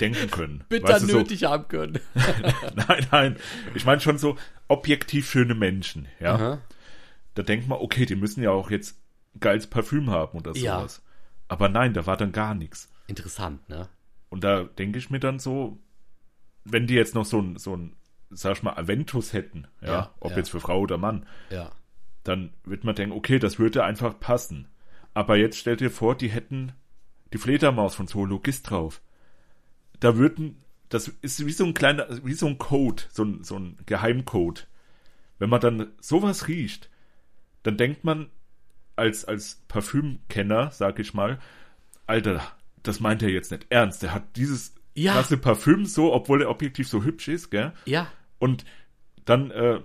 denken 0.00 0.30
können. 0.30 0.64
Bitter 0.68 0.88
weißt 0.88 1.08
du, 1.10 1.18
nötig 1.18 1.40
so, 1.40 1.48
haben 1.48 1.68
können. 1.68 1.98
nein, 2.74 3.06
nein. 3.10 3.36
Ich 3.74 3.84
meine 3.84 4.00
schon 4.00 4.18
so 4.18 4.36
objektiv 4.68 5.30
schöne 5.30 5.54
Menschen, 5.54 6.08
ja. 6.18 6.34
Aha. 6.34 6.58
Da 7.34 7.42
denkt 7.42 7.68
man, 7.68 7.78
okay, 7.78 8.06
die 8.06 8.16
müssen 8.16 8.42
ja 8.42 8.50
auch 8.50 8.70
jetzt 8.70 8.98
geiles 9.38 9.66
Parfüm 9.66 10.10
haben 10.10 10.38
oder 10.38 10.54
sowas. 10.54 11.02
Ja. 11.02 11.10
Aber 11.48 11.68
nein, 11.68 11.94
da 11.94 12.06
war 12.06 12.16
dann 12.16 12.32
gar 12.32 12.54
nichts. 12.54 12.90
Interessant, 13.06 13.68
ne? 13.68 13.88
Und 14.28 14.44
da 14.44 14.64
denke 14.64 14.98
ich 14.98 15.10
mir 15.10 15.20
dann 15.20 15.38
so, 15.38 15.78
wenn 16.64 16.86
die 16.86 16.94
jetzt 16.94 17.14
noch 17.14 17.24
so 17.24 17.40
ein, 17.40 17.56
so 17.56 17.76
ein, 17.76 17.96
sag 18.30 18.56
ich 18.56 18.62
mal, 18.62 18.74
Aventus 18.74 19.32
hätten, 19.32 19.66
ja, 19.80 19.88
ja 19.88 20.14
ob 20.20 20.32
ja. 20.32 20.38
jetzt 20.38 20.50
für 20.50 20.60
Frau 20.60 20.80
oder 20.80 20.98
Mann, 20.98 21.26
ja. 21.50 21.70
dann 22.22 22.52
wird 22.64 22.84
man 22.84 22.94
denken, 22.94 23.16
okay, 23.16 23.38
das 23.38 23.58
würde 23.58 23.84
einfach 23.84 24.18
passen. 24.20 24.68
Aber 25.14 25.36
jetzt 25.36 25.58
stell 25.58 25.76
dir 25.76 25.90
vor, 25.90 26.16
die 26.16 26.30
hätten 26.30 26.72
die 27.32 27.38
Fledermaus 27.38 27.94
von 27.94 28.06
Zoologist 28.06 28.70
drauf 28.70 29.00
da 30.00 30.16
würden, 30.16 30.56
das 30.88 31.08
ist 31.08 31.44
wie 31.46 31.52
so 31.52 31.64
ein 31.64 31.74
kleiner, 31.74 32.06
wie 32.24 32.32
so 32.32 32.46
ein 32.46 32.58
Code, 32.58 33.02
so 33.10 33.24
ein, 33.24 33.44
so 33.44 33.58
ein 33.58 33.78
Geheimcode. 33.86 34.66
Wenn 35.38 35.50
man 35.50 35.60
dann 35.60 35.92
sowas 36.00 36.48
riecht, 36.48 36.90
dann 37.62 37.76
denkt 37.76 38.04
man 38.04 38.28
als, 38.96 39.24
als 39.24 39.62
Parfümkenner, 39.68 40.70
sag 40.72 40.98
ich 40.98 41.14
mal, 41.14 41.38
Alter, 42.06 42.42
das 42.82 43.00
meint 43.00 43.22
er 43.22 43.30
jetzt 43.30 43.50
nicht 43.50 43.66
ernst. 43.70 44.02
Der 44.02 44.12
hat 44.12 44.36
dieses 44.36 44.74
ja. 44.94 45.14
krasse 45.14 45.36
Parfüm 45.36 45.86
so, 45.86 46.12
obwohl 46.12 46.42
er 46.42 46.50
objektiv 46.50 46.88
so 46.88 47.04
hübsch 47.04 47.28
ist, 47.28 47.50
gell? 47.50 47.72
Ja. 47.84 48.10
Und 48.38 48.64
dann, 49.24 49.50
äh, 49.50 49.80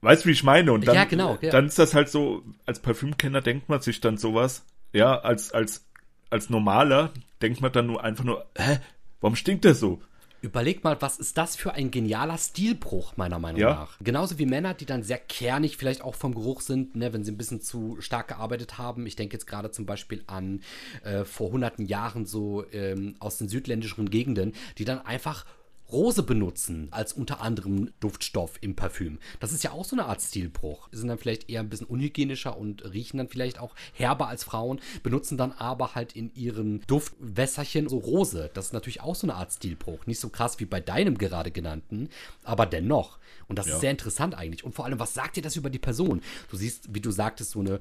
weißt 0.00 0.24
du, 0.24 0.28
wie 0.28 0.32
ich 0.32 0.42
meine? 0.42 0.72
Und 0.72 0.86
dann, 0.86 0.94
ja, 0.94 1.04
genau, 1.04 1.38
ja. 1.40 1.50
dann 1.50 1.66
ist 1.66 1.78
das 1.78 1.94
halt 1.94 2.08
so, 2.08 2.42
als 2.66 2.80
Parfümkenner 2.80 3.42
denkt 3.42 3.68
man 3.68 3.80
sich 3.80 4.00
dann 4.00 4.16
sowas, 4.16 4.64
ja, 4.92 5.18
als, 5.20 5.52
als 5.52 5.90
als 6.30 6.48
Normaler 6.48 7.12
denkt 7.42 7.60
man 7.60 7.72
dann 7.72 7.86
nur 7.86 8.02
einfach 8.02 8.24
nur, 8.24 8.46
hä, 8.56 8.78
warum 9.20 9.36
stinkt 9.36 9.64
der 9.64 9.74
so? 9.74 10.00
Überleg 10.42 10.84
mal, 10.84 11.02
was 11.02 11.18
ist 11.18 11.36
das 11.36 11.54
für 11.54 11.74
ein 11.74 11.90
genialer 11.90 12.38
Stilbruch, 12.38 13.18
meiner 13.18 13.38
Meinung 13.38 13.60
ja. 13.60 13.70
nach. 13.70 13.98
Genauso 14.00 14.38
wie 14.38 14.46
Männer, 14.46 14.72
die 14.72 14.86
dann 14.86 15.02
sehr 15.02 15.18
kernig 15.18 15.76
vielleicht 15.76 16.00
auch 16.00 16.14
vom 16.14 16.34
Geruch 16.34 16.62
sind, 16.62 16.96
ne, 16.96 17.12
wenn 17.12 17.24
sie 17.24 17.32
ein 17.32 17.36
bisschen 17.36 17.60
zu 17.60 17.98
stark 18.00 18.28
gearbeitet 18.28 18.78
haben. 18.78 19.06
Ich 19.06 19.16
denke 19.16 19.34
jetzt 19.34 19.46
gerade 19.46 19.70
zum 19.70 19.84
Beispiel 19.84 20.24
an 20.26 20.62
äh, 21.04 21.24
vor 21.24 21.52
hunderten 21.52 21.84
Jahren 21.84 22.24
so 22.24 22.64
ähm, 22.72 23.16
aus 23.18 23.36
den 23.36 23.50
südländischen 23.50 24.08
Gegenden, 24.08 24.54
die 24.78 24.86
dann 24.86 25.04
einfach 25.04 25.44
Rose 25.92 26.22
benutzen 26.22 26.88
als 26.90 27.12
unter 27.12 27.40
anderem 27.40 27.92
Duftstoff 28.00 28.58
im 28.60 28.76
Parfüm. 28.76 29.18
Das 29.40 29.52
ist 29.52 29.64
ja 29.64 29.72
auch 29.72 29.84
so 29.84 29.96
eine 29.96 30.06
Art 30.06 30.20
Stilbruch. 30.20 30.88
Sind 30.92 31.08
dann 31.08 31.18
vielleicht 31.18 31.50
eher 31.50 31.60
ein 31.60 31.68
bisschen 31.68 31.86
unhygienischer 31.86 32.56
und 32.56 32.84
riechen 32.92 33.18
dann 33.18 33.28
vielleicht 33.28 33.58
auch 33.58 33.74
herber 33.92 34.28
als 34.28 34.44
Frauen, 34.44 34.80
benutzen 35.02 35.36
dann 35.36 35.52
aber 35.52 35.94
halt 35.94 36.14
in 36.14 36.34
ihren 36.34 36.82
Duftwässerchen 36.86 37.88
so 37.88 37.98
Rose. 37.98 38.50
Das 38.54 38.66
ist 38.66 38.72
natürlich 38.72 39.00
auch 39.00 39.14
so 39.14 39.26
eine 39.26 39.34
Art 39.34 39.52
Stilbruch. 39.52 40.06
Nicht 40.06 40.20
so 40.20 40.28
krass 40.28 40.60
wie 40.60 40.66
bei 40.66 40.80
deinem 40.80 41.18
gerade 41.18 41.50
genannten, 41.50 42.08
aber 42.44 42.66
dennoch. 42.66 43.18
Und 43.48 43.58
das 43.58 43.66
ja. 43.66 43.74
ist 43.74 43.80
sehr 43.80 43.90
interessant 43.90 44.34
eigentlich. 44.34 44.64
Und 44.64 44.74
vor 44.74 44.84
allem, 44.84 44.98
was 44.98 45.14
sagt 45.14 45.36
dir 45.36 45.42
das 45.42 45.56
über 45.56 45.70
die 45.70 45.78
Person? 45.78 46.22
Du 46.50 46.56
siehst, 46.56 46.94
wie 46.94 47.00
du 47.00 47.10
sagtest, 47.10 47.50
so 47.50 47.60
eine 47.60 47.80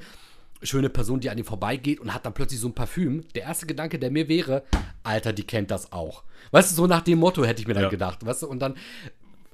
schöne 0.62 0.89
Person, 0.89 1.20
die 1.20 1.30
an 1.30 1.38
ihm 1.38 1.45
vorbeigeht 1.45 1.99
und 1.99 2.14
hat 2.14 2.26
dann 2.26 2.34
plötzlich 2.34 2.60
so 2.60 2.68
ein 2.68 2.76
Parfüm. 2.76 3.24
Der 3.36 3.43
erste 3.43 3.66
Gedanke, 3.66 3.99
der 3.99 4.12
mir 4.12 4.28
wäre, 4.28 4.64
Alter, 5.03 5.34
die 5.34 5.43
kennt 5.43 5.72
das 5.72 5.91
auch. 5.91 6.24
Weißt 6.51 6.72
du, 6.72 6.76
so 6.76 6.88
nach 6.88 7.01
dem 7.01 7.20
Motto 7.20 7.45
hätte 7.45 7.62
ich 7.62 7.68
mir 7.68 7.74
dann 7.74 7.84
ja. 7.84 7.89
gedacht, 7.89 8.26
weißt 8.26 8.43
du, 8.43 8.47
und 8.47 8.60
dann 8.60 8.76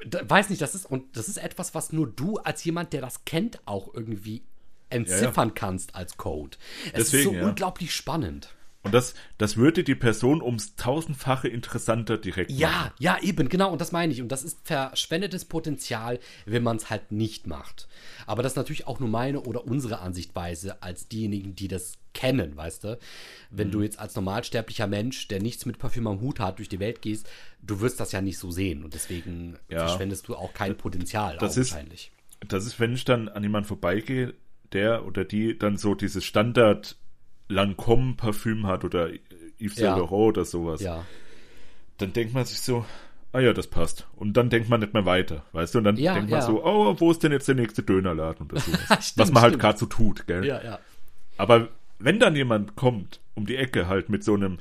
weiß 0.03 0.49
nicht, 0.49 0.61
das 0.61 0.75
ist 0.75 0.85
und 0.85 1.15
das 1.17 1.27
ist 1.27 1.37
etwas, 1.37 1.73
was 1.73 1.91
nur 1.91 2.07
du 2.07 2.37
als 2.37 2.63
jemand, 2.63 2.93
der 2.93 3.01
das 3.01 3.25
kennt, 3.25 3.59
auch 3.65 3.93
irgendwie 3.93 4.43
entziffern 4.89 5.49
ja, 5.49 5.53
ja. 5.53 5.59
kannst 5.59 5.95
als 5.95 6.17
Code. 6.17 6.57
Es 6.87 7.11
Deswegen, 7.11 7.33
ist 7.33 7.39
so 7.39 7.45
unglaublich 7.47 7.93
spannend. 7.93 8.53
Und 8.85 8.93
das, 8.93 9.15
das 9.39 9.57
würde 9.57 9.83
die 9.83 9.95
Person 9.95 10.43
ums 10.43 10.75
tausendfache 10.75 11.47
interessanter 11.47 12.19
direkt 12.19 12.51
machen. 12.51 12.59
Ja, 12.59 12.93
ja, 12.99 13.17
eben, 13.19 13.49
genau. 13.49 13.71
Und 13.71 13.81
das 13.81 13.91
meine 13.91 14.13
ich. 14.13 14.21
Und 14.21 14.29
das 14.29 14.43
ist 14.43 14.59
verschwendetes 14.63 15.45
Potenzial, 15.45 16.19
wenn 16.45 16.61
man 16.61 16.77
es 16.77 16.91
halt 16.91 17.11
nicht 17.11 17.47
macht. 17.47 17.87
Aber 18.27 18.43
das 18.43 18.51
ist 18.51 18.57
natürlich 18.57 18.85
auch 18.85 18.99
nur 18.99 19.09
meine 19.09 19.41
oder 19.41 19.65
unsere 19.65 19.99
Ansichtweise 19.99 20.83
als 20.83 21.07
diejenigen, 21.07 21.55
die 21.55 21.67
das 21.67 21.97
kennen, 22.13 22.55
weißt 22.55 22.83
du? 22.83 22.99
Wenn 23.49 23.69
mhm. 23.69 23.71
du 23.71 23.81
jetzt 23.81 23.97
als 23.97 24.15
normalsterblicher 24.15 24.85
Mensch, 24.85 25.27
der 25.29 25.41
nichts 25.41 25.65
mit 25.65 25.79
Parfüm 25.79 26.05
am 26.05 26.21
Hut 26.21 26.39
hat, 26.39 26.59
durch 26.59 26.69
die 26.69 26.79
Welt 26.79 27.01
gehst, 27.01 27.27
du 27.63 27.81
wirst 27.81 27.99
das 27.99 28.11
ja 28.11 28.21
nicht 28.21 28.37
so 28.37 28.51
sehen. 28.51 28.83
Und 28.83 28.93
deswegen 28.93 29.57
ja. 29.67 29.79
verschwendest 29.79 30.27
du 30.27 30.35
auch 30.35 30.53
kein 30.53 30.77
Potenzial, 30.77 31.37
das 31.39 31.57
wahrscheinlich. 31.57 32.11
Ist, 32.41 32.53
das 32.53 32.67
ist, 32.67 32.79
wenn 32.79 32.93
ich 32.93 33.03
dann 33.03 33.29
an 33.29 33.41
jemanden 33.41 33.67
vorbeigehe, 33.67 34.35
der 34.73 35.05
oder 35.07 35.25
die 35.25 35.57
dann 35.57 35.77
so 35.77 35.95
dieses 35.95 36.23
Standard 36.23 36.97
Lancôme 37.49 38.15
Parfüm 38.15 38.65
hat 38.67 38.83
oder 38.83 39.09
Yves 39.59 39.75
Saint 39.75 39.97
Laurent 39.97 40.37
oder 40.37 40.45
sowas, 40.45 40.81
ja. 40.81 41.05
dann 41.97 42.13
denkt 42.13 42.33
man 42.33 42.45
sich 42.45 42.61
so, 42.61 42.85
ah 43.31 43.39
ja, 43.39 43.53
das 43.53 43.67
passt. 43.67 44.07
Und 44.15 44.37
dann 44.37 44.49
denkt 44.49 44.69
man 44.69 44.79
nicht 44.79 44.93
mehr 44.93 45.05
weiter, 45.05 45.43
weißt 45.51 45.73
du? 45.73 45.79
Und 45.79 45.83
dann 45.83 45.97
ja, 45.97 46.13
denkt 46.13 46.31
man 46.31 46.39
ja. 46.39 46.45
so, 46.45 46.63
oh, 46.63 46.95
wo 46.99 47.11
ist 47.11 47.23
denn 47.23 47.31
jetzt 47.31 47.47
der 47.47 47.55
nächste 47.55 47.83
Dönerladen 47.83 48.47
oder 48.47 48.59
sowas? 48.59 48.79
stimmt, 49.05 49.17
Was 49.17 49.31
man 49.31 49.43
halt 49.43 49.59
gerade 49.59 49.77
so 49.77 49.85
tut, 49.85 50.25
gell? 50.27 50.45
Ja, 50.45 50.63
ja. 50.63 50.79
Aber 51.37 51.69
wenn 51.99 52.19
dann 52.19 52.35
jemand 52.35 52.75
kommt 52.75 53.19
um 53.35 53.45
die 53.45 53.57
Ecke 53.57 53.87
halt 53.87 54.09
mit 54.09 54.23
so 54.23 54.33
einem 54.33 54.59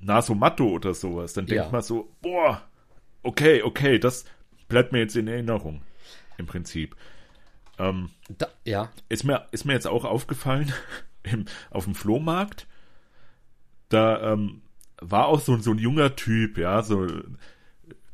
Nasomatto 0.00 0.66
oder 0.66 0.94
sowas, 0.94 1.32
dann 1.34 1.46
denkt 1.46 1.72
man 1.72 1.82
so, 1.82 2.10
boah, 2.22 2.62
okay, 3.22 3.62
okay, 3.62 3.98
das 3.98 4.24
bleibt 4.68 4.92
mir 4.92 5.00
jetzt 5.00 5.16
in 5.16 5.28
Erinnerung. 5.28 5.82
Im 6.38 6.46
Prinzip. 6.46 6.96
Ähm, 7.78 8.10
da, 8.28 8.48
ja. 8.64 8.90
Ist 9.08 9.24
mir, 9.24 9.46
ist 9.50 9.64
mir 9.64 9.72
jetzt 9.72 9.86
auch 9.86 10.04
aufgefallen, 10.04 10.72
im, 11.32 11.44
auf 11.70 11.84
dem 11.84 11.94
Flohmarkt. 11.94 12.66
Da 13.88 14.32
ähm, 14.32 14.62
war 15.00 15.26
auch 15.26 15.40
so, 15.40 15.56
so 15.58 15.70
ein 15.70 15.78
junger 15.78 16.16
Typ, 16.16 16.58
ja, 16.58 16.82
so 16.82 17.06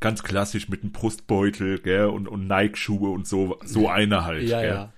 ganz 0.00 0.22
klassisch 0.22 0.68
mit 0.68 0.82
einem 0.82 0.92
Brustbeutel, 0.92 1.78
gell, 1.78 2.06
und, 2.06 2.28
und 2.28 2.46
Nike-Schuhe 2.46 3.10
und 3.10 3.26
so, 3.26 3.58
so 3.64 3.88
einer 3.88 4.24
halt, 4.24 4.48
ja. 4.48 4.62
Ja. 4.62 4.92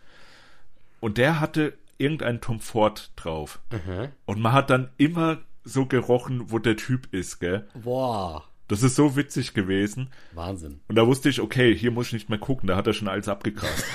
Und 1.00 1.18
der 1.18 1.40
hatte 1.40 1.74
irgendeinen 1.98 2.40
Tom 2.40 2.60
Ford 2.60 3.12
drauf. 3.16 3.60
Mhm. 3.70 4.08
Und 4.24 4.40
man 4.40 4.52
hat 4.52 4.70
dann 4.70 4.90
immer 4.96 5.38
so 5.64 5.86
gerochen, 5.86 6.50
wo 6.50 6.58
der 6.58 6.76
Typ 6.76 7.12
ist, 7.12 7.38
gell. 7.38 7.68
Boah. 7.74 8.44
Das 8.68 8.82
ist 8.82 8.96
so 8.96 9.14
witzig 9.14 9.54
gewesen. 9.54 10.10
Wahnsinn. 10.32 10.80
Und 10.88 10.96
da 10.96 11.06
wusste 11.06 11.28
ich, 11.28 11.40
okay, 11.40 11.72
hier 11.74 11.92
muss 11.92 12.08
ich 12.08 12.14
nicht 12.14 12.28
mehr 12.28 12.38
gucken, 12.38 12.66
da 12.66 12.74
hat 12.74 12.88
er 12.88 12.92
schon 12.92 13.06
alles 13.06 13.28
abgegrast. 13.28 13.84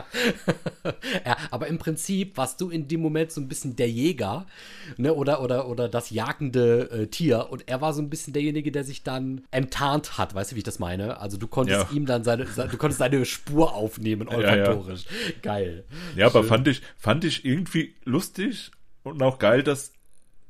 ja, 1.26 1.36
aber 1.50 1.66
im 1.68 1.78
Prinzip 1.78 2.36
warst 2.36 2.60
du 2.60 2.70
in 2.70 2.88
dem 2.88 3.00
Moment 3.00 3.32
so 3.32 3.40
ein 3.40 3.48
bisschen 3.48 3.76
der 3.76 3.90
Jäger, 3.90 4.46
ne, 4.96 5.14
oder, 5.14 5.42
oder, 5.42 5.68
oder 5.68 5.88
das 5.88 6.10
jagende 6.10 6.90
äh, 6.90 7.06
Tier. 7.06 7.48
Und 7.50 7.68
er 7.68 7.80
war 7.80 7.92
so 7.92 8.02
ein 8.02 8.10
bisschen 8.10 8.32
derjenige, 8.32 8.72
der 8.72 8.84
sich 8.84 9.02
dann 9.02 9.42
enttarnt 9.50 10.18
hat. 10.18 10.34
Weißt 10.34 10.52
du, 10.52 10.56
wie 10.56 10.60
ich 10.60 10.64
das 10.64 10.78
meine? 10.78 11.18
Also 11.20 11.36
du 11.36 11.46
konntest 11.46 11.90
Ja. 11.90 11.96
ihm 11.96 12.06
dann 12.06 12.24
seine, 12.24 12.44
du 12.44 12.76
konntest 12.76 12.98
seine 12.98 13.24
Spur 13.24 13.74
aufnehmen, 13.74 14.28
olfaktorisch. 14.28 15.04
Geil. 15.42 15.84
Ja, 16.16 16.26
aber 16.26 16.44
fand 16.44 16.68
ich, 16.68 16.82
fand 16.96 17.24
ich 17.24 17.44
irgendwie 17.44 17.94
lustig 18.04 18.70
und 19.02 19.22
auch 19.22 19.38
geil, 19.38 19.62
dass 19.62 19.92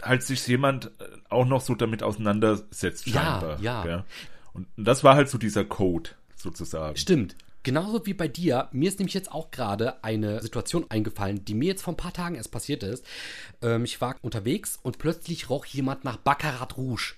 halt 0.03 0.23
sich 0.23 0.47
jemand 0.47 0.87
äh, 0.87 0.91
auch 1.29 1.45
noch 1.47 1.61
so 1.61 1.75
damit 1.75 2.03
auseinandersetzt, 2.03 3.07
Ja, 3.07 3.13
scheinbar. 3.41 3.61
ja. 3.61 3.83
gell? 3.83 4.05
Und 4.53 4.67
das 4.77 5.05
war 5.05 5.15
halt 5.15 5.29
so 5.29 5.39
dieser 5.39 5.65
Code, 5.65 6.11
sozusagen. 6.37 6.97
Stimmt. 6.97 7.37
Genauso 7.63 8.07
wie 8.07 8.15
bei 8.15 8.27
dir. 8.27 8.69
Mir 8.73 8.89
ist 8.89 8.99
nämlich 8.99 9.15
jetzt 9.15 9.33
auch 9.33 9.51
gerade 9.51 10.03
eine 10.03 10.41
Situation 10.41 10.87
eingefallen, 10.89 11.45
die 11.45 11.55
mir 11.55 11.69
jetzt 11.69 11.83
vor 11.83 11.93
ein 11.93 11.99
paar 11.99 12.13
Tagen 12.13 12.37
erst 12.37 12.53
passiert 12.53 12.83
ist. 12.83 13.05
Ähm, 13.61 13.85
ich 13.85 14.01
war 14.01 14.17
unterwegs 14.23 14.79
und 14.83 14.99
plötzlich 14.99 15.51
roch 15.51 15.67
jemand 15.67 16.05
nach 16.05 16.17
Baccarat 16.17 16.77
Rouge. 16.79 17.15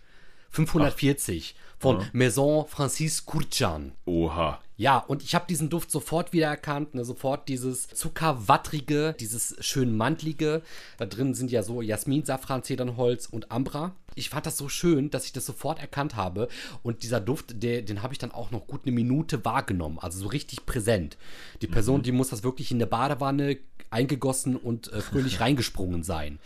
540 0.53 1.55
von 1.79 2.05
Maison 2.13 2.67
Francis 2.69 3.27
Kurchan. 3.27 3.93
Oha. 4.05 4.61
Ja, 4.77 4.99
und 4.99 5.23
ich 5.23 5.35
habe 5.35 5.47
diesen 5.49 5.71
Duft 5.71 5.91
sofort 5.91 6.33
wiedererkannt, 6.33 6.95
ne, 6.95 7.05
sofort 7.05 7.49
dieses 7.49 7.89
zuckerwattrige, 7.89 9.15
dieses 9.19 9.57
schön 9.61 9.97
mantlige. 9.97 10.63
Da 10.99 11.07
drin 11.07 11.35
sind 11.35 11.51
ja 11.51 11.63
so 11.63 11.83
Jasmin, 11.83 12.25
Safran, 12.25 12.63
Zedernholz 12.63 13.27
und 13.27 13.51
Ambra. 13.51 13.95
Ich 14.15 14.29
fand 14.29 14.45
das 14.45 14.59
so 14.59 14.69
schön, 14.69 15.11
dass 15.11 15.25
ich 15.25 15.33
das 15.33 15.47
sofort 15.47 15.81
erkannt 15.81 16.17
habe. 16.17 16.49
Und 16.83 17.03
dieser 17.03 17.21
Duft, 17.21 17.63
der, 17.63 17.83
den 17.83 18.03
habe 18.03 18.13
ich 18.13 18.19
dann 18.19 18.33
auch 18.33 18.51
noch 18.51 18.67
gut 18.67 18.83
eine 18.85 18.95
Minute 18.95 19.45
wahrgenommen. 19.45 19.99
Also 19.99 20.19
so 20.19 20.27
richtig 20.27 20.67
präsent. 20.67 21.17
Die 21.63 21.67
Person, 21.67 22.03
die 22.03 22.13
muss 22.13 22.29
das 22.29 22.43
wirklich 22.43 22.71
in 22.71 22.79
der 22.79 22.87
Badewanne 22.87 23.57
eingegossen 23.91 24.57
und 24.57 24.93
äh, 24.93 25.01
fröhlich 25.01 25.41
reingesprungen 25.41 26.03
sein. 26.03 26.39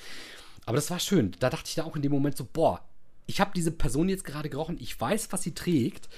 Aber 0.67 0.77
das 0.77 0.91
war 0.91 0.99
schön. 1.01 1.35
Da 1.41 1.51
dachte 1.51 1.69
ich 1.69 1.75
da 1.75 1.85
auch 1.85 1.97
in 1.97 2.03
dem 2.03 2.13
Moment 2.13 2.37
so, 2.37 2.47
boah, 2.53 2.83
ich 3.27 3.41
habe 3.41 3.53
diese 3.55 3.71
Person 3.73 4.09
jetzt 4.09 4.25
gerade 4.25 4.49
gerochen, 4.49 4.77
ich 4.81 4.99
weiß, 5.01 5.29
was 5.33 5.43
sie 5.43 5.55
trägt. 5.55 6.09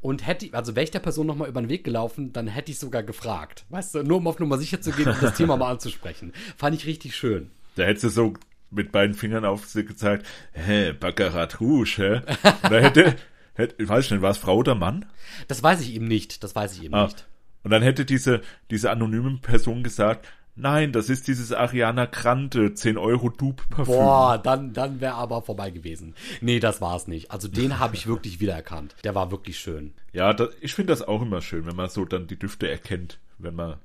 Und 0.00 0.26
hätte, 0.26 0.48
also 0.52 0.76
wäre 0.76 0.84
ich 0.84 0.90
der 0.90 0.98
Person 1.00 1.26
nochmal 1.26 1.48
über 1.48 1.62
den 1.62 1.70
Weg 1.70 1.82
gelaufen, 1.82 2.34
dann 2.34 2.46
hätte 2.46 2.70
ich 2.70 2.78
sogar 2.78 3.02
gefragt. 3.02 3.64
Weißt 3.70 3.94
du, 3.94 4.02
nur 4.02 4.18
um 4.18 4.26
auf 4.26 4.38
Nummer 4.38 4.58
sicher 4.58 4.82
zu 4.82 4.90
gehen 4.92 5.08
und 5.08 5.22
das 5.22 5.34
Thema 5.36 5.56
mal 5.56 5.70
anzusprechen. 5.70 6.32
Fand 6.58 6.76
ich 6.76 6.84
richtig 6.84 7.16
schön. 7.16 7.50
Da 7.76 7.84
hättest 7.84 8.04
du 8.04 8.08
so 8.10 8.34
mit 8.70 8.92
beiden 8.92 9.14
Fingern 9.14 9.46
auf 9.46 9.64
sie 9.66 9.82
gezeigt, 9.84 10.26
hä, 10.52 10.92
Baccarat 10.92 11.58
Rouge, 11.58 11.94
hä? 11.96 12.14
Und 12.16 12.70
da 12.72 12.78
hätte, 12.80 13.16
hätte, 13.54 13.82
ich 13.82 13.88
weiß 13.88 14.10
nicht, 14.10 14.20
war 14.20 14.30
es 14.32 14.36
Frau 14.36 14.56
oder 14.58 14.74
Mann? 14.74 15.06
Das 15.48 15.62
weiß 15.62 15.80
ich 15.80 15.94
eben 15.94 16.06
nicht. 16.06 16.44
Das 16.44 16.54
weiß 16.54 16.76
ich 16.76 16.82
eben 16.84 16.94
Ah. 16.94 17.04
nicht. 17.06 17.26
Und 17.62 17.70
dann 17.70 17.82
hätte 17.82 18.04
diese, 18.04 18.42
diese 18.70 18.90
anonyme 18.90 19.38
Person 19.40 19.82
gesagt, 19.82 20.28
nein, 20.56 20.92
das 20.92 21.08
ist 21.08 21.28
dieses 21.28 21.52
Ariana 21.52 22.06
Grande 22.06 22.74
10 22.74 22.98
Euro 22.98 23.28
Dupe 23.28 23.62
Parfüm. 23.70 23.94
Boah, 23.94 24.38
dann, 24.38 24.72
dann 24.72 25.00
wäre 25.00 25.14
aber 25.14 25.42
vorbei 25.42 25.70
gewesen. 25.70 26.14
Nee, 26.40 26.60
das 26.60 26.80
war 26.80 26.96
es 26.96 27.08
nicht. 27.08 27.30
Also 27.30 27.48
den 27.48 27.78
habe 27.78 27.94
ich 27.96 28.06
wirklich 28.08 28.40
wiedererkannt. 28.40 28.94
Der 29.04 29.14
war 29.14 29.30
wirklich 29.30 29.58
schön. 29.58 29.94
Ja, 30.12 30.32
das, 30.32 30.50
ich 30.60 30.74
finde 30.74 30.92
das 30.92 31.02
auch 31.02 31.22
immer 31.22 31.40
schön, 31.40 31.66
wenn 31.66 31.76
man 31.76 31.88
so 31.88 32.04
dann 32.04 32.26
die 32.26 32.38
Düfte 32.38 32.68
erkennt, 32.70 33.18
wenn 33.38 33.54
man 33.54 33.76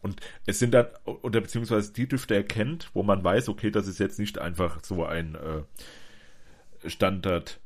und 0.00 0.20
es 0.46 0.58
sind 0.58 0.74
dann 0.74 0.86
oder 1.04 1.40
beziehungsweise 1.40 1.92
die 1.92 2.06
Düfte 2.06 2.34
erkennt, 2.34 2.90
wo 2.94 3.02
man 3.02 3.22
weiß, 3.22 3.48
okay, 3.48 3.70
das 3.70 3.88
ist 3.88 3.98
jetzt 3.98 4.18
nicht 4.18 4.38
einfach 4.38 4.78
so 4.84 5.04
ein 5.04 5.34
äh, 5.34 6.88
Standard 6.88 7.58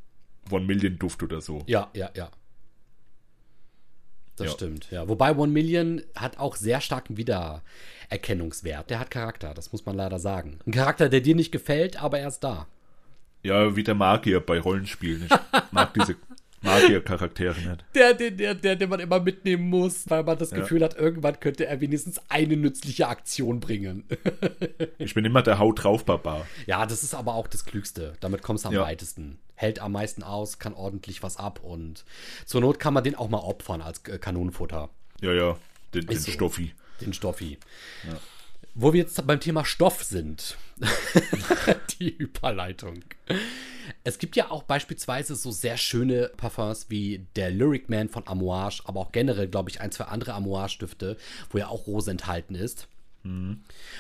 One 0.51 0.65
Million 0.65 0.99
Duft 0.99 1.23
oder 1.23 1.41
so. 1.41 1.63
Ja, 1.67 1.91
ja, 1.95 2.11
ja. 2.15 2.31
Das 4.43 4.53
Ja. 4.53 4.57
stimmt, 4.57 4.91
ja. 4.91 5.09
Wobei 5.09 5.35
One 5.37 5.53
Million 5.53 6.03
hat 6.17 6.39
auch 6.39 6.57
sehr 6.57 6.81
starken 6.81 7.17
Wiedererkennungswert. 7.17 8.91
Der 8.91 8.99
hat 8.99 9.11
Charakter, 9.11 9.55
das 9.55 9.73
muss 9.73 9.87
man 9.87 9.97
leider 9.97 10.19
sagen. 10.19 10.59
Ein 10.67 10.73
Charakter, 10.73 11.09
der 11.09 11.21
dir 11.21 11.35
nicht 11.35 11.53
gefällt, 11.53 12.03
aber 12.03 12.19
er 12.19 12.29
ist 12.29 12.41
da. 12.41 12.67
Ja, 13.43 13.75
wie 13.75 13.83
der 13.83 13.95
Magier 13.95 14.41
bei 14.41 14.61
Rollenspielen. 14.61 15.25
Ich 15.27 15.73
mag 15.73 15.93
diese 15.95 16.17
Magier-Charaktere 16.63 17.55
nicht. 17.61 17.85
Der, 17.95 18.15
der, 18.15 18.31
der, 18.31 18.55
der, 18.55 18.77
den 18.77 18.89
man 18.89 19.01
immer 19.01 19.21
mitnehmen 19.21 19.69
muss, 19.69 20.09
weil 20.09 20.23
man 20.25 20.39
das 20.39 20.51
Ja. 20.51 20.59
Gefühl 20.59 20.83
hat, 20.85 20.97
irgendwann 20.97 21.39
könnte 21.41 21.67
er 21.67 21.81
wenigstens 21.81 22.21
eine 22.29 22.57
nützliche 22.57 23.09
Aktion 23.09 23.61
bringen. 23.61 24.05
Ich 24.99 25.15
bin 25.15 25.25
immer 25.25 25.43
der 25.43 25.59
Haut 25.59 25.83
drauf 25.83 26.05
Barbar. 26.05 26.47
ja, 26.67 26.87
das 26.87 27.03
ist 27.03 27.15
aber 27.15 27.35
auch 27.35 27.49
das 27.49 27.65
Klügste. 27.65 28.15
Damit 28.21 28.43
kommst 28.43 28.65
du 28.65 28.69
am 28.69 28.75
Ja. 28.75 28.83
weitesten. 28.83 29.39
Hält 29.55 29.81
am 29.81 29.93
meisten 29.93 30.23
aus, 30.23 30.59
kann 30.59 30.75
ordentlich 30.75 31.23
was 31.23 31.37
ab 31.37 31.61
und 31.63 32.05
zur 32.47 32.61
Not 32.61 32.79
kann 32.79 32.95
man 32.95 33.03
den 33.05 33.15
auch 33.15 33.29
mal 33.29 33.39
opfern 33.39 33.81
als 33.83 34.03
Kanonenfutter. 34.03 34.91
Ja, 35.21 35.33
ja, 35.33 35.57
den, 35.95 36.07
den 36.07 36.19
so. 36.19 36.31
Stoffi. 36.31 36.73
Den 37.01 37.13
Stoffi. 37.13 37.59
Wo 38.75 38.93
wir 38.93 39.01
jetzt 39.03 39.27
beim 39.27 39.41
Thema 39.41 39.65
Stoff 39.65 40.03
sind. 40.03 40.57
Die 42.01 42.11
Überleitung. 42.11 43.05
Es 44.05 44.19
gibt 44.19 44.37
ja 44.37 44.51
auch 44.51 44.63
beispielsweise 44.63 45.35
so 45.37 45.51
sehr 45.51 45.77
schöne 45.77 46.31
Parfums 46.37 46.87
wie 46.89 47.27
der 47.37 47.51
Lyric 47.51 47.89
Man 47.89 48.09
von 48.09 48.27
Amouage, 48.27 48.83
aber 48.85 49.01
auch 49.01 49.13
generell, 49.13 49.49
glaube 49.49 49.71
ich, 49.71 49.81
ein, 49.81 49.93
zwei 49.93 50.05
andere 50.05 50.35
Amouage-Düfte, 50.35 51.17
wo 51.51 51.59
ja 51.59 51.69
auch 51.69 51.87
Rose 51.87 52.11
enthalten 52.11 52.55
ist. 52.55 52.89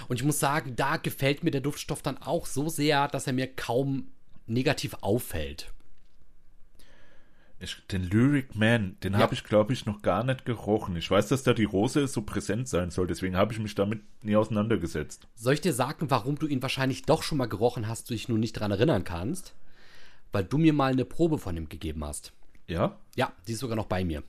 Und 0.08 0.16
ich 0.16 0.24
muss 0.24 0.40
sagen, 0.40 0.74
da 0.74 0.96
gefällt 0.96 1.44
mir 1.44 1.52
der 1.52 1.60
Duftstoff 1.60 2.02
dann 2.02 2.18
auch 2.18 2.46
so 2.46 2.68
sehr, 2.68 3.08
dass 3.08 3.26
er 3.26 3.32
mir 3.32 3.46
kaum 3.46 4.08
negativ 4.46 4.96
auffällt. 5.00 5.70
Ich, 7.62 7.86
den 7.86 8.02
Lyric 8.02 8.56
Man, 8.56 8.96
den 9.04 9.12
Ja. 9.12 9.20
habe 9.20 9.34
ich, 9.34 9.44
glaube 9.44 9.72
ich, 9.72 9.86
noch 9.86 10.02
gar 10.02 10.24
nicht 10.24 10.44
gerochen. 10.44 10.96
Ich 10.96 11.10
weiß, 11.10 11.28
dass 11.28 11.44
da 11.44 11.54
die 11.54 11.64
Rose 11.64 12.08
so 12.08 12.22
präsent 12.22 12.68
sein 12.68 12.90
soll, 12.90 13.06
deswegen 13.06 13.36
habe 13.36 13.52
ich 13.52 13.60
mich 13.60 13.74
damit 13.76 14.02
nie 14.24 14.34
auseinandergesetzt. 14.36 15.28
Soll 15.36 15.54
ich 15.54 15.60
dir 15.60 15.72
sagen, 15.72 16.10
warum 16.10 16.36
du 16.38 16.46
ihn 16.48 16.60
wahrscheinlich 16.62 17.02
doch 17.02 17.22
schon 17.22 17.38
mal 17.38 17.46
gerochen 17.48 17.86
hast, 17.86 18.10
du 18.10 18.14
dich 18.14 18.28
nur 18.28 18.38
nicht 18.38 18.54
dran 18.54 18.72
erinnern 18.72 19.04
kannst? 19.04 19.54
Weil 20.32 20.44
du 20.44 20.58
mir 20.58 20.72
mal 20.72 20.92
eine 20.92 21.04
Probe 21.04 21.38
von 21.38 21.56
ihm 21.56 21.68
gegeben 21.68 22.04
hast. 22.04 22.32
Ja, 22.66 22.96
Ja, 23.16 23.32
die 23.46 23.52
ist 23.52 23.58
sogar 23.60 23.76
noch 23.76 23.86
bei 23.86 24.04
mir. 24.04 24.22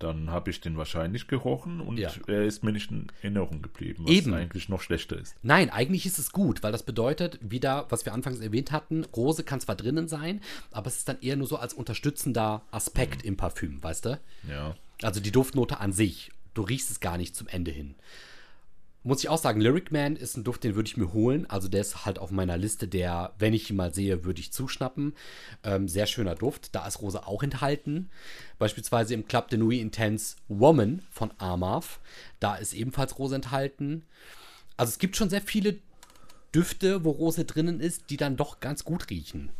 Dann 0.00 0.30
habe 0.30 0.50
ich 0.50 0.60
den 0.60 0.76
wahrscheinlich 0.76 1.28
gerochen 1.28 1.80
und 1.80 1.96
Ja. 1.98 2.10
er 2.26 2.42
ist 2.44 2.64
mir 2.64 2.72
nicht 2.72 2.90
in 2.90 3.06
Erinnerung 3.22 3.62
geblieben, 3.62 4.04
was 4.04 4.10
Eben. 4.10 4.34
eigentlich 4.34 4.68
noch 4.68 4.80
schlechter 4.80 5.16
ist. 5.16 5.36
Nein, 5.42 5.70
eigentlich 5.70 6.04
ist 6.06 6.18
es 6.18 6.32
gut, 6.32 6.62
weil 6.64 6.72
das 6.72 6.82
bedeutet, 6.82 7.38
wieder, 7.42 7.86
was 7.90 8.04
wir 8.06 8.12
anfangs 8.14 8.40
erwähnt 8.40 8.72
hatten, 8.72 9.04
Rose 9.14 9.44
kann 9.44 9.60
zwar 9.60 9.76
drinnen 9.76 10.08
sein, 10.08 10.40
aber 10.72 10.88
es 10.88 10.96
ist 10.96 11.08
dann 11.08 11.20
eher 11.20 11.36
nur 11.36 11.46
so 11.46 11.56
als 11.56 11.74
unterstützender 11.74 12.62
Aspekt 12.72 13.22
im 13.24 13.36
Parfüm, 13.36 13.82
weißt 13.82 14.06
du? 14.06 14.20
Ja. 14.48 14.74
Also 15.02 15.20
die 15.20 15.30
Duftnote 15.32 15.78
an 15.80 15.92
sich. 15.92 16.32
Du 16.54 16.62
riechst 16.62 16.90
es 16.90 16.98
gar 17.00 17.16
nicht 17.16 17.36
zum 17.36 17.46
Ende 17.46 17.70
hin. 17.70 17.94
Muss 19.02 19.20
ich 19.20 19.30
auch 19.30 19.38
sagen, 19.38 19.62
Lyric 19.62 19.92
Man 19.92 20.16
ist 20.16 20.36
ein 20.36 20.44
Duft, 20.44 20.62
den 20.62 20.74
würde 20.74 20.86
ich 20.88 20.98
mir 20.98 21.12
holen. 21.14 21.48
Also 21.48 21.68
der 21.68 21.80
ist 21.80 22.04
halt 22.04 22.18
auf 22.18 22.30
meiner 22.30 22.58
Liste, 22.58 22.86
der, 22.86 23.32
wenn 23.38 23.54
ich 23.54 23.70
ihn 23.70 23.76
mal 23.76 23.94
sehe, 23.94 24.24
würde 24.24 24.40
ich 24.40 24.52
zuschnappen. 24.52 25.14
Ähm, 25.64 25.88
sehr 25.88 26.06
schöner 26.06 26.34
Duft. 26.34 26.74
Da 26.74 26.86
ist 26.86 27.00
Rose 27.00 27.26
auch 27.26 27.42
enthalten. 27.42 28.10
Beispielsweise 28.58 29.14
im 29.14 29.26
Club 29.26 29.48
de 29.48 29.58
Nuit 29.58 29.80
Intense 29.80 30.36
Woman 30.48 31.02
von 31.10 31.32
Armav. 31.38 32.00
Da 32.40 32.56
ist 32.56 32.74
ebenfalls 32.74 33.18
Rose 33.18 33.34
enthalten. 33.34 34.04
Also 34.76 34.90
es 34.90 34.98
gibt 34.98 35.16
schon 35.16 35.30
sehr 35.30 35.42
viele 35.42 35.78
Düfte, 36.54 37.04
wo 37.04 37.10
Rose 37.10 37.44
drinnen 37.44 37.80
ist, 37.80 38.10
die 38.10 38.16
dann 38.16 38.36
doch 38.36 38.60
ganz 38.60 38.84
gut 38.84 39.08
riechen. 39.08 39.50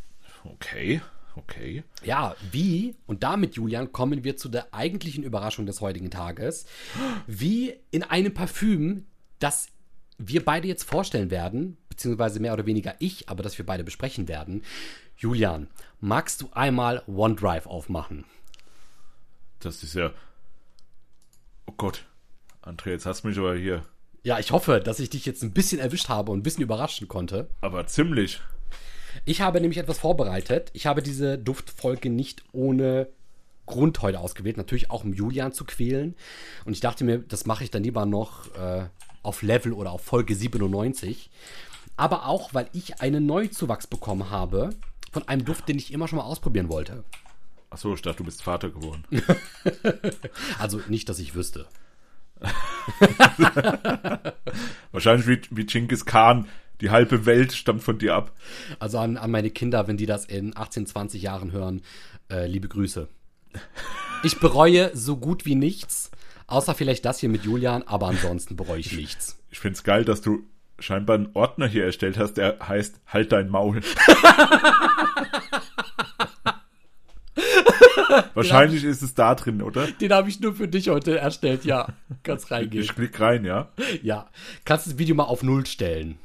Okay, 0.44 1.00
okay. 1.36 1.84
Ja, 2.04 2.34
wie, 2.50 2.94
und 3.06 3.22
damit, 3.22 3.54
Julian, 3.54 3.92
kommen 3.92 4.24
wir 4.24 4.36
zu 4.36 4.48
der 4.48 4.74
eigentlichen 4.74 5.22
Überraschung 5.22 5.66
des 5.66 5.80
heutigen 5.80 6.10
Tages, 6.10 6.66
wie 7.26 7.74
in 7.90 8.02
einem 8.02 8.34
Parfüm, 8.34 9.06
das 9.40 9.68
wir 10.18 10.44
beide 10.44 10.68
jetzt 10.68 10.84
vorstellen 10.84 11.30
werden, 11.30 11.76
beziehungsweise 11.88 12.40
mehr 12.40 12.52
oder 12.52 12.66
weniger 12.66 12.94
ich, 12.98 13.28
aber 13.28 13.42
das 13.42 13.58
wir 13.58 13.66
beide 13.66 13.84
besprechen 13.84 14.28
werden. 14.28 14.62
Julian, 15.16 15.68
magst 16.00 16.42
du 16.42 16.48
einmal 16.52 17.02
OneDrive 17.06 17.66
aufmachen? 17.66 18.24
Das 19.60 19.82
ist 19.82 19.94
ja. 19.94 20.12
Oh 21.66 21.72
Gott. 21.76 22.04
André, 22.62 22.90
jetzt 22.90 23.06
hast 23.06 23.24
du 23.24 23.28
mich 23.28 23.38
aber 23.38 23.54
hier. 23.56 23.82
Ja, 24.22 24.38
ich 24.38 24.52
hoffe, 24.52 24.80
dass 24.80 25.00
ich 25.00 25.08
dich 25.08 25.24
jetzt 25.24 25.42
ein 25.42 25.52
bisschen 25.52 25.80
erwischt 25.80 26.08
habe 26.08 26.30
und 26.32 26.40
ein 26.40 26.42
bisschen 26.42 26.62
überraschen 26.62 27.08
konnte. 27.08 27.48
Aber 27.62 27.86
ziemlich. 27.86 28.40
Ich 29.24 29.40
habe 29.40 29.60
nämlich 29.60 29.78
etwas 29.78 29.98
vorbereitet. 29.98 30.70
Ich 30.74 30.86
habe 30.86 31.02
diese 31.02 31.38
Duftfolge 31.38 32.10
nicht 32.10 32.44
ohne 32.52 33.08
Grund 33.66 34.02
heute 34.02 34.20
ausgewählt, 34.20 34.56
natürlich 34.56 34.90
auch 34.90 35.04
um 35.04 35.14
Julian 35.14 35.52
zu 35.52 35.64
quälen. 35.64 36.14
Und 36.64 36.72
ich 36.72 36.80
dachte 36.80 37.04
mir, 37.04 37.18
das 37.18 37.46
mache 37.46 37.64
ich 37.64 37.70
dann 37.70 37.82
lieber 37.82 38.04
noch 38.04 38.54
äh, 38.54 38.86
auf 39.22 39.42
Level 39.42 39.72
oder 39.72 39.92
auf 39.92 40.02
Folge 40.02 40.34
97. 40.34 41.30
Aber 41.96 42.26
auch, 42.26 42.54
weil 42.54 42.68
ich 42.72 43.00
einen 43.00 43.26
Neuzuwachs 43.26 43.86
bekommen 43.86 44.30
habe 44.30 44.70
von 45.12 45.26
einem 45.28 45.44
Duft, 45.44 45.68
den 45.68 45.78
ich 45.78 45.92
immer 45.92 46.08
schon 46.08 46.18
mal 46.18 46.24
ausprobieren 46.24 46.68
wollte. 46.68 47.04
Achso, 47.68 47.94
ich 47.94 48.02
dachte, 48.02 48.18
du 48.18 48.24
bist 48.24 48.42
Vater 48.42 48.70
geworden. 48.70 49.04
Also 50.58 50.80
nicht, 50.88 51.08
dass 51.08 51.18
ich 51.18 51.34
wüsste. 51.34 51.66
Wahrscheinlich 54.92 55.26
wie, 55.26 55.40
wie 55.50 55.66
Genghis 55.66 56.04
Khan. 56.04 56.48
Die 56.80 56.90
halbe 56.90 57.26
Welt 57.26 57.52
stammt 57.52 57.82
von 57.82 57.98
dir 57.98 58.14
ab. 58.14 58.32
Also 58.78 58.98
an, 58.98 59.16
an 59.18 59.30
meine 59.30 59.50
Kinder, 59.50 59.86
wenn 59.86 59.98
die 59.98 60.06
das 60.06 60.24
in 60.24 60.56
18, 60.56 60.86
20 60.86 61.20
Jahren 61.22 61.52
hören, 61.52 61.82
äh, 62.30 62.46
liebe 62.46 62.68
Grüße. 62.68 63.08
Ich 64.22 64.38
bereue 64.38 64.96
so 64.96 65.16
gut 65.16 65.44
wie 65.44 65.54
nichts, 65.54 66.10
Außer 66.50 66.74
vielleicht 66.74 67.04
das 67.04 67.20
hier 67.20 67.28
mit 67.28 67.44
Julian, 67.44 67.84
aber 67.84 68.08
ansonsten 68.08 68.56
bereue 68.56 68.80
ich 68.80 68.92
nichts. 68.92 69.38
Ich 69.50 69.60
find's 69.60 69.84
geil, 69.84 70.04
dass 70.04 70.20
du 70.20 70.40
scheinbar 70.80 71.14
einen 71.14 71.30
Ordner 71.34 71.68
hier 71.68 71.84
erstellt 71.84 72.18
hast, 72.18 72.34
der 72.34 72.58
heißt 72.66 73.00
Halt 73.06 73.30
dein 73.30 73.48
Maul. 73.48 73.80
Wahrscheinlich 78.34 78.82
ist 78.82 79.02
es 79.02 79.14
da 79.14 79.36
drin, 79.36 79.62
oder? 79.62 79.86
Den 79.86 80.12
habe 80.12 80.28
ich 80.28 80.40
nur 80.40 80.54
für 80.54 80.66
dich 80.66 80.88
heute 80.88 81.16
erstellt, 81.18 81.64
ja. 81.64 81.86
Kannst 82.24 82.50
reingehen. 82.50 82.82
Ich 82.82 82.96
klick 82.96 83.20
rein, 83.20 83.44
ja. 83.44 83.68
Ja. 84.02 84.28
Kannst 84.64 84.88
das 84.88 84.98
Video 84.98 85.14
mal 85.14 85.24
auf 85.24 85.44
Null 85.44 85.66
stellen. 85.66 86.18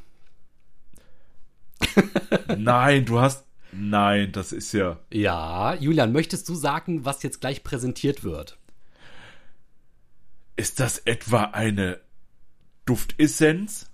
Nein, 2.58 3.06
du 3.06 3.20
hast. 3.20 3.46
Nein, 3.72 4.32
das 4.32 4.52
ist 4.52 4.74
ja. 4.74 4.98
Ja, 5.12 5.76
Julian, 5.76 6.12
möchtest 6.12 6.50
du 6.50 6.56
sagen, 6.56 7.06
was 7.06 7.22
jetzt 7.22 7.42
gleich 7.42 7.64
präsentiert 7.64 8.24
wird? 8.24 8.58
Ist 10.58 10.80
das 10.80 11.00
etwa 11.00 11.44
eine 11.46 12.00
Duftessenz? 12.86 13.90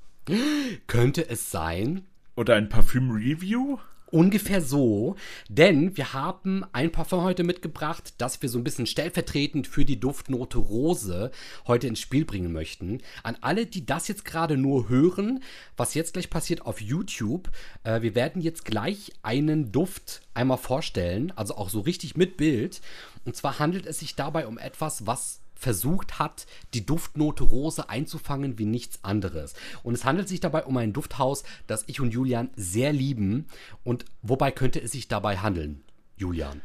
Könnte 0.85 1.27
es 1.27 1.49
sein? 1.49 2.05
Oder 2.35 2.55
ein 2.55 2.69
Parfüm-Review? 2.69 3.79
Ungefähr 4.11 4.61
so, 4.61 5.15
denn 5.47 5.95
wir 5.95 6.13
haben 6.13 6.65
ein 6.73 6.91
Parfum 6.91 7.23
heute 7.23 7.43
mitgebracht, 7.43 8.13
das 8.17 8.41
wir 8.41 8.49
so 8.49 8.59
ein 8.59 8.63
bisschen 8.63 8.85
stellvertretend 8.85 9.67
für 9.67 9.85
die 9.85 9.99
Duftnote 9.99 10.57
Rose 10.57 11.31
heute 11.65 11.87
ins 11.87 12.01
Spiel 12.01 12.25
bringen 12.25 12.51
möchten. 12.51 12.99
An 13.23 13.37
alle, 13.39 13.65
die 13.65 13.85
das 13.85 14.09
jetzt 14.09 14.25
gerade 14.25 14.57
nur 14.57 14.89
hören, 14.89 15.41
was 15.77 15.93
jetzt 15.93 16.13
gleich 16.13 16.29
passiert 16.29 16.63
auf 16.65 16.79
YouTube, 16.81 17.49
äh, 17.85 18.01
wir 18.01 18.13
werden 18.13 18.41
jetzt 18.41 18.65
gleich 18.65 19.13
einen 19.23 19.71
Duft 19.71 20.21
einmal 20.33 20.57
vorstellen, 20.57 21.31
also 21.37 21.55
auch 21.55 21.69
so 21.69 21.79
richtig 21.79 22.17
mit 22.17 22.35
Bild. 22.35 22.81
Und 23.25 23.35
zwar 23.35 23.57
handelt 23.59 23.85
es 23.85 23.99
sich 23.99 24.15
dabei 24.15 24.45
um 24.45 24.57
etwas, 24.57 25.07
was 25.07 25.40
versucht 25.61 26.17
hat, 26.17 26.47
die 26.73 26.85
Duftnote 26.85 27.43
Rose 27.43 27.87
einzufangen 27.87 28.57
wie 28.57 28.65
nichts 28.65 28.99
anderes. 29.03 29.53
Und 29.83 29.93
es 29.93 30.03
handelt 30.05 30.27
sich 30.27 30.39
dabei 30.39 30.65
um 30.65 30.75
ein 30.77 30.91
Dufthaus, 30.91 31.43
das 31.67 31.83
ich 31.87 32.01
und 32.01 32.11
Julian 32.11 32.49
sehr 32.55 32.91
lieben. 32.91 33.45
Und 33.83 34.05
wobei 34.23 34.49
könnte 34.51 34.81
es 34.81 34.91
sich 34.91 35.07
dabei 35.07 35.37
handeln, 35.37 35.83
Julian? 36.17 36.61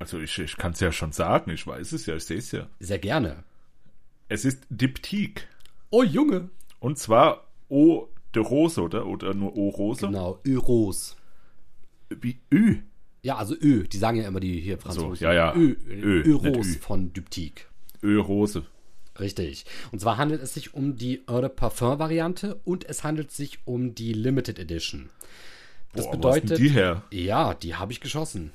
Also 0.00 0.18
ich, 0.18 0.36
ich 0.38 0.56
kann 0.56 0.72
es 0.72 0.80
ja 0.80 0.90
schon 0.90 1.12
sagen, 1.12 1.50
ich 1.52 1.64
weiß 1.66 1.92
es 1.92 2.06
ja, 2.06 2.16
ich 2.16 2.24
sehe 2.24 2.38
es 2.38 2.50
ja. 2.50 2.66
Sehr 2.80 2.98
gerne. 2.98 3.44
Es 4.28 4.44
ist 4.44 4.64
Diptyque. 4.68 5.42
Oh 5.90 6.02
Junge. 6.02 6.50
Und 6.80 6.98
zwar 6.98 7.46
Eau 7.70 8.08
de 8.34 8.42
Rose, 8.42 8.80
oder? 8.82 9.06
Oder 9.06 9.32
nur 9.34 9.52
Eau 9.56 9.68
Rose? 9.68 10.06
Genau, 10.06 10.40
Eau 10.46 10.58
Rose. 10.58 11.14
Wie 12.08 12.40
Ö. 12.52 12.76
Ja, 13.22 13.36
also 13.36 13.54
Ö, 13.54 13.86
die 13.86 13.98
sagen 13.98 14.16
ja 14.18 14.26
immer 14.26 14.40
die 14.40 14.60
hier 14.60 14.76
So, 14.76 14.82
Franzosen. 14.82 15.22
ja, 15.24 15.32
ja. 15.34 15.54
Ö, 15.54 15.76
Ö, 15.86 16.22
Ö, 16.22 16.32
nicht 16.32 16.56
Rose 16.56 16.78
von 16.78 17.12
Diptyque. 17.12 17.66
Ö 18.02 18.20
Rose. 18.20 18.64
Richtig. 19.18 19.66
Und 19.92 20.00
zwar 20.00 20.16
handelt 20.16 20.42
es 20.42 20.54
sich 20.54 20.74
um 20.74 20.96
die 20.96 21.22
Eau 21.26 21.40
de 21.40 21.50
Parfum 21.50 21.98
Variante 21.98 22.60
und 22.64 22.88
es 22.88 23.04
handelt 23.04 23.30
sich 23.30 23.58
um 23.64 23.94
die 23.94 24.12
Limited 24.12 24.58
Edition. 24.58 25.10
Das 25.92 26.04
Boah, 26.04 26.12
wo 26.12 26.16
bedeutet. 26.16 26.58
die 26.58 26.68
her? 26.68 27.02
Ja, 27.10 27.54
die 27.54 27.74
habe 27.74 27.92
ich 27.92 28.00
geschossen. 28.00 28.52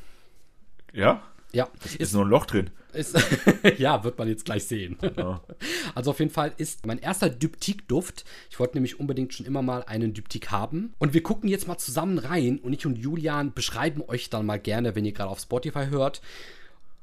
Ja? 0.94 1.22
Ja, 1.52 1.70
Ist 2.00 2.14
noch 2.14 2.22
ein 2.22 2.30
Loch 2.30 2.46
drin. 2.46 2.70
Ist, 2.92 3.18
ja, 3.78 4.04
wird 4.04 4.18
man 4.18 4.28
jetzt 4.28 4.46
gleich 4.46 4.66
sehen. 4.66 4.98
Ja. 5.16 5.42
Also 5.94 6.12
auf 6.12 6.20
jeden 6.20 6.32
Fall 6.32 6.54
ist 6.58 6.86
mein 6.86 6.98
erster 7.00 7.30
Diptyque-Duft. 7.30 8.26
Ich 8.50 8.60
wollte 8.60 8.76
nämlich 8.76 9.00
unbedingt 9.00 9.34
schon 9.34 9.46
immer 9.46 9.62
mal 9.62 9.84
einen 9.84 10.14
Diptyque 10.14 10.52
haben. 10.52 10.94
Und 10.98 11.14
wir 11.14 11.24
gucken 11.24 11.48
jetzt 11.48 11.68
mal 11.68 11.78
zusammen 11.78 12.18
rein 12.18 12.60
und 12.60 12.74
ich 12.74 12.86
und 12.86 12.98
Julian 12.98 13.54
beschreiben 13.54 14.02
euch 14.06 14.30
dann 14.30 14.46
mal 14.46 14.60
gerne, 14.60 14.96
wenn 14.96 15.06
ihr 15.06 15.14
gerade 15.14 15.30
auf 15.30 15.40
Spotify 15.40 15.86
hört. 15.90 16.22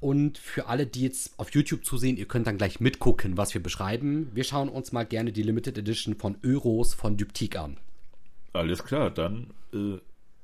Und 0.02 0.36
für 0.36 0.66
alle, 0.66 0.84
die 0.84 1.02
jetzt 1.02 1.38
auf 1.38 1.50
YouTube 1.50 1.84
zusehen, 1.84 2.16
ihr 2.16 2.26
könnt 2.26 2.48
dann 2.48 2.58
gleich 2.58 2.80
mitgucken, 2.80 3.36
was 3.36 3.54
wir 3.54 3.62
beschreiben. 3.62 4.32
Wir 4.34 4.42
schauen 4.42 4.68
uns 4.68 4.90
mal 4.90 5.06
gerne 5.06 5.30
die 5.30 5.44
Limited 5.44 5.78
Edition 5.78 6.16
von 6.16 6.36
Euros 6.44 6.92
von 6.92 7.16
Diptyque 7.16 7.60
an. 7.60 7.76
Alles 8.52 8.82
klar, 8.82 9.12
dann 9.12 9.54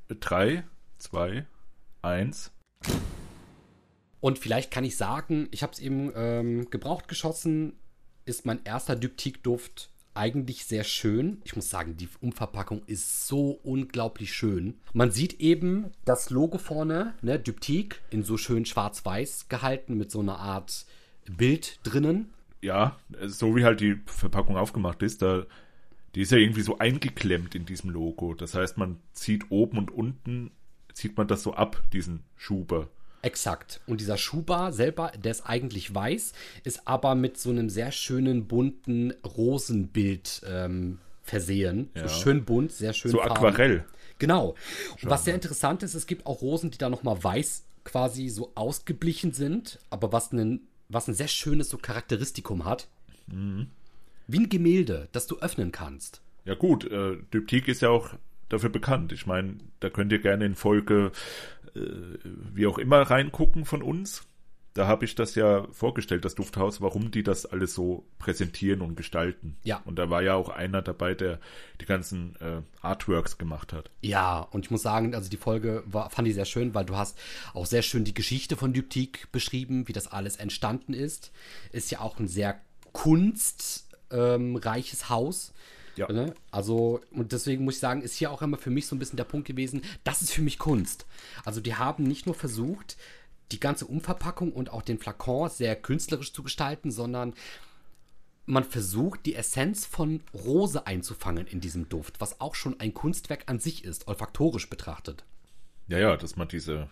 3, 0.08 0.62
2, 0.98 1.44
1. 2.02 2.52
Und 4.20 4.38
vielleicht 4.38 4.70
kann 4.70 4.84
ich 4.84 4.96
sagen, 4.96 5.48
ich 5.50 5.64
habe 5.64 5.72
es 5.72 5.80
eben 5.80 6.12
ähm, 6.14 6.70
gebraucht 6.70 7.08
geschossen, 7.08 7.72
ist 8.26 8.46
mein 8.46 8.62
erster 8.62 8.94
Diptyque-Duft 8.94 9.90
eigentlich 10.18 10.64
sehr 10.64 10.84
schön. 10.84 11.40
Ich 11.44 11.56
muss 11.56 11.70
sagen, 11.70 11.96
die 11.96 12.08
Umverpackung 12.20 12.82
ist 12.86 13.26
so 13.26 13.52
unglaublich 13.62 14.34
schön. 14.34 14.74
Man 14.92 15.10
sieht 15.10 15.40
eben 15.40 15.86
das 16.04 16.30
Logo 16.30 16.58
vorne, 16.58 17.14
ne, 17.22 17.38
Diptyque, 17.38 18.00
in 18.10 18.24
so 18.24 18.36
schön 18.36 18.66
schwarz-weiß 18.66 19.48
gehalten 19.48 19.96
mit 19.96 20.10
so 20.10 20.20
einer 20.20 20.38
Art 20.38 20.84
Bild 21.28 21.78
drinnen. 21.84 22.30
Ja, 22.60 22.98
so 23.26 23.54
wie 23.54 23.64
halt 23.64 23.80
die 23.80 24.00
Verpackung 24.06 24.56
aufgemacht 24.56 25.02
ist, 25.02 25.22
da, 25.22 25.46
die 26.14 26.22
ist 26.22 26.32
ja 26.32 26.38
irgendwie 26.38 26.62
so 26.62 26.78
eingeklemmt 26.78 27.54
in 27.54 27.64
diesem 27.64 27.90
Logo. 27.90 28.34
Das 28.34 28.54
heißt, 28.54 28.76
man 28.76 28.98
zieht 29.12 29.50
oben 29.50 29.78
und 29.78 29.90
unten, 29.90 30.50
zieht 30.92 31.16
man 31.16 31.28
das 31.28 31.42
so 31.42 31.54
ab, 31.54 31.82
diesen 31.92 32.24
Schuber. 32.36 32.88
Exakt. 33.22 33.80
Und 33.86 34.00
dieser 34.00 34.16
Schuhbar 34.16 34.72
selber, 34.72 35.12
der 35.16 35.32
ist 35.32 35.42
eigentlich 35.46 35.94
weiß, 35.94 36.32
ist 36.64 36.86
aber 36.86 37.14
mit 37.14 37.38
so 37.38 37.50
einem 37.50 37.68
sehr 37.68 37.90
schönen 37.90 38.46
bunten 38.46 39.12
Rosenbild 39.24 40.42
ähm, 40.46 40.98
versehen. 41.22 41.90
Ja. 41.94 42.08
So 42.08 42.14
schön 42.14 42.44
bunt, 42.44 42.72
sehr 42.72 42.92
schön 42.92 43.10
So 43.10 43.18
farben. 43.18 43.32
Aquarell. 43.32 43.84
Genau. 44.18 44.54
Und 45.02 45.10
was 45.10 45.24
sehr 45.24 45.34
interessant 45.34 45.82
ist, 45.82 45.94
es 45.94 46.06
gibt 46.06 46.26
auch 46.26 46.42
Rosen, 46.42 46.70
die 46.70 46.78
da 46.78 46.88
nochmal 46.88 47.22
weiß 47.22 47.64
quasi 47.84 48.28
so 48.28 48.52
ausgeblichen 48.54 49.32
sind, 49.32 49.78
aber 49.90 50.12
was, 50.12 50.32
einen, 50.32 50.68
was 50.88 51.08
ein 51.08 51.14
sehr 51.14 51.28
schönes 51.28 51.70
so 51.70 51.78
Charakteristikum 51.78 52.64
hat. 52.64 52.88
Mhm. 53.26 53.68
Wie 54.26 54.40
ein 54.40 54.48
Gemälde, 54.48 55.08
das 55.12 55.26
du 55.26 55.38
öffnen 55.38 55.72
kannst. 55.72 56.20
Ja 56.44 56.54
gut, 56.54 56.84
äh, 56.84 57.16
Diptyque 57.32 57.70
ist 57.70 57.80
ja 57.80 57.88
auch 57.88 58.10
dafür 58.48 58.70
bekannt. 58.70 59.12
Ich 59.12 59.26
meine, 59.26 59.58
da 59.80 59.90
könnt 59.90 60.12
ihr 60.12 60.20
gerne 60.20 60.46
in 60.46 60.54
Folge 60.54 61.12
äh, 61.74 61.80
wie 62.54 62.66
auch 62.66 62.78
immer 62.78 63.02
reingucken 63.02 63.64
von 63.64 63.82
uns. 63.82 64.24
Da 64.74 64.86
habe 64.86 65.06
ich 65.06 65.16
das 65.16 65.34
ja 65.34 65.66
vorgestellt, 65.72 66.24
das 66.24 66.36
Dufthaus, 66.36 66.80
warum 66.80 67.10
die 67.10 67.24
das 67.24 67.46
alles 67.46 67.74
so 67.74 68.06
präsentieren 68.20 68.80
und 68.80 68.96
gestalten. 68.96 69.56
Ja. 69.64 69.82
Und 69.84 69.98
da 69.98 70.08
war 70.08 70.22
ja 70.22 70.34
auch 70.34 70.50
einer 70.50 70.82
dabei, 70.82 71.14
der 71.14 71.40
die 71.80 71.84
ganzen 71.84 72.36
äh, 72.36 72.62
Artworks 72.80 73.38
gemacht 73.38 73.72
hat. 73.72 73.90
Ja, 74.02 74.38
und 74.38 74.66
ich 74.66 74.70
muss 74.70 74.82
sagen, 74.82 75.16
also 75.16 75.28
die 75.30 75.36
Folge 75.36 75.82
war, 75.86 76.10
fand 76.10 76.28
ich 76.28 76.34
sehr 76.34 76.44
schön, 76.44 76.74
weil 76.74 76.84
du 76.84 76.96
hast 76.96 77.18
auch 77.54 77.66
sehr 77.66 77.82
schön 77.82 78.04
die 78.04 78.14
Geschichte 78.14 78.56
von 78.56 78.72
Diptyque 78.72 79.26
beschrieben, 79.32 79.88
wie 79.88 79.92
das 79.92 80.06
alles 80.06 80.36
entstanden 80.36 80.94
ist. 80.94 81.32
Ist 81.72 81.90
ja 81.90 81.98
auch 82.00 82.20
ein 82.20 82.28
sehr 82.28 82.60
kunstreiches 82.92 85.08
Haus. 85.08 85.52
Ja. 85.98 86.10
Ne? 86.10 86.34
Also, 86.50 87.00
und 87.10 87.32
deswegen 87.32 87.64
muss 87.64 87.74
ich 87.74 87.80
sagen, 87.80 88.02
ist 88.02 88.14
hier 88.14 88.30
auch 88.30 88.42
immer 88.42 88.56
für 88.56 88.70
mich 88.70 88.86
so 88.86 88.96
ein 88.96 88.98
bisschen 88.98 89.16
der 89.16 89.24
Punkt 89.24 89.46
gewesen, 89.46 89.82
das 90.04 90.22
ist 90.22 90.32
für 90.32 90.42
mich 90.42 90.58
Kunst. 90.58 91.06
Also, 91.44 91.60
die 91.60 91.74
haben 91.74 92.04
nicht 92.04 92.26
nur 92.26 92.34
versucht, 92.34 92.96
die 93.52 93.60
ganze 93.60 93.86
Umverpackung 93.86 94.52
und 94.52 94.70
auch 94.72 94.82
den 94.82 94.98
Flakon 94.98 95.48
sehr 95.48 95.74
künstlerisch 95.76 96.32
zu 96.32 96.42
gestalten, 96.42 96.90
sondern 96.90 97.34
man 98.46 98.64
versucht, 98.64 99.26
die 99.26 99.34
Essenz 99.34 99.84
von 99.84 100.22
Rose 100.32 100.86
einzufangen 100.86 101.46
in 101.46 101.60
diesem 101.60 101.88
Duft, 101.88 102.20
was 102.20 102.40
auch 102.40 102.54
schon 102.54 102.80
ein 102.80 102.94
Kunstwerk 102.94 103.44
an 103.46 103.58
sich 103.58 103.84
ist, 103.84 104.08
olfaktorisch 104.08 104.70
betrachtet. 104.70 105.24
Ja, 105.88 105.98
ja, 105.98 106.16
dass 106.16 106.36
man 106.36 106.48
diese 106.48 106.88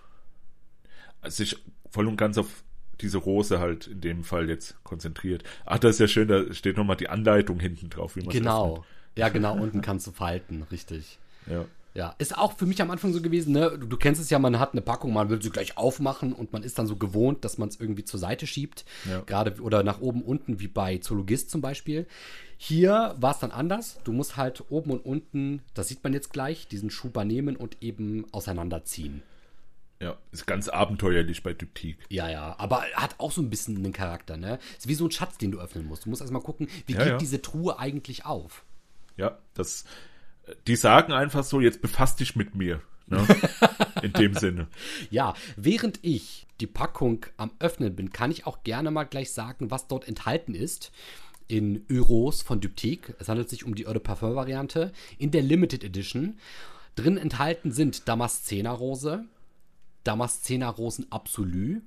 sich 1.27 1.57
voll 1.91 2.09
und 2.09 2.17
ganz 2.17 2.39
auf 2.39 2.65
diese 3.01 3.19
Rose 3.19 3.59
halt 3.59 3.87
in 3.87 4.01
dem 4.01 4.25
Fall 4.25 4.49
jetzt 4.49 4.83
konzentriert. 4.85 5.45
Ach, 5.65 5.79
das 5.79 5.97
ist 5.97 6.01
ja 6.01 6.09
schön, 6.09 6.29
da 6.29 6.53
steht 6.53 6.77
nochmal 6.77 6.97
die 6.97 7.09
Anleitung 7.09 7.61
hinten 7.61 7.91
drauf, 7.91 8.17
wie 8.17 8.21
man 8.21 8.31
Genau. 8.31 8.85
Ja, 9.17 9.29
genau, 9.29 9.57
unten 9.57 9.81
kannst 9.81 10.07
du 10.07 10.13
falten, 10.13 10.65
richtig. 10.71 11.19
Ja. 11.47 11.65
Ja, 11.95 12.15
ist 12.19 12.37
auch 12.37 12.53
für 12.59 12.67
mich 12.67 12.83
am 12.83 12.91
Anfang 12.91 13.15
so 13.15 13.23
gewesen, 13.23 13.55
ne? 13.55 13.71
Du, 13.79 13.87
du 13.87 13.97
kennst 13.97 14.21
es 14.21 14.29
ja, 14.29 14.39
man 14.39 14.59
hat 14.59 14.73
eine 14.73 14.83
Packung, 14.83 15.15
man 15.15 15.31
will 15.31 15.41
sie 15.41 15.49
gleich 15.49 15.79
aufmachen 15.79 16.35
und 16.35 16.53
man 16.53 16.63
ist 16.63 16.79
dann 16.79 16.87
so 16.87 16.97
gewohnt, 16.97 17.43
dass 17.43 17.57
man 17.57 17.71
es 17.71 17.81
irgendwie 17.81 18.05
zur 18.05 18.21
Seite 18.21 18.47
schiebt. 18.47 18.85
Ja. 19.09 19.23
Gerade 19.25 19.63
oder 19.63 19.83
nach 19.83 20.03
oben, 20.03 20.21
unten, 20.21 20.61
wie 20.61 20.69
bei 20.69 20.99
Zoologist 20.99 21.49
zum 21.49 21.63
Beispiel. 21.63 22.07
Hier 22.59 23.15
war 23.19 23.33
es 23.33 23.39
dann 23.39 23.51
anders. 23.51 23.99
Du 24.05 24.13
musst 24.13 24.37
halt 24.37 24.65
oben 24.71 24.91
und 24.91 25.07
unten, 25.07 25.63
das 25.73 25.89
sieht 25.89 26.05
man 26.05 26.13
jetzt 26.13 26.35
gleich, 26.35 26.69
diesen 26.69 26.91
Schuber 26.91 27.25
nehmen 27.25 27.57
und 27.57 27.79
eben 27.83 28.27
auseinanderziehen. 28.31 29.23
Ja, 30.03 30.19
ist 30.33 30.47
ganz 30.47 30.69
abenteuerlich 30.69 31.43
bei 31.43 31.55
Diptyque. 31.55 32.05
Ja, 32.11 32.29
ja, 32.29 32.55
aber 32.59 32.83
hat 32.95 33.15
auch 33.17 33.33
so 33.33 33.41
ein 33.41 33.49
bisschen 33.49 33.79
einen 33.79 33.95
Charakter, 33.95 34.37
ne? 34.37 34.59
Ist 34.77 34.87
wie 34.89 34.95
so 34.95 35.07
ein 35.07 35.11
Schatz, 35.11 35.39
den 35.39 35.53
du 35.53 35.61
öffnen 35.61 35.87
musst. 35.87 36.05
Du 36.05 36.11
musst 36.11 36.21
erstmal 36.21 36.43
gucken, 36.43 36.69
wie 36.85 36.93
Ja, 36.93 36.99
geht 36.99 37.09
ja. 37.09 37.17
diese 37.17 37.41
Truhe 37.41 37.79
eigentlich 37.79 38.27
auf? 38.27 38.65
Ja, 39.17 39.39
das, 39.55 39.85
die 40.67 40.77
sagen 40.77 41.13
einfach 41.13 41.45
so, 41.45 41.61
jetzt 41.61 41.81
befass 41.81 42.17
dich 42.17 42.37
mit 42.37 42.55
mir. 42.55 42.81
Ne? 43.07 43.27
In 44.03 44.13
dem 44.13 44.35
Sinne. 44.35 44.69
Ja, 45.11 45.35
während 45.57 46.01
ich 46.03 46.47
die 46.61 46.67
Packung 46.67 47.27
am 47.37 47.51
Öffnen 47.59 47.95
bin, 47.95 48.11
kann 48.11 48.31
ich 48.31 48.47
auch 48.47 48.63
gerne 48.63 48.91
mal 48.91 49.05
gleich 49.05 49.33
sagen, 49.33 49.71
was 49.71 49.89
dort 49.89 50.07
enthalten 50.09 50.55
ist. 50.55 50.93
In 51.49 51.87
Euros 51.91 52.43
von 52.43 52.61
Diptyque. 52.61 53.15
Es 53.21 53.29
handelt 53.29 53.49
sich 53.49 53.65
um 53.65 53.75
die 53.75 53.87
Eau 53.87 53.93
de 53.93 54.03
Parfum 54.03 54.35
Variante. 54.35 54.93
In 55.19 55.31
der 55.31 55.43
Limited 55.43 55.85
Edition. 55.85 56.39
Drin 56.97 57.19
enthalten 57.19 57.73
sind 57.73 58.09
Damaszener 58.09 58.73
Rose, 58.73 59.25
Damaszener 60.03 60.71
Rosen 60.71 61.13
Absolu, 61.13 61.83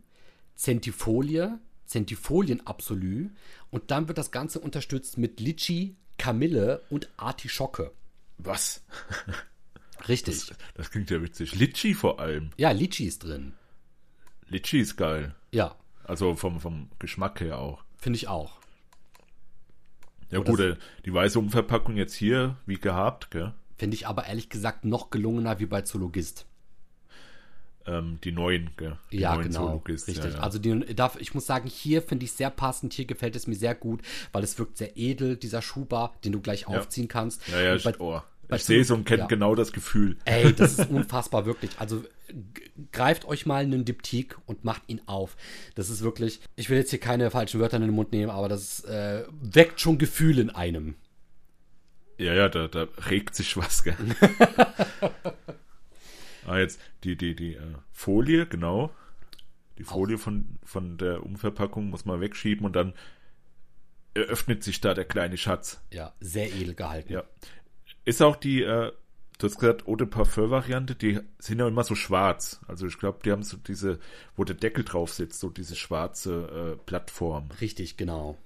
Centifolie, 0.56 1.60
Centifolien 1.88 2.66
Absolu 2.68 3.32
und 3.72 3.90
dann 3.90 4.08
wird 4.08 4.20
das 4.20 4.32
Ganze 4.32 4.60
unterstützt 4.60 5.18
mit 5.18 5.40
Litchi, 5.40 5.96
Kamille 6.20 6.84
und 6.92 7.10
Artischocke. 7.18 7.92
Was? 8.38 8.84
Richtig. 10.08 10.48
Das, 10.48 10.58
das 10.76 10.92
klingt 10.92 11.10
ja 11.10 11.22
witzig. 11.24 11.56
Litchi 11.56 11.96
vor 11.96 12.20
allem. 12.20 12.52
ja, 12.58 12.70
Litchi 12.72 13.06
ist 13.06 13.24
drin. 13.24 13.54
Litchi 14.48 14.80
ist 14.80 14.96
geil. 14.98 15.34
Ja, 15.52 15.76
Also 16.04 16.36
vom, 16.36 16.60
vom 16.60 16.90
Geschmack 17.00 17.42
her 17.42 17.58
auch. 17.58 17.84
finde 17.98 18.18
ich 18.18 18.28
auch. 18.28 18.60
Ja 20.32 20.40
Oder 20.40 20.50
gut, 20.52 20.60
äh, 20.60 20.76
die 21.06 21.14
weiße 21.14 21.40
Umverpackung 21.40 21.98
jetzt 21.98 22.14
hier, 22.14 22.56
wie 22.68 22.76
gehabt, 22.76 23.32
gell? 23.32 23.54
Finde 23.78 23.96
ich 23.96 24.06
aber 24.08 24.26
ehrlich 24.28 24.50
gesagt 24.50 24.86
noch 24.86 25.10
gelungener 25.10 25.60
wie 25.60 25.66
bei 25.66 25.82
Zoologist. 25.82 26.46
Ähm, 27.90 28.20
die 28.24 28.32
neuen, 28.32 28.70
gell? 28.78 28.98
Die 29.12 29.18
ja, 29.20 29.34
neuen 29.36 29.48
genau. 29.48 29.84
Richtig. 29.88 30.18
Ja, 30.18 30.28
ja. 30.28 30.40
Also 30.40 30.60
die, 30.60 30.94
darf, 30.96 31.20
ich 31.20 31.34
muss 31.34 31.46
sagen, 31.48 31.68
hier 31.68 32.02
finde 32.02 32.26
ich 32.26 32.34
sehr 32.34 32.50
passend. 32.52 32.94
Hier 32.94 33.06
gefällt 33.06 33.36
es 33.36 33.48
mir 33.48 33.56
sehr 33.56 33.74
gut, 33.74 34.02
weil 34.32 34.44
es 34.44 34.60
wirkt 34.60 34.78
sehr 34.78 34.96
edel, 34.96 35.38
dieser 35.38 35.62
Schuhbar, 35.62 36.16
den 36.24 36.34
du 36.34 36.42
gleich 36.42 36.68
aufziehen 36.68 37.08
kannst. 37.08 37.48
ja, 37.48 37.62
ja, 37.62 37.78
bei- 37.84 38.00
oh. 38.00 38.22
Ich 38.52 38.64
sehe 38.64 38.82
es 38.82 38.90
und 38.90 39.06
kenne 39.06 39.28
genau 39.28 39.54
das 39.54 39.72
Gefühl. 39.72 40.18
Ey, 40.26 40.52
das 40.54 40.80
ist 40.80 40.90
unfassbar, 40.90 41.46
wirklich. 41.46 41.72
Also 41.78 42.04
greift 42.92 43.26
euch 43.26 43.46
mal 43.46 43.62
einen 43.64 43.86
Diptyk 43.86 44.38
und 44.48 44.64
macht 44.64 44.82
ihn 44.88 45.02
auf. 45.06 45.36
Das 45.76 45.90
ist 45.92 46.02
wirklich, 46.02 46.42
ich 46.56 46.70
will 46.70 46.78
jetzt 46.80 46.90
hier 46.90 47.00
keine 47.00 47.30
falschen 47.30 47.60
Wörter 47.60 47.78
in 47.78 47.84
den 47.84 47.92
Mund 47.92 48.12
nehmen, 48.12 48.32
aber 48.32 48.50
das 48.50 48.84
äh, 48.86 49.24
weckt 49.40 49.80
schon 49.80 50.00
Gefühl 50.00 50.40
in 50.40 50.50
einem. 50.50 50.96
Ja, 52.18 52.34
ja, 52.34 52.50
da, 52.50 52.68
da 52.68 52.88
regt 53.08 53.36
sich 53.36 53.56
was, 53.56 53.84
gell? 53.84 53.96
ah, 56.50 56.60
jetzt 56.60 56.80
die, 57.04 57.16
die, 57.16 57.36
die 57.36 57.56
äh, 57.56 57.76
Folie, 57.92 58.46
genau. 58.46 58.92
Die 59.78 59.84
Folie 59.84 60.18
von, 60.18 60.58
von 60.64 60.98
der 60.98 61.24
Umverpackung 61.24 61.90
muss 61.90 62.06
man 62.06 62.20
wegschieben 62.20 62.66
und 62.66 62.76
dann 62.76 62.94
eröffnet 64.14 64.64
sich 64.64 64.82
da 64.82 64.94
der 64.94 65.06
kleine 65.06 65.38
Schatz. 65.38 65.82
Ja, 65.94 66.14
sehr 66.20 66.52
edel 66.54 66.76
gehalten. 66.76 67.14
Ja. 67.14 67.24
Ist 68.04 68.22
auch 68.22 68.36
die, 68.36 68.62
äh, 68.62 68.92
du 69.38 69.48
hast 69.48 69.58
gesagt, 69.60 69.88
Eau 69.88 69.96
de 69.96 70.08
Parfum-Variante, 70.08 70.96
die 70.96 71.20
sind 71.38 71.60
ja 71.60 71.68
immer 71.68 71.84
so 71.84 71.96
schwarz. 71.96 72.60
Also 72.68 72.88
ich 72.88 72.98
glaube, 72.98 73.20
die 73.24 73.32
haben 73.32 73.44
so 73.44 73.56
diese, 73.58 74.00
wo 74.36 74.44
der 74.44 74.56
Deckel 74.56 74.84
drauf 74.84 75.14
sitzt, 75.14 75.40
so 75.40 75.50
diese 75.50 75.76
schwarze 75.76 76.76
äh, 76.76 76.86
Plattform. 76.86 77.50
Richtig, 77.62 77.96
genau. 77.96 78.38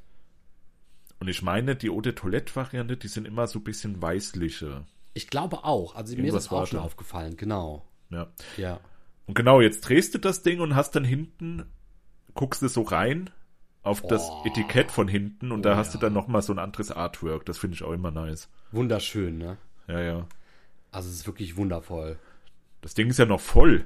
Und 1.20 1.30
ich 1.30 1.42
meine, 1.42 1.76
die 1.76 1.90
Eau 1.90 2.02
de 2.02 2.14
Toilette-Variante, 2.14 2.98
die 2.98 3.08
sind 3.08 3.26
immer 3.26 3.48
so 3.48 3.60
ein 3.60 3.64
bisschen 3.64 4.02
weißliche. 4.02 4.86
Ich 5.14 5.30
glaube 5.30 5.64
auch. 5.64 5.96
Also 5.96 6.14
mir 6.16 6.20
ist 6.20 6.26
Irgendwas 6.26 6.44
das 6.44 6.52
auch 6.52 6.68
schon 6.68 6.80
da. 6.80 6.86
aufgefallen, 6.86 7.38
genau. 7.38 7.88
Ja. 8.14 8.28
Ja. 8.58 8.80
Und 9.26 9.36
genau, 9.36 9.62
jetzt 9.62 9.82
drehst 9.82 10.14
du 10.14 10.18
das 10.20 10.42
Ding 10.44 10.60
und 10.60 10.76
hast 10.76 10.92
dann 10.96 11.04
hinten, 11.06 11.64
guckst 12.34 12.62
du 12.62 12.68
so 12.68 12.82
rein 12.82 13.30
auf 13.82 14.02
das 14.02 14.22
Oh. 14.30 14.44
Etikett 14.46 14.92
von 14.92 15.08
hinten 15.08 15.52
und 15.52 15.60
Oh, 15.60 15.64
da 15.64 15.76
hast 15.78 15.94
ja. 15.94 16.00
du 16.00 16.06
dann 16.06 16.14
nochmal 16.14 16.42
so 16.42 16.54
ein 16.54 16.60
anderes 16.60 16.92
Artwork. 16.92 17.46
Das 17.46 17.58
finde 17.58 17.76
ich 17.76 17.84
auch 17.84 17.92
immer 17.92 18.12
nice. 18.12 18.50
Wunderschön, 18.72 19.38
ne? 19.38 19.58
Ja, 19.88 20.00
ja. 20.00 20.28
Also 20.92 21.10
es 21.10 21.16
ist 21.16 21.28
wirklich 21.28 21.58
wundervoll. 21.58 22.18
Das 22.82 22.94
Ding 22.94 23.10
ist 23.10 23.20
ja 23.20 23.26
noch 23.26 23.40
voll. 23.42 23.86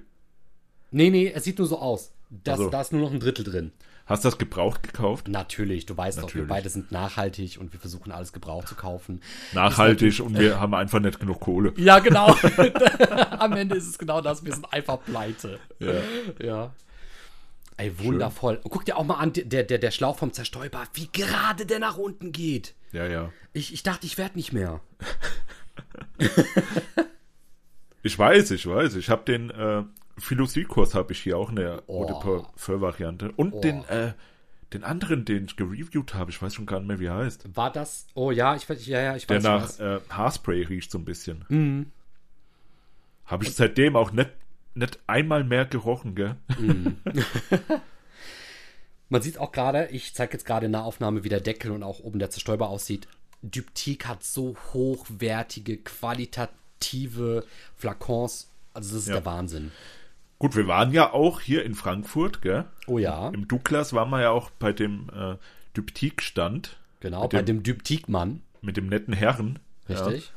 Nee, 0.91 1.09
nee, 1.09 1.31
es 1.33 1.43
sieht 1.43 1.57
nur 1.59 1.67
so 1.67 1.79
aus. 1.79 2.11
Das, 2.29 2.59
Also. 2.59 2.69
Da 2.69 2.81
ist 2.81 2.91
nur 2.91 3.01
noch 3.01 3.11
ein 3.11 3.19
Drittel 3.19 3.43
drin. 3.43 3.71
Hast 4.07 4.23
du 4.23 4.29
das 4.29 4.37
gebraucht 4.37 4.83
gekauft? 4.83 5.27
Natürlich, 5.27 5.85
du 5.85 5.95
weißt 5.95 6.17
doch, 6.17 6.23
wir 6.23 6.27
Natürlich. 6.27 6.47
beide 6.47 6.69
sind 6.69 6.91
nachhaltig 6.91 7.57
und 7.59 7.73
wir 7.73 7.79
versuchen 7.79 8.11
alles 8.11 8.31
gebraucht 8.31 8.69
zu 8.69 8.75
kaufen. 8.75 9.21
Nachhaltig 9.53 10.21
und 10.21 10.39
wir 10.39 10.59
haben 10.59 10.73
einfach 10.73 10.99
nicht 10.99 11.19
genug 11.19 11.41
Kohle. 11.41 11.73
Ja, 11.75 11.99
genau. 11.99 12.27
Am 13.39 13.53
Ende 13.53 13.75
ist 13.75 13.87
es 13.87 13.97
genau 13.97 14.21
das. 14.21 14.45
Wir 14.45 14.53
sind 14.53 14.71
einfach 14.71 15.03
pleite. 15.03 15.59
Ja. 15.79 15.93
Ja. 16.41 16.73
Ey, 17.75 17.99
wundervoll. 17.99 18.59
Und 18.63 18.71
guck 18.71 18.85
dir 18.85 18.97
auch 18.97 19.03
mal 19.03 19.15
an, 19.15 19.33
der, 19.33 19.63
der, 19.63 19.77
der 19.77 19.91
Schlauch 19.91 20.17
vom 20.17 20.31
Zerstäuber, 20.31 20.83
wie 20.93 21.09
gerade 21.11 21.65
der 21.65 21.79
nach 21.79 21.97
unten 21.97 22.31
geht. 22.31 22.73
Ja, 22.93 23.05
ja. 23.05 23.31
Ich, 23.53 23.73
ich 23.73 23.83
dachte, 23.83 24.07
ich 24.07 24.17
werde 24.17 24.35
nicht 24.37 24.53
mehr. 24.53 24.79
Ich 28.03 28.17
weiß, 28.17 28.51
ich 28.51 28.65
weiß. 28.65 28.95
Ich 28.95 29.09
habe 29.09 29.25
den 29.25 29.49
äh, 29.49 29.83
Philosophiekurs 30.17 30.93
habe 30.95 31.13
ich 31.13 31.19
hier 31.21 31.37
auch 31.37 31.49
in 31.49 31.57
der 31.57 31.83
Oh. 31.87 32.03
Eau 32.03 32.05
de 32.07 32.15
Parfum-Variante. 32.19 33.31
Und 33.35 33.63
den, 33.63 33.83
äh, 33.85 34.13
den 34.73 34.83
anderen, 34.83 35.23
den 35.25 35.45
ich 35.45 35.55
gereviewt 35.55 36.13
habe, 36.13 36.31
ich 36.31 36.41
weiß 36.41 36.53
schon 36.53 36.65
gar 36.65 36.79
nicht 36.79 36.87
mehr, 36.87 36.99
wie 36.99 37.05
er 37.05 37.15
heißt. 37.15 37.55
War 37.55 37.71
das? 37.71 38.07
Oh 38.15 38.31
ja, 38.31 38.55
ich 38.55 38.69
weiß, 38.69 38.85
ja, 38.87 38.99
ja, 39.01 39.15
ich 39.15 39.27
Der 39.27 39.37
weiß 39.37 39.43
nach 39.43 39.63
was. 39.63 39.79
äh, 39.79 39.99
Haarspray 40.09 40.63
riecht 40.63 40.91
so 40.91 40.97
ein 40.97 41.05
bisschen. 41.05 41.45
Mhm. 41.49 41.91
Habe 43.25 43.45
ich 43.45 43.53
seitdem 43.53 43.95
auch 43.95 44.11
nicht, 44.11 44.31
nicht 44.73 44.99
einmal 45.07 45.43
mehr 45.43 45.65
gerochen, 45.65 46.15
gell? 46.15 46.35
Man 49.09 49.21
sieht 49.21 49.37
auch 49.37 49.51
gerade, 49.53 49.87
ich 49.87 50.13
zeige 50.13 50.33
jetzt 50.33 50.45
gerade 50.45 50.65
in 50.65 50.73
der 50.73 50.83
Aufnahme, 50.83 51.23
wie 51.23 51.29
der 51.29 51.39
Deckel 51.39 51.71
und 51.71 51.83
auch 51.83 51.99
oben 51.99 52.19
der 52.19 52.29
Zerstäuber 52.29 52.67
aussieht. 52.69 53.07
Dyptyk 53.41 54.05
hat 54.07 54.23
so 54.23 54.57
hochwertige, 54.73 55.77
qualitative 55.77 57.45
Flakons. 57.75 58.49
Also 58.73 58.91
das 58.95 59.03
ist 59.03 59.07
Ja. 59.07 59.15
der 59.15 59.25
Wahnsinn. 59.25 59.71
Gut, 60.39 60.55
wir 60.55 60.67
waren 60.67 60.91
ja 60.91 61.11
auch 61.13 61.41
hier 61.41 61.65
in 61.65 61.73
Frankfurt, 61.73 62.41
gell? 62.41 62.65
Oh 62.85 62.99
ja, 62.99 63.29
Im 63.29 63.47
Douglas 63.47 63.93
waren 63.93 64.09
wir 64.11 64.21
ja 64.21 64.29
auch 64.29 64.49
bei 64.51 64.71
dem 64.71 65.09
äh, 65.15 65.35
Dyptik-Stand 65.75 66.77
genau, 66.99 67.27
bei 67.27 67.41
dem- 67.41 67.45
dem 67.57 67.63
Dyptyk-Mann. 67.63 68.41
mit 68.61 68.77
dem 68.77 68.87
netten 68.87 69.13
Herren. 69.13 69.57
Richtig? 69.89 70.31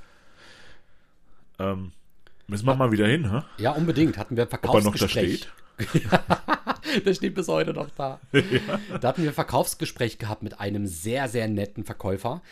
Ja, 1.58 1.72
ähm, 1.72 1.92
müssen 2.46 2.66
wir 2.66 2.74
mal 2.76 2.92
wieder 2.92 3.06
hin, 3.06 3.30
hä? 3.30 3.42
Ja, 3.58 3.72
unbedingt. 3.72 4.16
Hatten 4.16 4.36
wir 4.36 4.44
ein 4.44 4.48
Ob 4.48 4.74
er 4.74 4.80
noch 4.82 4.94
da 4.96 5.06
Verkaufsgespräch. 5.08 5.48
steht. 5.78 6.02
Der 7.06 7.14
steht 7.14 7.34
bis 7.34 7.46
heute 7.48 7.72
noch 7.74 7.90
da. 7.90 8.20
Da 9.00 9.08
hatten 9.08 9.22
wir 9.22 9.30
ein 9.30 9.34
Verkaufsgespräch 9.34 10.18
gehabt 10.18 10.42
mit 10.42 10.60
einem 10.60 10.86
sehr, 10.86 11.28
sehr 11.28 11.46
netten 11.48 11.84
Verkäufer. 11.84 12.42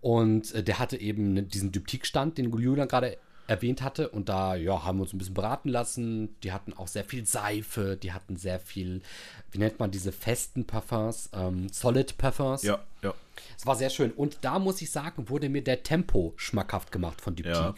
Und 0.00 0.52
äh, 0.54 0.62
der 0.62 0.78
hatte 0.78 1.00
eben 1.00 1.48
diesen 1.48 1.72
Dyptik-Stand, 1.72 2.36
den 2.38 2.50
Julian 2.52 2.88
gerade 2.88 3.16
erwähnt 3.46 3.82
hatte. 3.82 4.08
Und 4.08 4.28
da 4.28 4.54
ja, 4.54 4.84
haben 4.84 4.98
wir 4.98 5.02
uns 5.02 5.12
ein 5.12 5.18
bisschen 5.18 5.34
beraten 5.34 5.68
lassen. 5.68 6.38
Die 6.42 6.52
hatten 6.52 6.72
auch 6.72 6.88
sehr 6.88 7.04
viel 7.04 7.26
Seife, 7.26 7.96
die 7.96 8.12
hatten 8.12 8.36
sehr 8.36 8.60
viel, 8.60 9.02
wie 9.50 9.58
nennt 9.58 9.78
man 9.78 9.90
diese 9.90 10.12
festen 10.12 10.64
Parfums? 10.64 11.30
Ähm, 11.32 11.68
Solid 11.70 12.16
Parfums. 12.18 12.62
Ja, 12.62 12.80
ja. 13.02 13.14
Es 13.56 13.66
war 13.66 13.76
sehr 13.76 13.90
schön. 13.90 14.12
Und 14.12 14.38
da 14.42 14.58
muss 14.58 14.82
ich 14.82 14.90
sagen, 14.90 15.28
wurde 15.28 15.48
mir 15.48 15.62
der 15.62 15.82
Tempo 15.82 16.34
schmackhaft 16.36 16.92
gemacht 16.92 17.20
von 17.20 17.34
Diptyque. 17.34 17.56
Ja. 17.58 17.74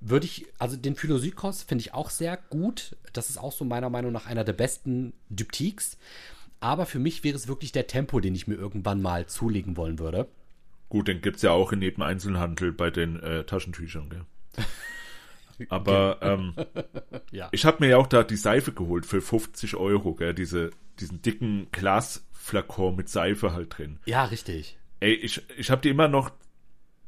Würde 0.00 0.26
ich, 0.26 0.46
also 0.58 0.76
den 0.76 0.94
Philosykos 0.94 1.62
finde 1.62 1.82
ich 1.82 1.94
auch 1.94 2.10
sehr 2.10 2.36
gut. 2.36 2.96
Das 3.12 3.30
ist 3.30 3.38
auch 3.38 3.52
so 3.52 3.64
meiner 3.64 3.90
Meinung 3.90 4.12
nach 4.12 4.26
einer 4.26 4.44
der 4.44 4.52
besten 4.52 5.14
Diptyques. 5.30 5.96
Aber 6.60 6.86
für 6.86 6.98
mich 6.98 7.24
wäre 7.24 7.36
es 7.36 7.48
wirklich 7.48 7.72
der 7.72 7.86
Tempo, 7.86 8.20
den 8.20 8.34
ich 8.34 8.46
mir 8.46 8.54
irgendwann 8.54 9.02
mal 9.02 9.26
zulegen 9.26 9.76
wollen 9.76 9.98
würde. 9.98 10.28
Gut, 10.88 11.08
den 11.08 11.20
gibt's 11.20 11.42
ja 11.42 11.50
auch 11.50 11.72
in 11.72 11.82
jedem 11.82 12.02
Einzelhandel 12.02 12.72
bei 12.72 12.90
den 12.90 13.20
äh, 13.20 13.44
Taschentüchern, 13.44 14.08
gell? 14.08 14.24
Aber 15.68 16.18
ähm, 16.20 16.54
Ja. 17.30 17.48
ich 17.52 17.64
habe 17.64 17.78
mir 17.80 17.90
ja 17.90 17.96
auch 17.96 18.06
da 18.06 18.22
die 18.22 18.36
Seife 18.36 18.72
geholt 18.72 19.06
für 19.06 19.20
50 19.20 19.76
Euro, 19.76 20.14
gell? 20.14 20.34
Diese, 20.34 20.70
diesen 21.00 21.22
dicken 21.22 21.68
Glasflakon 21.72 22.96
mit 22.96 23.08
Seife 23.08 23.52
halt 23.52 23.78
drin. 23.78 23.98
Ja, 24.04 24.24
richtig. 24.24 24.76
Ey, 25.00 25.14
ich, 25.14 25.42
ich 25.56 25.70
habe 25.70 25.82
die 25.82 25.88
immer 25.88 26.08
noch 26.08 26.30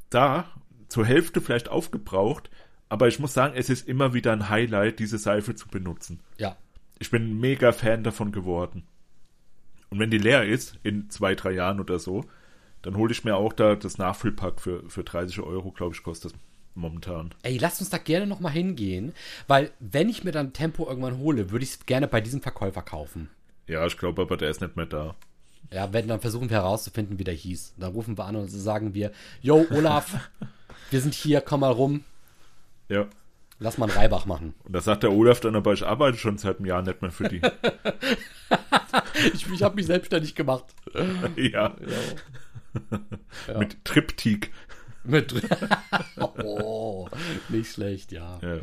da, 0.09 0.49
zur 0.87 1.05
Hälfte 1.05 1.41
vielleicht 1.41 1.69
aufgebraucht, 1.69 2.49
aber 2.89 3.07
ich 3.07 3.19
muss 3.19 3.33
sagen, 3.33 3.53
es 3.55 3.69
ist 3.69 3.87
immer 3.87 4.13
wieder 4.13 4.31
ein 4.33 4.49
Highlight, 4.49 4.99
diese 4.99 5.19
Seife 5.19 5.53
zu 5.53 5.67
benutzen. 5.67 6.19
Ja. 6.37 6.57
Ich 6.97 7.11
bin 7.11 7.29
ein 7.29 7.39
mega 7.39 7.71
Fan 7.71 8.03
davon 8.03 8.31
geworden. 8.31 8.83
Und 9.89 9.99
wenn 9.99 10.11
die 10.11 10.17
leer 10.17 10.45
ist, 10.45 10.77
in 10.83 11.09
zwei, 11.09 11.35
drei 11.35 11.51
Jahren 11.51 11.79
oder 11.79 11.99
so, 11.99 12.25
dann 12.81 12.95
hole 12.95 13.11
ich 13.11 13.23
mir 13.23 13.35
auch 13.35 13.53
da 13.53 13.75
das 13.75 13.97
Nachfüllpack 13.97 14.59
für, 14.59 14.87
für 14.89 15.03
30 15.03 15.39
Euro, 15.41 15.71
glaube 15.71 15.95
ich, 15.95 16.03
kostet 16.03 16.31
das 16.31 16.39
momentan. 16.79 17.33
Ey, 17.43 17.57
lasst 17.57 17.81
uns 17.81 17.89
da 17.89 17.97
gerne 17.97 18.25
nochmal 18.27 18.51
hingehen, 18.53 19.13
weil 19.47 19.71
wenn 19.79 20.09
ich 20.09 20.23
mir 20.23 20.31
dann 20.31 20.53
Tempo 20.53 20.87
irgendwann 20.87 21.17
hole, 21.19 21.51
würde 21.51 21.63
ich 21.63 21.71
es 21.71 21.85
gerne 21.85 22.07
bei 22.07 22.21
diesem 22.21 22.41
Verkäufer 22.41 22.81
kaufen. 22.81 23.29
Ja, 23.67 23.85
ich 23.85 23.97
glaube 23.97 24.21
aber, 24.23 24.37
der 24.37 24.49
ist 24.49 24.61
nicht 24.61 24.75
mehr 24.75 24.85
da. 24.87 25.15
Ja, 25.71 25.93
wenn, 25.93 26.07
dann 26.07 26.19
versuchen 26.21 26.49
wir 26.49 26.57
herauszufinden, 26.57 27.19
wie 27.19 27.23
der 27.23 27.35
hieß. 27.35 27.75
Dann 27.77 27.91
rufen 27.91 28.17
wir 28.17 28.25
an 28.25 28.35
und 28.35 28.47
sagen 28.49 28.93
wir, 28.95 29.11
yo, 29.41 29.65
Olaf, 29.71 30.29
wir 30.89 31.01
sind 31.01 31.13
hier, 31.13 31.41
komm 31.41 31.59
mal 31.59 31.71
rum, 31.71 32.03
Ja. 32.87 33.05
lass 33.59 33.77
mal 33.77 33.87
einen 33.89 33.97
Reibach 33.97 34.25
machen. 34.25 34.55
Und 34.63 34.73
da 34.73 34.81
sagt 34.81 35.03
der 35.03 35.11
Olaf 35.11 35.39
dann 35.41 35.55
aber, 35.55 35.73
ich 35.73 35.85
arbeite 35.85 36.17
schon 36.17 36.37
seit 36.39 36.57
einem 36.57 36.65
Jahr 36.65 36.81
nicht 36.81 37.01
mehr 37.01 37.11
für 37.11 37.27
die. 37.29 37.41
Ich, 39.33 39.47
ich 39.51 39.63
habe 39.63 39.75
mich 39.75 39.85
selbstständig 39.85 40.33
gemacht. 40.33 40.65
ja. 41.35 41.75
Mit 43.57 43.83
Triptyk. 43.83 44.51
Mit 45.03 45.33
oh, 46.37 47.07
nicht 47.49 47.71
schlecht, 47.73 48.11
ja. 48.11 48.39
Ja. 48.41 48.59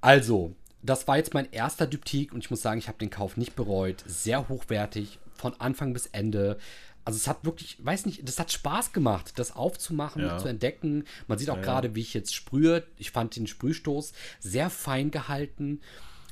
Also, 0.00 0.54
das 0.82 1.08
war 1.08 1.16
jetzt 1.16 1.34
mein 1.34 1.50
erster 1.50 1.86
Dyptyk 1.86 2.32
und 2.32 2.40
ich 2.44 2.50
muss 2.50 2.62
sagen, 2.62 2.78
ich 2.78 2.88
habe 2.88 2.98
den 2.98 3.10
Kauf 3.10 3.36
nicht 3.36 3.56
bereut. 3.56 4.04
Sehr 4.06 4.48
hochwertig, 4.48 5.18
von 5.34 5.54
Anfang 5.60 5.92
bis 5.92 6.06
Ende. 6.06 6.58
Also 7.04 7.16
es 7.16 7.26
hat 7.26 7.44
wirklich, 7.44 7.78
weiß 7.82 8.04
nicht, 8.06 8.28
das 8.28 8.38
hat 8.38 8.52
Spaß 8.52 8.92
gemacht, 8.92 9.32
das 9.36 9.56
aufzumachen, 9.56 10.22
Ja. 10.22 10.36
zu 10.38 10.46
entdecken. 10.48 11.04
Man 11.26 11.38
sieht 11.38 11.48
auch 11.48 11.60
gerade, 11.62 11.94
wie 11.94 12.00
ich 12.02 12.12
jetzt 12.12 12.34
sprühe. 12.34 12.86
Ich 12.98 13.12
fand 13.12 13.34
den 13.34 13.46
Sprühstoß 13.46 14.12
sehr 14.40 14.68
fein 14.68 15.10
gehalten. 15.10 15.80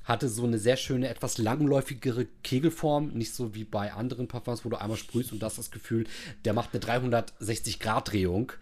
Hatte 0.07 0.28
so 0.28 0.44
eine 0.44 0.59
sehr 0.59 0.76
schöne, 0.76 1.09
etwas 1.09 1.36
langläufigere 1.36 2.26
Kegelform. 2.42 3.09
Nicht 3.09 3.34
so 3.34 3.54
wie 3.54 3.64
bei 3.64 3.92
anderen 3.92 4.28
Parfums, 4.28 4.64
wo 4.64 4.68
du 4.68 4.80
einmal 4.80 4.96
sprühst 4.96 5.32
und 5.32 5.40
du 5.40 5.46
hast 5.46 5.59
das 5.59 5.70
Gefühl, 5.70 6.07
der 6.44 6.54
macht 6.54 6.70
eine 6.72 6.82
360-Grad-Drehung, 6.82 8.52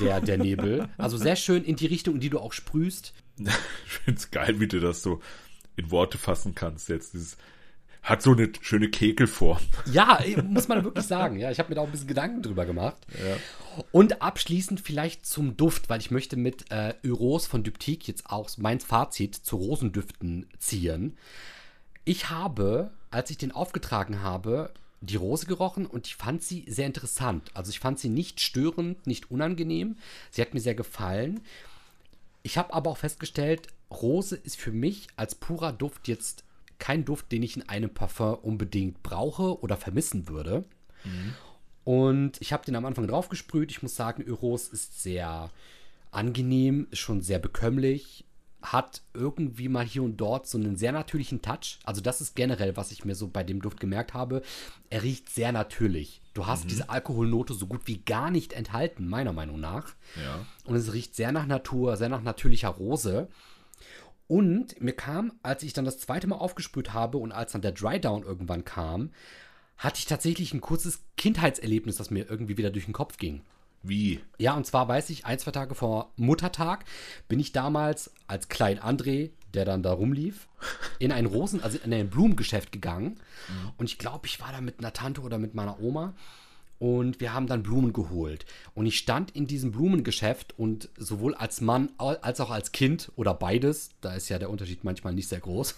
der, 0.00 0.20
der 0.20 0.38
Nebel. 0.38 0.88
Also 0.98 1.16
sehr 1.16 1.36
schön 1.36 1.64
in 1.64 1.76
die 1.76 1.86
Richtung, 1.86 2.16
in 2.16 2.20
die 2.20 2.30
du 2.30 2.38
auch 2.38 2.52
sprühst. 2.52 3.14
Ich 3.86 3.92
finde 4.04 4.18
es 4.18 4.30
geil, 4.30 4.60
wie 4.60 4.68
du 4.68 4.80
das 4.80 5.02
so 5.02 5.20
in 5.76 5.90
Worte 5.90 6.18
fassen 6.18 6.54
kannst 6.54 6.88
jetzt. 6.88 7.14
Dieses, 7.14 7.36
hat 8.02 8.20
so 8.20 8.32
eine 8.32 8.50
schöne 8.60 8.90
Kegelform. 8.90 9.60
Ja, 9.92 10.20
muss 10.48 10.66
man 10.68 10.82
wirklich 10.84 11.06
sagen. 11.06 11.38
Ja, 11.38 11.50
ich 11.50 11.58
habe 11.58 11.68
mir 11.68 11.76
da 11.76 11.82
auch 11.82 11.86
ein 11.86 11.92
bisschen 11.92 12.08
Gedanken 12.08 12.42
drüber 12.42 12.66
gemacht. 12.66 12.96
Ja. 13.12 13.36
Und 13.92 14.20
abschließend 14.20 14.80
vielleicht 14.80 15.24
zum 15.24 15.56
Duft, 15.56 15.88
weil 15.88 16.00
ich 16.00 16.10
möchte 16.10 16.36
mit 16.36 16.70
äh, 16.70 16.94
Euros 17.06 17.46
von 17.46 17.62
Dyptyque 17.62 18.08
jetzt 18.08 18.28
auch 18.28 18.50
mein 18.58 18.80
Fazit 18.80 19.36
zu 19.36 19.56
Rosendüften 19.56 20.46
ziehen. 20.58 21.16
Ich 22.04 22.28
habe, 22.28 22.90
als 23.10 23.30
ich 23.30 23.38
den 23.38 23.52
aufgetragen 23.52 24.20
habe, 24.22 24.72
die 25.00 25.16
Rose 25.16 25.46
gerochen 25.46 25.86
und 25.86 26.06
ich 26.06 26.16
fand 26.16 26.42
sie 26.42 26.64
sehr 26.68 26.86
interessant. 26.86 27.50
Also 27.54 27.70
ich 27.70 27.80
fand 27.80 27.98
sie 27.98 28.08
nicht 28.08 28.40
störend, 28.40 29.06
nicht 29.06 29.30
unangenehm. 29.30 29.96
Sie 30.30 30.42
hat 30.42 30.54
mir 30.54 30.60
sehr 30.60 30.74
gefallen. 30.74 31.40
Ich 32.42 32.58
habe 32.58 32.74
aber 32.74 32.90
auch 32.90 32.98
festgestellt, 32.98 33.68
Rose 33.90 34.36
ist 34.36 34.56
für 34.56 34.72
mich 34.72 35.06
als 35.16 35.34
purer 35.34 35.72
Duft 35.72 36.08
jetzt 36.08 36.44
kein 36.82 37.04
Duft, 37.04 37.30
den 37.30 37.44
ich 37.44 37.56
in 37.56 37.68
einem 37.68 37.94
Parfum 37.94 38.34
unbedingt 38.42 39.04
brauche 39.04 39.62
oder 39.62 39.76
vermissen 39.76 40.28
würde. 40.28 40.64
Mhm. 41.04 41.34
Und 41.84 42.40
ich 42.40 42.52
habe 42.52 42.64
den 42.64 42.74
am 42.74 42.84
Anfang 42.84 43.06
drauf 43.06 43.28
gesprüht. 43.28 43.70
Ich 43.70 43.84
muss 43.84 43.94
sagen, 43.94 44.24
Euros 44.28 44.66
ist 44.66 45.00
sehr 45.00 45.50
angenehm, 46.10 46.88
ist 46.90 46.98
schon 46.98 47.22
sehr 47.22 47.38
bekömmlich, 47.38 48.24
hat 48.62 49.02
irgendwie 49.14 49.68
mal 49.68 49.84
hier 49.84 50.02
und 50.02 50.16
dort 50.16 50.48
so 50.48 50.58
einen 50.58 50.76
sehr 50.76 50.90
natürlichen 50.90 51.40
Touch. 51.40 51.78
Also 51.84 52.00
das 52.00 52.20
ist 52.20 52.34
generell, 52.34 52.76
was 52.76 52.90
ich 52.90 53.04
mir 53.04 53.14
so 53.14 53.28
bei 53.28 53.44
dem 53.44 53.62
Duft 53.62 53.78
gemerkt 53.78 54.12
habe. 54.12 54.42
Er 54.90 55.04
riecht 55.04 55.30
sehr 55.30 55.52
natürlich. 55.52 56.20
Du 56.34 56.46
hast 56.46 56.64
mhm. 56.64 56.68
diese 56.68 56.90
Alkoholnote 56.90 57.54
so 57.54 57.68
gut 57.68 57.82
wie 57.86 57.98
gar 57.98 58.32
nicht 58.32 58.54
enthalten, 58.54 59.06
meiner 59.06 59.32
Meinung 59.32 59.60
nach. 59.60 59.94
Ja. 60.16 60.44
Und 60.64 60.74
es 60.74 60.92
riecht 60.92 61.14
sehr 61.14 61.30
nach 61.30 61.46
Natur, 61.46 61.96
sehr 61.96 62.08
nach 62.08 62.22
natürlicher 62.22 62.70
Rose. 62.70 63.28
Und 64.32 64.80
mir 64.80 64.94
kam, 64.94 65.34
als 65.42 65.62
ich 65.62 65.74
dann 65.74 65.84
das 65.84 65.98
zweite 65.98 66.26
Mal 66.26 66.36
aufgesprüht 66.36 66.94
habe 66.94 67.18
und 67.18 67.32
als 67.32 67.52
dann 67.52 67.60
der 67.60 67.72
Drydown 67.72 68.22
irgendwann 68.22 68.64
kam, 68.64 69.10
hatte 69.76 69.98
ich 69.98 70.06
tatsächlich 70.06 70.54
ein 70.54 70.62
kurzes 70.62 71.02
Kindheitserlebnis, 71.18 71.96
das 71.96 72.10
mir 72.10 72.30
irgendwie 72.30 72.56
wieder 72.56 72.70
durch 72.70 72.86
den 72.86 72.94
Kopf 72.94 73.18
ging. 73.18 73.42
Wie? 73.82 74.20
Ja, 74.38 74.54
und 74.54 74.64
zwar 74.64 74.88
weiß 74.88 75.10
ich, 75.10 75.26
ein, 75.26 75.38
zwei 75.38 75.50
Tage 75.50 75.74
vor 75.74 76.14
Muttertag 76.16 76.86
bin 77.28 77.40
ich 77.40 77.52
damals 77.52 78.10
als 78.26 78.48
Klein 78.48 78.80
André, 78.80 79.32
der 79.52 79.66
dann 79.66 79.82
da 79.82 79.92
rumlief, 79.92 80.48
in 80.98 81.12
ein 81.12 81.26
Rosen, 81.26 81.62
also 81.62 81.76
in 81.84 81.92
ein 81.92 82.08
Blumengeschäft 82.08 82.72
gegangen. 82.72 83.20
Mhm. 83.50 83.72
Und 83.76 83.90
ich 83.90 83.98
glaube, 83.98 84.26
ich 84.28 84.40
war 84.40 84.50
da 84.50 84.62
mit 84.62 84.78
einer 84.78 84.94
Tante 84.94 85.20
oder 85.20 85.36
mit 85.36 85.52
meiner 85.54 85.78
Oma 85.78 86.14
und 86.82 87.20
wir 87.20 87.32
haben 87.32 87.46
dann 87.46 87.62
Blumen 87.62 87.92
geholt. 87.92 88.44
Und 88.74 88.86
ich 88.86 88.98
stand 88.98 89.30
in 89.30 89.46
diesem 89.46 89.70
Blumengeschäft 89.70 90.58
und 90.58 90.88
sowohl 90.96 91.32
als 91.36 91.60
Mann 91.60 91.90
als 91.96 92.40
auch 92.40 92.50
als 92.50 92.72
Kind 92.72 93.12
oder 93.14 93.34
beides, 93.34 93.90
da 94.00 94.14
ist 94.14 94.28
ja 94.28 94.40
der 94.40 94.50
Unterschied 94.50 94.82
manchmal 94.82 95.14
nicht 95.14 95.28
sehr 95.28 95.38
groß. 95.38 95.76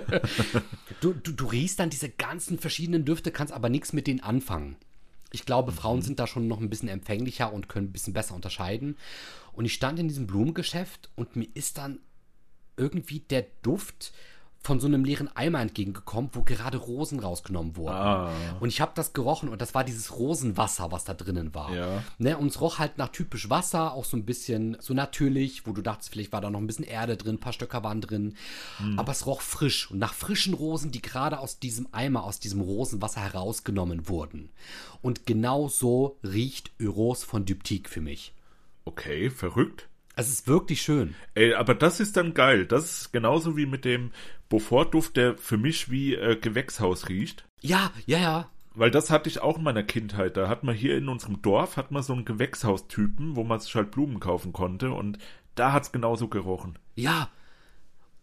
du, 1.02 1.12
du, 1.12 1.32
du 1.32 1.44
riechst 1.44 1.78
dann 1.78 1.90
diese 1.90 2.08
ganzen 2.08 2.58
verschiedenen 2.58 3.04
Düfte, 3.04 3.32
kannst 3.32 3.52
aber 3.52 3.68
nichts 3.68 3.92
mit 3.92 4.06
denen 4.06 4.20
anfangen. 4.20 4.76
Ich 5.30 5.44
glaube, 5.44 5.72
mhm. 5.72 5.76
Frauen 5.76 6.00
sind 6.00 6.18
da 6.18 6.26
schon 6.26 6.48
noch 6.48 6.58
ein 6.58 6.70
bisschen 6.70 6.88
empfänglicher 6.88 7.52
und 7.52 7.68
können 7.68 7.88
ein 7.88 7.92
bisschen 7.92 8.14
besser 8.14 8.34
unterscheiden. 8.34 8.96
Und 9.52 9.66
ich 9.66 9.74
stand 9.74 9.98
in 9.98 10.08
diesem 10.08 10.26
Blumengeschäft 10.26 11.10
und 11.16 11.36
mir 11.36 11.48
ist 11.52 11.76
dann 11.76 11.98
irgendwie 12.78 13.20
der 13.20 13.44
Duft 13.60 14.14
von 14.64 14.80
so 14.80 14.86
einem 14.86 15.04
leeren 15.04 15.28
Eimer 15.36 15.60
entgegengekommen, 15.60 16.30
wo 16.32 16.42
gerade 16.42 16.78
Rosen 16.78 17.20
rausgenommen 17.20 17.76
wurden. 17.76 17.94
Ah. 17.94 18.30
Und 18.60 18.68
ich 18.70 18.80
habe 18.80 18.92
das 18.94 19.12
gerochen 19.12 19.50
und 19.50 19.60
das 19.60 19.74
war 19.74 19.84
dieses 19.84 20.16
Rosenwasser, 20.16 20.90
was 20.90 21.04
da 21.04 21.12
drinnen 21.12 21.54
war. 21.54 21.74
Ja. 21.74 22.02
Ne, 22.16 22.38
und 22.38 22.46
es 22.46 22.62
roch 22.62 22.78
halt 22.78 22.96
nach 22.96 23.10
typisch 23.10 23.50
Wasser, 23.50 23.92
auch 23.92 24.06
so 24.06 24.16
ein 24.16 24.24
bisschen 24.24 24.78
so 24.80 24.94
natürlich, 24.94 25.66
wo 25.66 25.72
du 25.72 25.82
dachtest, 25.82 26.10
vielleicht 26.10 26.32
war 26.32 26.40
da 26.40 26.48
noch 26.48 26.60
ein 26.60 26.66
bisschen 26.66 26.86
Erde 26.86 27.18
drin, 27.18 27.34
ein 27.34 27.40
paar 27.40 27.52
Stöcker 27.52 27.84
waren 27.84 28.00
drin. 28.00 28.36
Hm. 28.78 28.98
Aber 28.98 29.12
es 29.12 29.26
roch 29.26 29.42
frisch 29.42 29.90
und 29.90 29.98
nach 29.98 30.14
frischen 30.14 30.54
Rosen, 30.54 30.90
die 30.90 31.02
gerade 31.02 31.40
aus 31.40 31.58
diesem 31.58 31.86
Eimer, 31.92 32.24
aus 32.24 32.40
diesem 32.40 32.62
Rosenwasser 32.62 33.20
herausgenommen 33.20 34.08
wurden. 34.08 34.48
Und 35.02 35.26
genau 35.26 35.68
so 35.68 36.16
riecht 36.24 36.70
Euros 36.80 37.22
von 37.22 37.44
Dyptyque 37.44 37.90
für 37.90 38.00
mich. 38.00 38.32
Okay, 38.86 39.28
verrückt. 39.28 39.88
Es 40.16 40.30
ist 40.30 40.46
wirklich 40.46 40.82
schön. 40.82 41.14
Ey, 41.34 41.54
aber 41.54 41.74
das 41.74 42.00
ist 42.00 42.16
dann 42.16 42.34
geil. 42.34 42.66
Das 42.66 42.84
ist 42.84 43.12
genauso 43.12 43.56
wie 43.56 43.66
mit 43.66 43.84
dem 43.84 44.12
Beaufort-Duft, 44.48 45.16
der 45.16 45.36
für 45.36 45.56
mich 45.56 45.90
wie 45.90 46.14
äh, 46.14 46.36
Gewächshaus 46.36 47.08
riecht. 47.08 47.44
Ja, 47.60 47.90
ja, 48.06 48.18
ja. 48.18 48.50
Weil 48.74 48.90
das 48.90 49.10
hatte 49.10 49.28
ich 49.28 49.40
auch 49.40 49.58
in 49.58 49.64
meiner 49.64 49.82
Kindheit. 49.82 50.36
Da 50.36 50.48
hat 50.48 50.64
man 50.64 50.74
hier 50.74 50.96
in 50.96 51.08
unserem 51.08 51.42
Dorf 51.42 51.76
hat 51.76 51.90
man 51.90 52.02
so 52.02 52.12
einen 52.12 52.24
Gewächshaustypen, 52.24 53.36
wo 53.36 53.44
man 53.44 53.60
sich 53.60 53.74
halt 53.74 53.90
Blumen 53.92 54.20
kaufen 54.20 54.52
konnte 54.52 54.92
und 54.92 55.18
da 55.54 55.72
hat 55.72 55.84
es 55.84 55.92
genauso 55.92 56.28
gerochen. 56.28 56.78
Ja, 56.96 57.28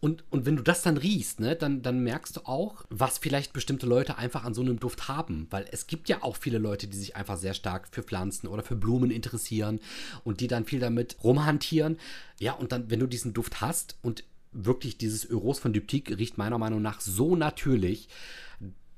und, 0.02 0.24
und 0.30 0.46
wenn 0.46 0.56
du 0.56 0.64
das 0.64 0.82
dann 0.82 0.96
riechst, 0.96 1.38
ne, 1.38 1.54
dann, 1.54 1.80
dann 1.80 2.02
merkst 2.02 2.36
du 2.36 2.40
auch, 2.40 2.84
was 2.90 3.18
vielleicht 3.18 3.52
bestimmte 3.52 3.86
Leute 3.86 4.18
einfach 4.18 4.42
an 4.42 4.52
so 4.52 4.60
einem 4.60 4.80
Duft 4.80 5.06
haben. 5.06 5.46
Weil 5.50 5.64
es 5.70 5.86
gibt 5.86 6.08
ja 6.08 6.24
auch 6.24 6.36
viele 6.36 6.58
Leute, 6.58 6.88
die 6.88 6.96
sich 6.96 7.14
einfach 7.14 7.36
sehr 7.36 7.54
stark 7.54 7.86
für 7.92 8.02
Pflanzen 8.02 8.48
oder 8.48 8.64
für 8.64 8.74
Blumen 8.74 9.12
interessieren 9.12 9.78
und 10.24 10.40
die 10.40 10.48
dann 10.48 10.64
viel 10.64 10.80
damit 10.80 11.18
rumhantieren. 11.22 12.00
Ja, 12.40 12.54
und 12.54 12.72
dann, 12.72 12.90
wenn 12.90 12.98
du 12.98 13.06
diesen 13.06 13.32
Duft 13.32 13.60
hast 13.60 13.96
und 14.02 14.24
wirklich 14.50 14.98
dieses 14.98 15.30
Euros 15.30 15.60
von 15.60 15.72
Dyptyque 15.72 16.18
riecht 16.18 16.36
meiner 16.36 16.58
Meinung 16.58 16.82
nach 16.82 17.00
so 17.00 17.36
natürlich, 17.36 18.08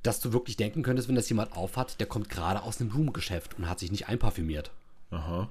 dass 0.02 0.20
du 0.20 0.32
wirklich 0.32 0.56
denken 0.56 0.82
könntest, 0.82 1.08
wenn 1.08 1.16
das 1.16 1.28
jemand 1.28 1.52
aufhat, 1.52 2.00
der 2.00 2.06
kommt 2.06 2.30
gerade 2.30 2.62
aus 2.62 2.80
einem 2.80 2.88
Blumengeschäft 2.88 3.58
und 3.58 3.68
hat 3.68 3.78
sich 3.78 3.92
nicht 3.92 4.08
einparfümiert. 4.08 4.70
Aha. 5.10 5.50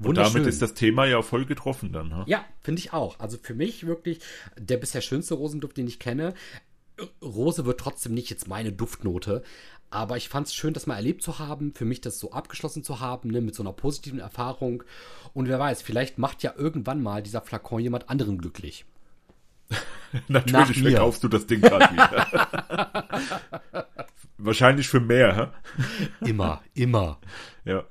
Und 0.00 0.16
damit 0.16 0.46
ist 0.46 0.62
das 0.62 0.74
Thema 0.74 1.06
ja 1.06 1.22
voll 1.22 1.44
getroffen 1.44 1.92
dann. 1.92 2.14
Ha? 2.14 2.24
Ja, 2.28 2.44
finde 2.60 2.80
ich 2.80 2.92
auch. 2.92 3.18
Also 3.18 3.36
für 3.40 3.54
mich 3.54 3.86
wirklich 3.86 4.20
der 4.56 4.76
bisher 4.76 5.00
schönste 5.00 5.34
Rosenduft, 5.34 5.76
den 5.76 5.88
ich 5.88 5.98
kenne. 5.98 6.34
Rose 7.22 7.64
wird 7.64 7.80
trotzdem 7.80 8.14
nicht 8.14 8.30
jetzt 8.30 8.48
meine 8.48 8.72
Duftnote, 8.72 9.42
aber 9.90 10.16
ich 10.16 10.28
fand 10.28 10.48
es 10.48 10.54
schön, 10.54 10.74
das 10.74 10.86
mal 10.86 10.96
erlebt 10.96 11.22
zu 11.22 11.38
haben, 11.38 11.72
für 11.74 11.84
mich 11.84 12.00
das 12.00 12.18
so 12.18 12.32
abgeschlossen 12.32 12.84
zu 12.84 13.00
haben, 13.00 13.30
ne, 13.30 13.40
mit 13.40 13.54
so 13.54 13.62
einer 13.62 13.72
positiven 13.72 14.20
Erfahrung. 14.20 14.82
Und 15.32 15.48
wer 15.48 15.58
weiß, 15.58 15.82
vielleicht 15.82 16.18
macht 16.18 16.42
ja 16.42 16.54
irgendwann 16.56 17.02
mal 17.02 17.22
dieser 17.22 17.40
Flakon 17.40 17.80
jemand 17.80 18.10
anderen 18.10 18.38
glücklich. 18.38 18.84
Natürlich 20.28 20.82
verkaufst 20.82 21.22
du 21.24 21.28
das 21.28 21.46
Ding 21.46 21.60
gerade 21.60 21.92
wieder. 21.92 23.06
Wahrscheinlich 24.38 24.88
für 24.88 25.00
mehr, 25.00 25.36
hä? 25.36 26.26
Immer, 26.26 26.62
immer. 26.74 27.18
Ja. 27.64 27.84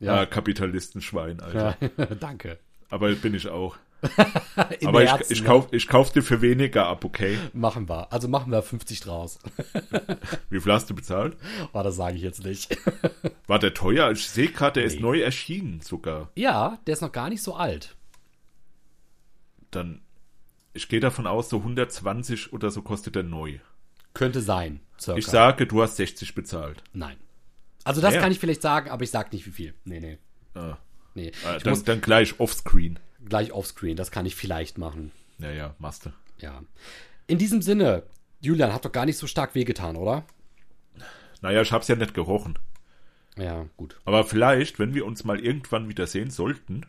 Ja, 0.00 0.20
ah, 0.20 0.26
Kapitalistenschwein, 0.26 1.40
Alter. 1.40 1.76
Ja, 1.80 2.06
danke. 2.20 2.58
Aber 2.88 3.14
bin 3.14 3.34
ich 3.34 3.48
auch. 3.48 3.76
Aber 4.84 5.02
ich, 5.02 5.10
Herzen, 5.10 5.32
ich, 5.34 5.44
kauf, 5.44 5.68
ich 5.72 5.86
kauf 5.86 6.10
dir 6.10 6.22
für 6.22 6.40
weniger 6.40 6.86
ab, 6.86 7.04
okay? 7.04 7.36
Machen 7.52 7.88
wir. 7.88 8.10
Also 8.10 8.28
machen 8.28 8.50
wir 8.50 8.62
50 8.62 9.00
draus. 9.00 9.38
Wie 10.48 10.58
viel 10.58 10.72
hast 10.72 10.88
du 10.88 10.94
bezahlt? 10.94 11.36
Oh, 11.74 11.82
das 11.82 11.96
sage 11.96 12.16
ich 12.16 12.22
jetzt 12.22 12.42
nicht. 12.44 12.76
War 13.46 13.58
der 13.58 13.74
teuer? 13.74 14.10
Ich 14.10 14.28
sehe 14.28 14.48
gerade, 14.48 14.80
der 14.80 14.88
nee. 14.88 14.94
ist 14.94 15.00
neu 15.00 15.20
erschienen 15.20 15.82
sogar. 15.82 16.30
Ja, 16.34 16.78
der 16.86 16.94
ist 16.94 17.02
noch 17.02 17.12
gar 17.12 17.28
nicht 17.28 17.42
so 17.42 17.54
alt. 17.54 17.94
Dann, 19.70 20.00
ich 20.72 20.88
gehe 20.88 21.00
davon 21.00 21.26
aus, 21.26 21.50
so 21.50 21.58
120 21.58 22.54
oder 22.54 22.70
so 22.70 22.80
kostet 22.80 23.14
der 23.14 23.22
neu. 23.22 23.58
Könnte 24.14 24.40
sein. 24.40 24.80
Circa. 24.98 25.18
Ich 25.18 25.26
sage, 25.26 25.66
du 25.66 25.82
hast 25.82 25.96
60 25.96 26.34
bezahlt. 26.34 26.82
Nein. 26.92 27.16
Also 27.84 28.00
das 28.00 28.14
ja. 28.14 28.20
kann 28.20 28.32
ich 28.32 28.38
vielleicht 28.38 28.62
sagen, 28.62 28.90
aber 28.90 29.02
ich 29.02 29.10
sag 29.10 29.32
nicht 29.32 29.46
wie 29.46 29.50
viel. 29.50 29.74
Nee, 29.84 30.00
nee. 30.00 30.18
Ah. 30.54 30.76
Nee. 31.14 31.32
Ah, 31.44 31.58
dann, 31.58 31.70
muss, 31.70 31.84
dann 31.84 32.00
gleich 32.00 32.38
offscreen. 32.38 32.98
Gleich 33.24 33.52
offscreen, 33.52 33.96
das 33.96 34.10
kann 34.10 34.26
ich 34.26 34.36
vielleicht 34.36 34.78
machen. 34.78 35.12
Ja, 35.38 35.50
ja, 35.50 35.74
machst 35.78 36.06
du. 36.06 36.10
Ja. 36.38 36.62
In 37.26 37.38
diesem 37.38 37.62
Sinne, 37.62 38.04
Julian, 38.40 38.72
hat 38.72 38.84
doch 38.84 38.92
gar 38.92 39.06
nicht 39.06 39.16
so 39.16 39.26
stark 39.26 39.54
wehgetan, 39.54 39.96
oder? 39.96 40.24
Naja, 41.40 41.62
ich 41.62 41.72
hab's 41.72 41.88
ja 41.88 41.96
nicht 41.96 42.14
gerochen. 42.14 42.58
Ja, 43.36 43.66
gut. 43.76 43.98
Aber 44.04 44.24
vielleicht, 44.24 44.78
wenn 44.78 44.94
wir 44.94 45.06
uns 45.06 45.24
mal 45.24 45.40
irgendwann 45.40 45.88
wieder 45.88 46.06
sehen 46.06 46.30
sollten, 46.30 46.86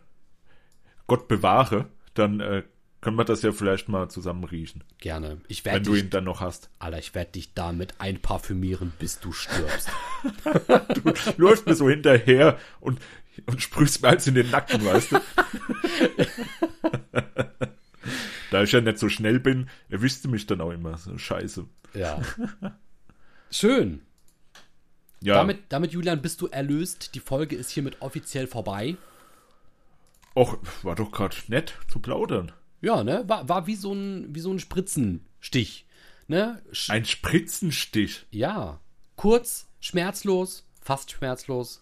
Gott 1.06 1.28
bewahre, 1.28 1.88
dann 2.14 2.40
äh, 2.40 2.62
können 3.02 3.18
wir 3.18 3.24
das 3.24 3.42
ja 3.42 3.50
vielleicht 3.50 3.88
mal 3.88 4.08
zusammen 4.08 4.44
riechen. 4.44 4.84
Gerne. 4.98 5.40
Ich 5.48 5.64
Wenn 5.64 5.82
du 5.82 5.96
ihn 5.96 6.08
dann 6.08 6.22
noch 6.22 6.40
hast. 6.40 6.70
Alter, 6.78 6.98
ich 6.98 7.16
werde 7.16 7.32
dich 7.32 7.52
damit 7.52 7.94
einparfümieren, 7.98 8.92
bis 8.98 9.18
du 9.18 9.32
stirbst. 9.32 9.90
du 10.94 11.12
läufst 11.36 11.66
mir 11.66 11.74
so 11.74 11.90
hinterher 11.90 12.58
und, 12.78 13.00
und 13.46 13.60
sprühst 13.60 14.02
mir 14.02 14.10
eins 14.10 14.28
in 14.28 14.36
den 14.36 14.48
Nacken, 14.50 14.84
weißt 14.84 15.12
du? 15.12 15.20
da 18.52 18.62
ich 18.62 18.70
ja 18.70 18.80
nicht 18.80 18.98
so 18.98 19.08
schnell 19.08 19.40
bin, 19.40 19.68
erwischst 19.88 20.24
du 20.24 20.28
mich 20.28 20.46
dann 20.46 20.60
auch 20.60 20.70
immer. 20.70 20.96
So 20.96 21.18
scheiße. 21.18 21.66
Ja. 21.94 22.22
Schön. 23.50 24.02
Ja. 25.20 25.34
Damit, 25.34 25.58
damit, 25.70 25.90
Julian, 25.90 26.22
bist 26.22 26.40
du 26.40 26.46
erlöst. 26.46 27.16
Die 27.16 27.20
Folge 27.20 27.56
ist 27.56 27.70
hiermit 27.70 28.00
offiziell 28.00 28.46
vorbei. 28.46 28.96
Och, 30.36 30.58
war 30.84 30.94
doch 30.94 31.10
gerade 31.10 31.36
nett 31.48 31.76
zu 31.88 31.98
plaudern. 31.98 32.52
Ja, 32.82 33.02
ne? 33.04 33.24
War, 33.26 33.48
war 33.48 33.66
wie 33.66 33.76
so 33.76 33.94
ein, 33.94 34.34
wie 34.34 34.40
so 34.40 34.52
ein 34.52 34.58
Spritzen. 34.58 35.24
Stich. 35.40 35.86
Ne? 36.26 36.62
Sch 36.72 36.90
Ein 36.90 37.04
Spritzenstich. 37.04 38.26
ja. 38.30 38.78
Kurz, 39.16 39.68
schmerzlos, 39.78 40.66
fast 40.80 41.12
schmerzlos. 41.12 41.80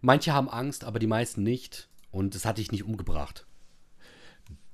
Manche 0.00 0.32
haben 0.34 0.50
Angst, 0.50 0.84
aber 0.84 0.98
die 0.98 1.06
meisten 1.06 1.42
nicht. 1.42 1.88
Und 2.10 2.34
das 2.34 2.44
hat 2.44 2.58
dich 2.58 2.72
nicht 2.72 2.84
umgebracht. 2.84 3.46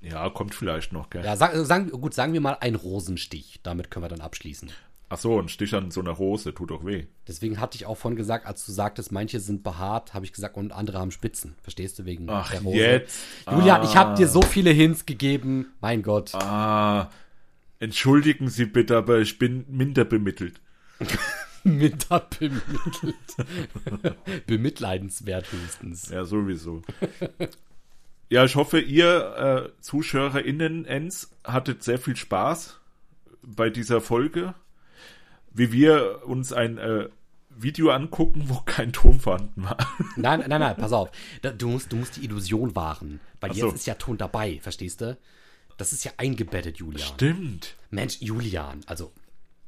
Ja, 0.00 0.28
kommt 0.30 0.54
vielleicht 0.54 0.92
noch, 0.92 1.10
gell? 1.10 1.24
Ja, 1.24 1.36
sag, 1.36 1.54
sagen, 1.66 1.90
gut, 1.90 2.14
sagen 2.14 2.32
wir 2.32 2.40
mal 2.40 2.56
ein 2.60 2.74
Rosenstich. 2.74 3.60
Damit 3.62 3.90
können 3.90 4.04
wir 4.04 4.08
dann 4.08 4.22
abschließen. 4.22 4.70
Ach 5.12 5.18
so, 5.18 5.40
ein 5.40 5.48
Stich 5.48 5.74
an 5.74 5.90
so 5.90 6.00
einer 6.00 6.12
Rose 6.12 6.54
tut 6.54 6.70
doch 6.70 6.86
weh. 6.86 7.06
Deswegen 7.26 7.60
hatte 7.60 7.76
ich 7.76 7.84
auch 7.84 7.96
von 7.96 8.14
gesagt, 8.14 8.46
als 8.46 8.64
du 8.64 8.70
sagtest, 8.70 9.10
manche 9.10 9.40
sind 9.40 9.64
behaart, 9.64 10.14
habe 10.14 10.24
ich 10.24 10.32
gesagt, 10.32 10.56
und 10.56 10.70
andere 10.70 11.00
haben 11.00 11.10
Spitzen. 11.10 11.56
Verstehst 11.62 11.98
du 11.98 12.04
wegen 12.04 12.30
Ach, 12.30 12.50
der 12.52 12.60
Rose? 12.62 12.76
jetzt. 12.76 13.18
Julian, 13.50 13.82
ich 13.82 13.96
habe 13.96 14.10
Ah. 14.10 14.14
dir 14.14 14.28
so 14.28 14.40
viele 14.40 14.70
Hints 14.70 15.06
gegeben. 15.06 15.66
Mein 15.80 16.02
Gott. 16.04 16.32
Ah, 16.36 17.10
entschuldigen 17.80 18.48
Sie 18.50 18.66
bitte, 18.66 18.96
aber 18.96 19.18
ich 19.18 19.36
bin 19.38 19.64
minder 19.68 20.04
bemittelt. 20.04 20.60
Minder 21.64 22.26
bemittelt. 22.38 23.16
Bemitleidenswert 24.46 25.50
höchstens. 25.52 26.08
Ja, 26.08 26.24
sowieso. 26.24 26.82
ja, 28.30 28.44
ich 28.44 28.54
hoffe, 28.56 28.80
ihr 28.80 29.72
äh, 29.76 29.82
ZuschauerInnen 29.82 30.84
Ens 30.86 31.30
hattet 31.44 31.82
sehr 31.82 31.98
viel 31.98 32.16
Spaß 32.16 32.78
bei 33.42 33.68
dieser 33.70 34.00
Folge. 34.00 34.54
Wie 35.52 35.72
wir 35.72 36.26
uns 36.26 36.52
ein 36.52 36.78
äh, 36.78 37.08
Video 37.50 37.90
angucken, 37.90 38.44
wo 38.46 38.60
kein 38.64 38.92
Ton 38.92 39.20
vorhanden 39.20 39.64
war. 39.64 39.76
Nein, 40.16 40.44
nein, 40.46 40.60
nein, 40.60 40.76
pass 40.76 40.92
auf. 40.92 41.10
Du 41.42 41.68
musst, 41.68 41.92
du 41.92 41.96
musst 41.96 42.16
die 42.16 42.24
Illusion 42.24 42.74
wahren. 42.74 43.20
Weil 43.40 43.52
so. 43.54 43.66
jetzt 43.66 43.76
ist 43.76 43.86
ja 43.86 43.94
Ton 43.94 44.16
dabei, 44.16 44.60
verstehst 44.62 45.00
du? 45.00 45.18
Das 45.76 45.92
ist 45.92 46.04
ja 46.04 46.12
eingebettet, 46.16 46.78
Julian. 46.78 47.06
Stimmt. 47.06 47.76
Mensch, 47.90 48.20
Julian, 48.20 48.82
also 48.86 49.12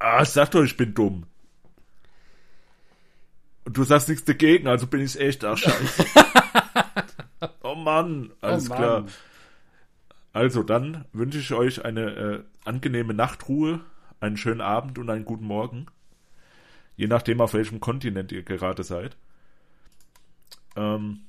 Ah, 0.03 0.25
sag 0.25 0.51
doch, 0.51 0.65
ich 0.65 0.77
bin 0.77 0.95
dumm. 0.95 1.27
Und 3.65 3.77
du 3.77 3.85
sagst 3.85 4.09
nichts 4.09 4.25
dagegen, 4.25 4.67
also 4.67 4.89
bin 4.89 5.01
ich 5.01 5.19
echt, 5.19 5.45
ach 5.45 5.57
scheiße. 5.57 6.05
oh 7.63 7.77
Mann, 7.77 8.33
alles 8.41 8.69
Mann. 8.69 8.79
klar. 8.79 9.07
Also 10.33 10.65
dann 10.65 11.05
wünsche 11.13 11.39
ich 11.39 11.53
euch 11.53 11.85
eine 11.85 12.11
äh, 12.11 12.43
angenehme 12.65 13.15
Nachtruhe, 13.15 13.81
einen 14.23 14.37
schönen 14.37 14.61
Abend 14.61 14.99
und 14.99 15.11
einen 15.11 15.25
guten 15.25 15.45
Morgen. 15.45 15.87
Je 16.97 17.07
nachdem, 17.07 17.41
auf 17.41 17.55
welchem 17.55 17.81
Kontinent 17.81 18.33
ihr 18.33 18.43
gerade 18.43 18.85
seid. 18.85 19.17
Ähm, 20.77 21.21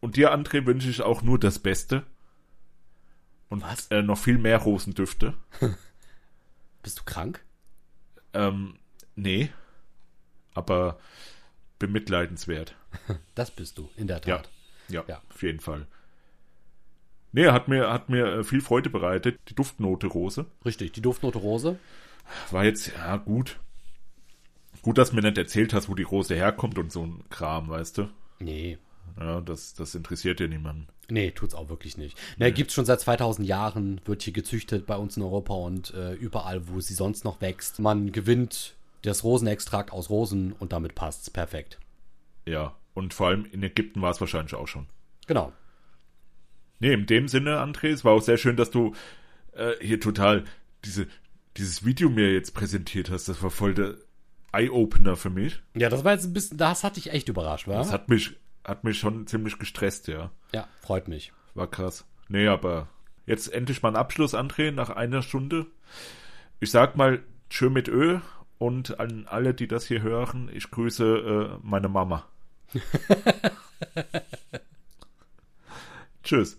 und 0.00 0.16
dir, 0.16 0.32
André, 0.34 0.64
wünsche 0.66 0.88
ich 0.88 1.02
auch 1.02 1.22
nur 1.22 1.38
das 1.38 1.58
Beste. 1.58 2.04
Und 3.48 3.62
Was? 3.62 3.88
Äh, 3.88 4.02
noch 4.02 4.18
viel 4.18 4.38
mehr 4.38 4.58
Rosendüfte. 4.58 5.34
bist 6.82 6.98
du 7.00 7.04
krank? 7.04 7.44
Ähm, 8.32 8.74
nee. 9.14 9.50
Aber 10.54 10.98
bemitleidenswert. 11.78 12.74
Das 13.34 13.50
bist 13.50 13.76
du, 13.76 13.90
in 13.96 14.06
der 14.06 14.22
Ja. 14.24 14.38
Tat. 14.38 14.50
Ja, 14.88 15.04
Ja. 15.06 15.20
auf 15.28 15.42
jeden 15.42 15.60
Fall. 15.60 15.86
Nee, 17.32 17.48
hat 17.48 17.68
mir, 17.68 17.92
hat 17.92 18.08
mir 18.08 18.26
äh, 18.38 18.44
viel 18.44 18.62
Freude 18.62 18.88
bereitet. 18.88 19.38
Die 19.50 19.54
Duftnote 19.54 20.06
Rose. 20.06 20.46
Richtig, 20.64 20.92
die 20.92 21.02
Duftnote 21.02 21.36
Rose. 21.38 21.78
War 22.50 22.64
jetzt, 22.64 22.92
ja, 22.94 23.16
gut. 23.16 23.58
Gut, 24.82 24.98
dass 24.98 25.10
du 25.10 25.16
mir 25.16 25.22
nicht 25.22 25.38
erzählt 25.38 25.72
hast, 25.74 25.88
wo 25.88 25.94
die 25.94 26.02
Rose 26.02 26.34
herkommt 26.34 26.78
und 26.78 26.92
so 26.92 27.04
ein 27.04 27.24
Kram, 27.28 27.68
weißt 27.68 27.98
du? 27.98 28.08
Nee, 28.38 28.78
Ja, 29.18 29.40
das, 29.40 29.74
das 29.74 29.94
interessiert 29.94 30.40
ja 30.40 30.46
niemanden. 30.46 30.86
Nee, 31.08 31.30
tut's 31.30 31.54
auch 31.54 31.68
wirklich 31.68 31.96
nicht. 31.96 32.18
Ne, 32.36 32.52
gibt's 32.52 32.74
schon 32.74 32.84
seit 32.84 33.00
2000 33.00 33.46
Jahren, 33.46 34.00
wird 34.04 34.22
hier 34.22 34.32
gezüchtet 34.32 34.86
bei 34.86 34.96
uns 34.96 35.16
in 35.16 35.22
Europa 35.22 35.54
und 35.54 35.94
äh, 35.94 36.14
überall, 36.14 36.68
wo 36.68 36.80
sie 36.80 36.94
sonst 36.94 37.24
noch 37.24 37.40
wächst. 37.40 37.78
Man 37.78 38.12
gewinnt 38.12 38.74
das 39.02 39.22
Rosenextrakt 39.24 39.92
aus 39.92 40.10
Rosen 40.10 40.52
und 40.52 40.72
damit 40.72 40.94
passt's 40.94 41.30
perfekt. 41.30 41.78
Ja, 42.44 42.74
und 42.94 43.14
vor 43.14 43.28
allem 43.28 43.44
in 43.46 43.62
Ägypten 43.62 44.02
war 44.02 44.10
es 44.10 44.20
wahrscheinlich 44.20 44.54
auch 44.54 44.68
schon. 44.68 44.86
Genau. 45.26 45.52
Nee, 46.80 46.92
in 46.92 47.06
dem 47.06 47.28
Sinne, 47.28 47.60
André, 47.60 47.88
es 47.88 48.04
war 48.04 48.12
auch 48.12 48.22
sehr 48.22 48.36
schön, 48.36 48.56
dass 48.56 48.70
du 48.70 48.94
äh, 49.52 49.72
hier 49.80 50.00
total 50.00 50.44
diese, 50.84 51.06
dieses 51.56 51.84
Video 51.84 52.08
mir 52.08 52.32
jetzt 52.32 52.54
präsentiert 52.54 53.10
hast. 53.10 53.28
Das 53.28 53.42
war 53.42 53.50
voll 53.50 53.74
der 53.74 53.96
Eye-Opener 54.52 55.16
für 55.16 55.30
mich. 55.30 55.62
Ja, 55.74 55.88
das 55.88 56.04
war 56.04 56.12
jetzt 56.12 56.24
ein 56.24 56.32
bisschen, 56.32 56.58
das 56.58 56.84
hat 56.84 56.96
dich 56.96 57.10
echt 57.10 57.28
überrascht, 57.28 57.68
wa? 57.68 57.78
Das 57.78 57.92
hat 57.92 58.08
mich, 58.08 58.36
hat 58.64 58.84
mich 58.84 58.98
schon 58.98 59.26
ziemlich 59.26 59.58
gestresst, 59.58 60.08
ja. 60.08 60.30
ja, 60.52 60.66
freut 60.80 61.08
mich. 61.08 61.32
War 61.54 61.70
krass. 61.70 62.04
Nee, 62.28 62.48
aber 62.48 62.88
jetzt 63.26 63.52
endlich 63.52 63.82
mal 63.82 63.90
ein 63.90 63.96
Abschluss, 63.96 64.34
André, 64.34 64.70
nach 64.70 64.90
einer 64.90 65.22
Stunde. 65.22 65.66
Ich 66.60 66.70
sag 66.70 66.96
mal 66.96 67.22
Tschö 67.50 67.70
mit 67.70 67.88
Ö 67.88 68.18
und 68.58 68.98
an 68.98 69.26
alle, 69.28 69.54
die 69.54 69.68
das 69.68 69.86
hier 69.86 70.02
hören, 70.02 70.50
ich 70.52 70.70
grüße 70.70 71.54
äh, 71.54 71.58
meine 71.62 71.88
Mama. 71.88 72.26
Tschüss. 76.22 76.58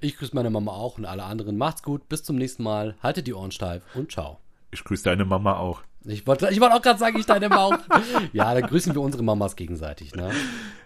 Ich 0.00 0.16
grüße 0.16 0.34
meine 0.34 0.50
Mama 0.50 0.72
auch 0.72 0.98
und 0.98 1.04
alle 1.04 1.24
anderen. 1.24 1.56
Macht's 1.56 1.82
gut, 1.82 2.08
bis 2.08 2.22
zum 2.22 2.36
nächsten 2.36 2.62
Mal. 2.62 2.96
Haltet 3.02 3.26
die 3.26 3.34
Ohren 3.34 3.50
steif 3.50 3.82
und 3.94 4.12
ciao. 4.12 4.38
Ich 4.70 4.84
grüße 4.84 5.04
deine 5.04 5.24
Mama 5.24 5.56
auch. 5.56 5.82
Ich 6.04 6.26
wollte 6.26 6.48
ich 6.50 6.60
wollte 6.60 6.74
auch 6.74 6.82
gerade 6.82 6.98
sagen, 6.98 7.18
ich 7.18 7.26
deine 7.26 7.48
Mama 7.48 7.76
auch. 7.76 7.78
Ja, 8.32 8.52
dann 8.54 8.64
grüßen 8.64 8.94
wir 8.94 9.02
unsere 9.02 9.22
Mamas 9.22 9.56
gegenseitig, 9.56 10.14
ne? 10.14 10.32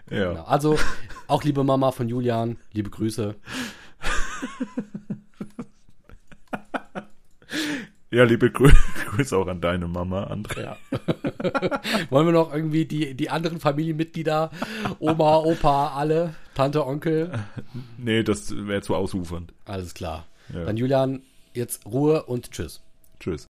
Ja. 0.09 0.29
Genau. 0.33 0.43
Also, 0.43 0.77
auch 1.27 1.43
liebe 1.43 1.63
Mama 1.63 1.91
von 1.91 2.07
Julian, 2.09 2.57
liebe 2.73 2.89
Grüße. 2.89 3.35
Ja, 8.09 8.23
liebe 8.23 8.49
Grü 8.49 8.71
Grüße 9.07 9.37
auch 9.37 9.47
an 9.47 9.59
deine 9.59 9.87
Mama, 9.87 10.23
André. 10.27 10.61
Ja. 10.61 10.77
Wollen 12.09 12.27
wir 12.27 12.33
noch 12.33 12.53
irgendwie 12.53 12.85
die, 12.85 13.13
die 13.15 13.29
anderen 13.29 13.59
Familienmitglieder, 13.59 14.49
Oma, 14.99 15.37
Opa, 15.39 15.93
alle, 15.95 16.33
Tante, 16.55 16.85
Onkel? 16.85 17.31
Nee, 17.97 18.23
das 18.23 18.55
wäre 18.55 18.81
zu 18.81 18.95
ausufernd. 18.95 19.53
Alles 19.65 19.93
klar. 19.93 20.25
Ja. 20.53 20.63
Dann 20.65 20.77
Julian, 20.77 21.21
jetzt 21.53 21.85
Ruhe 21.85 22.23
und 22.23 22.51
Tschüss. 22.51 22.81
Tschüss. 23.19 23.45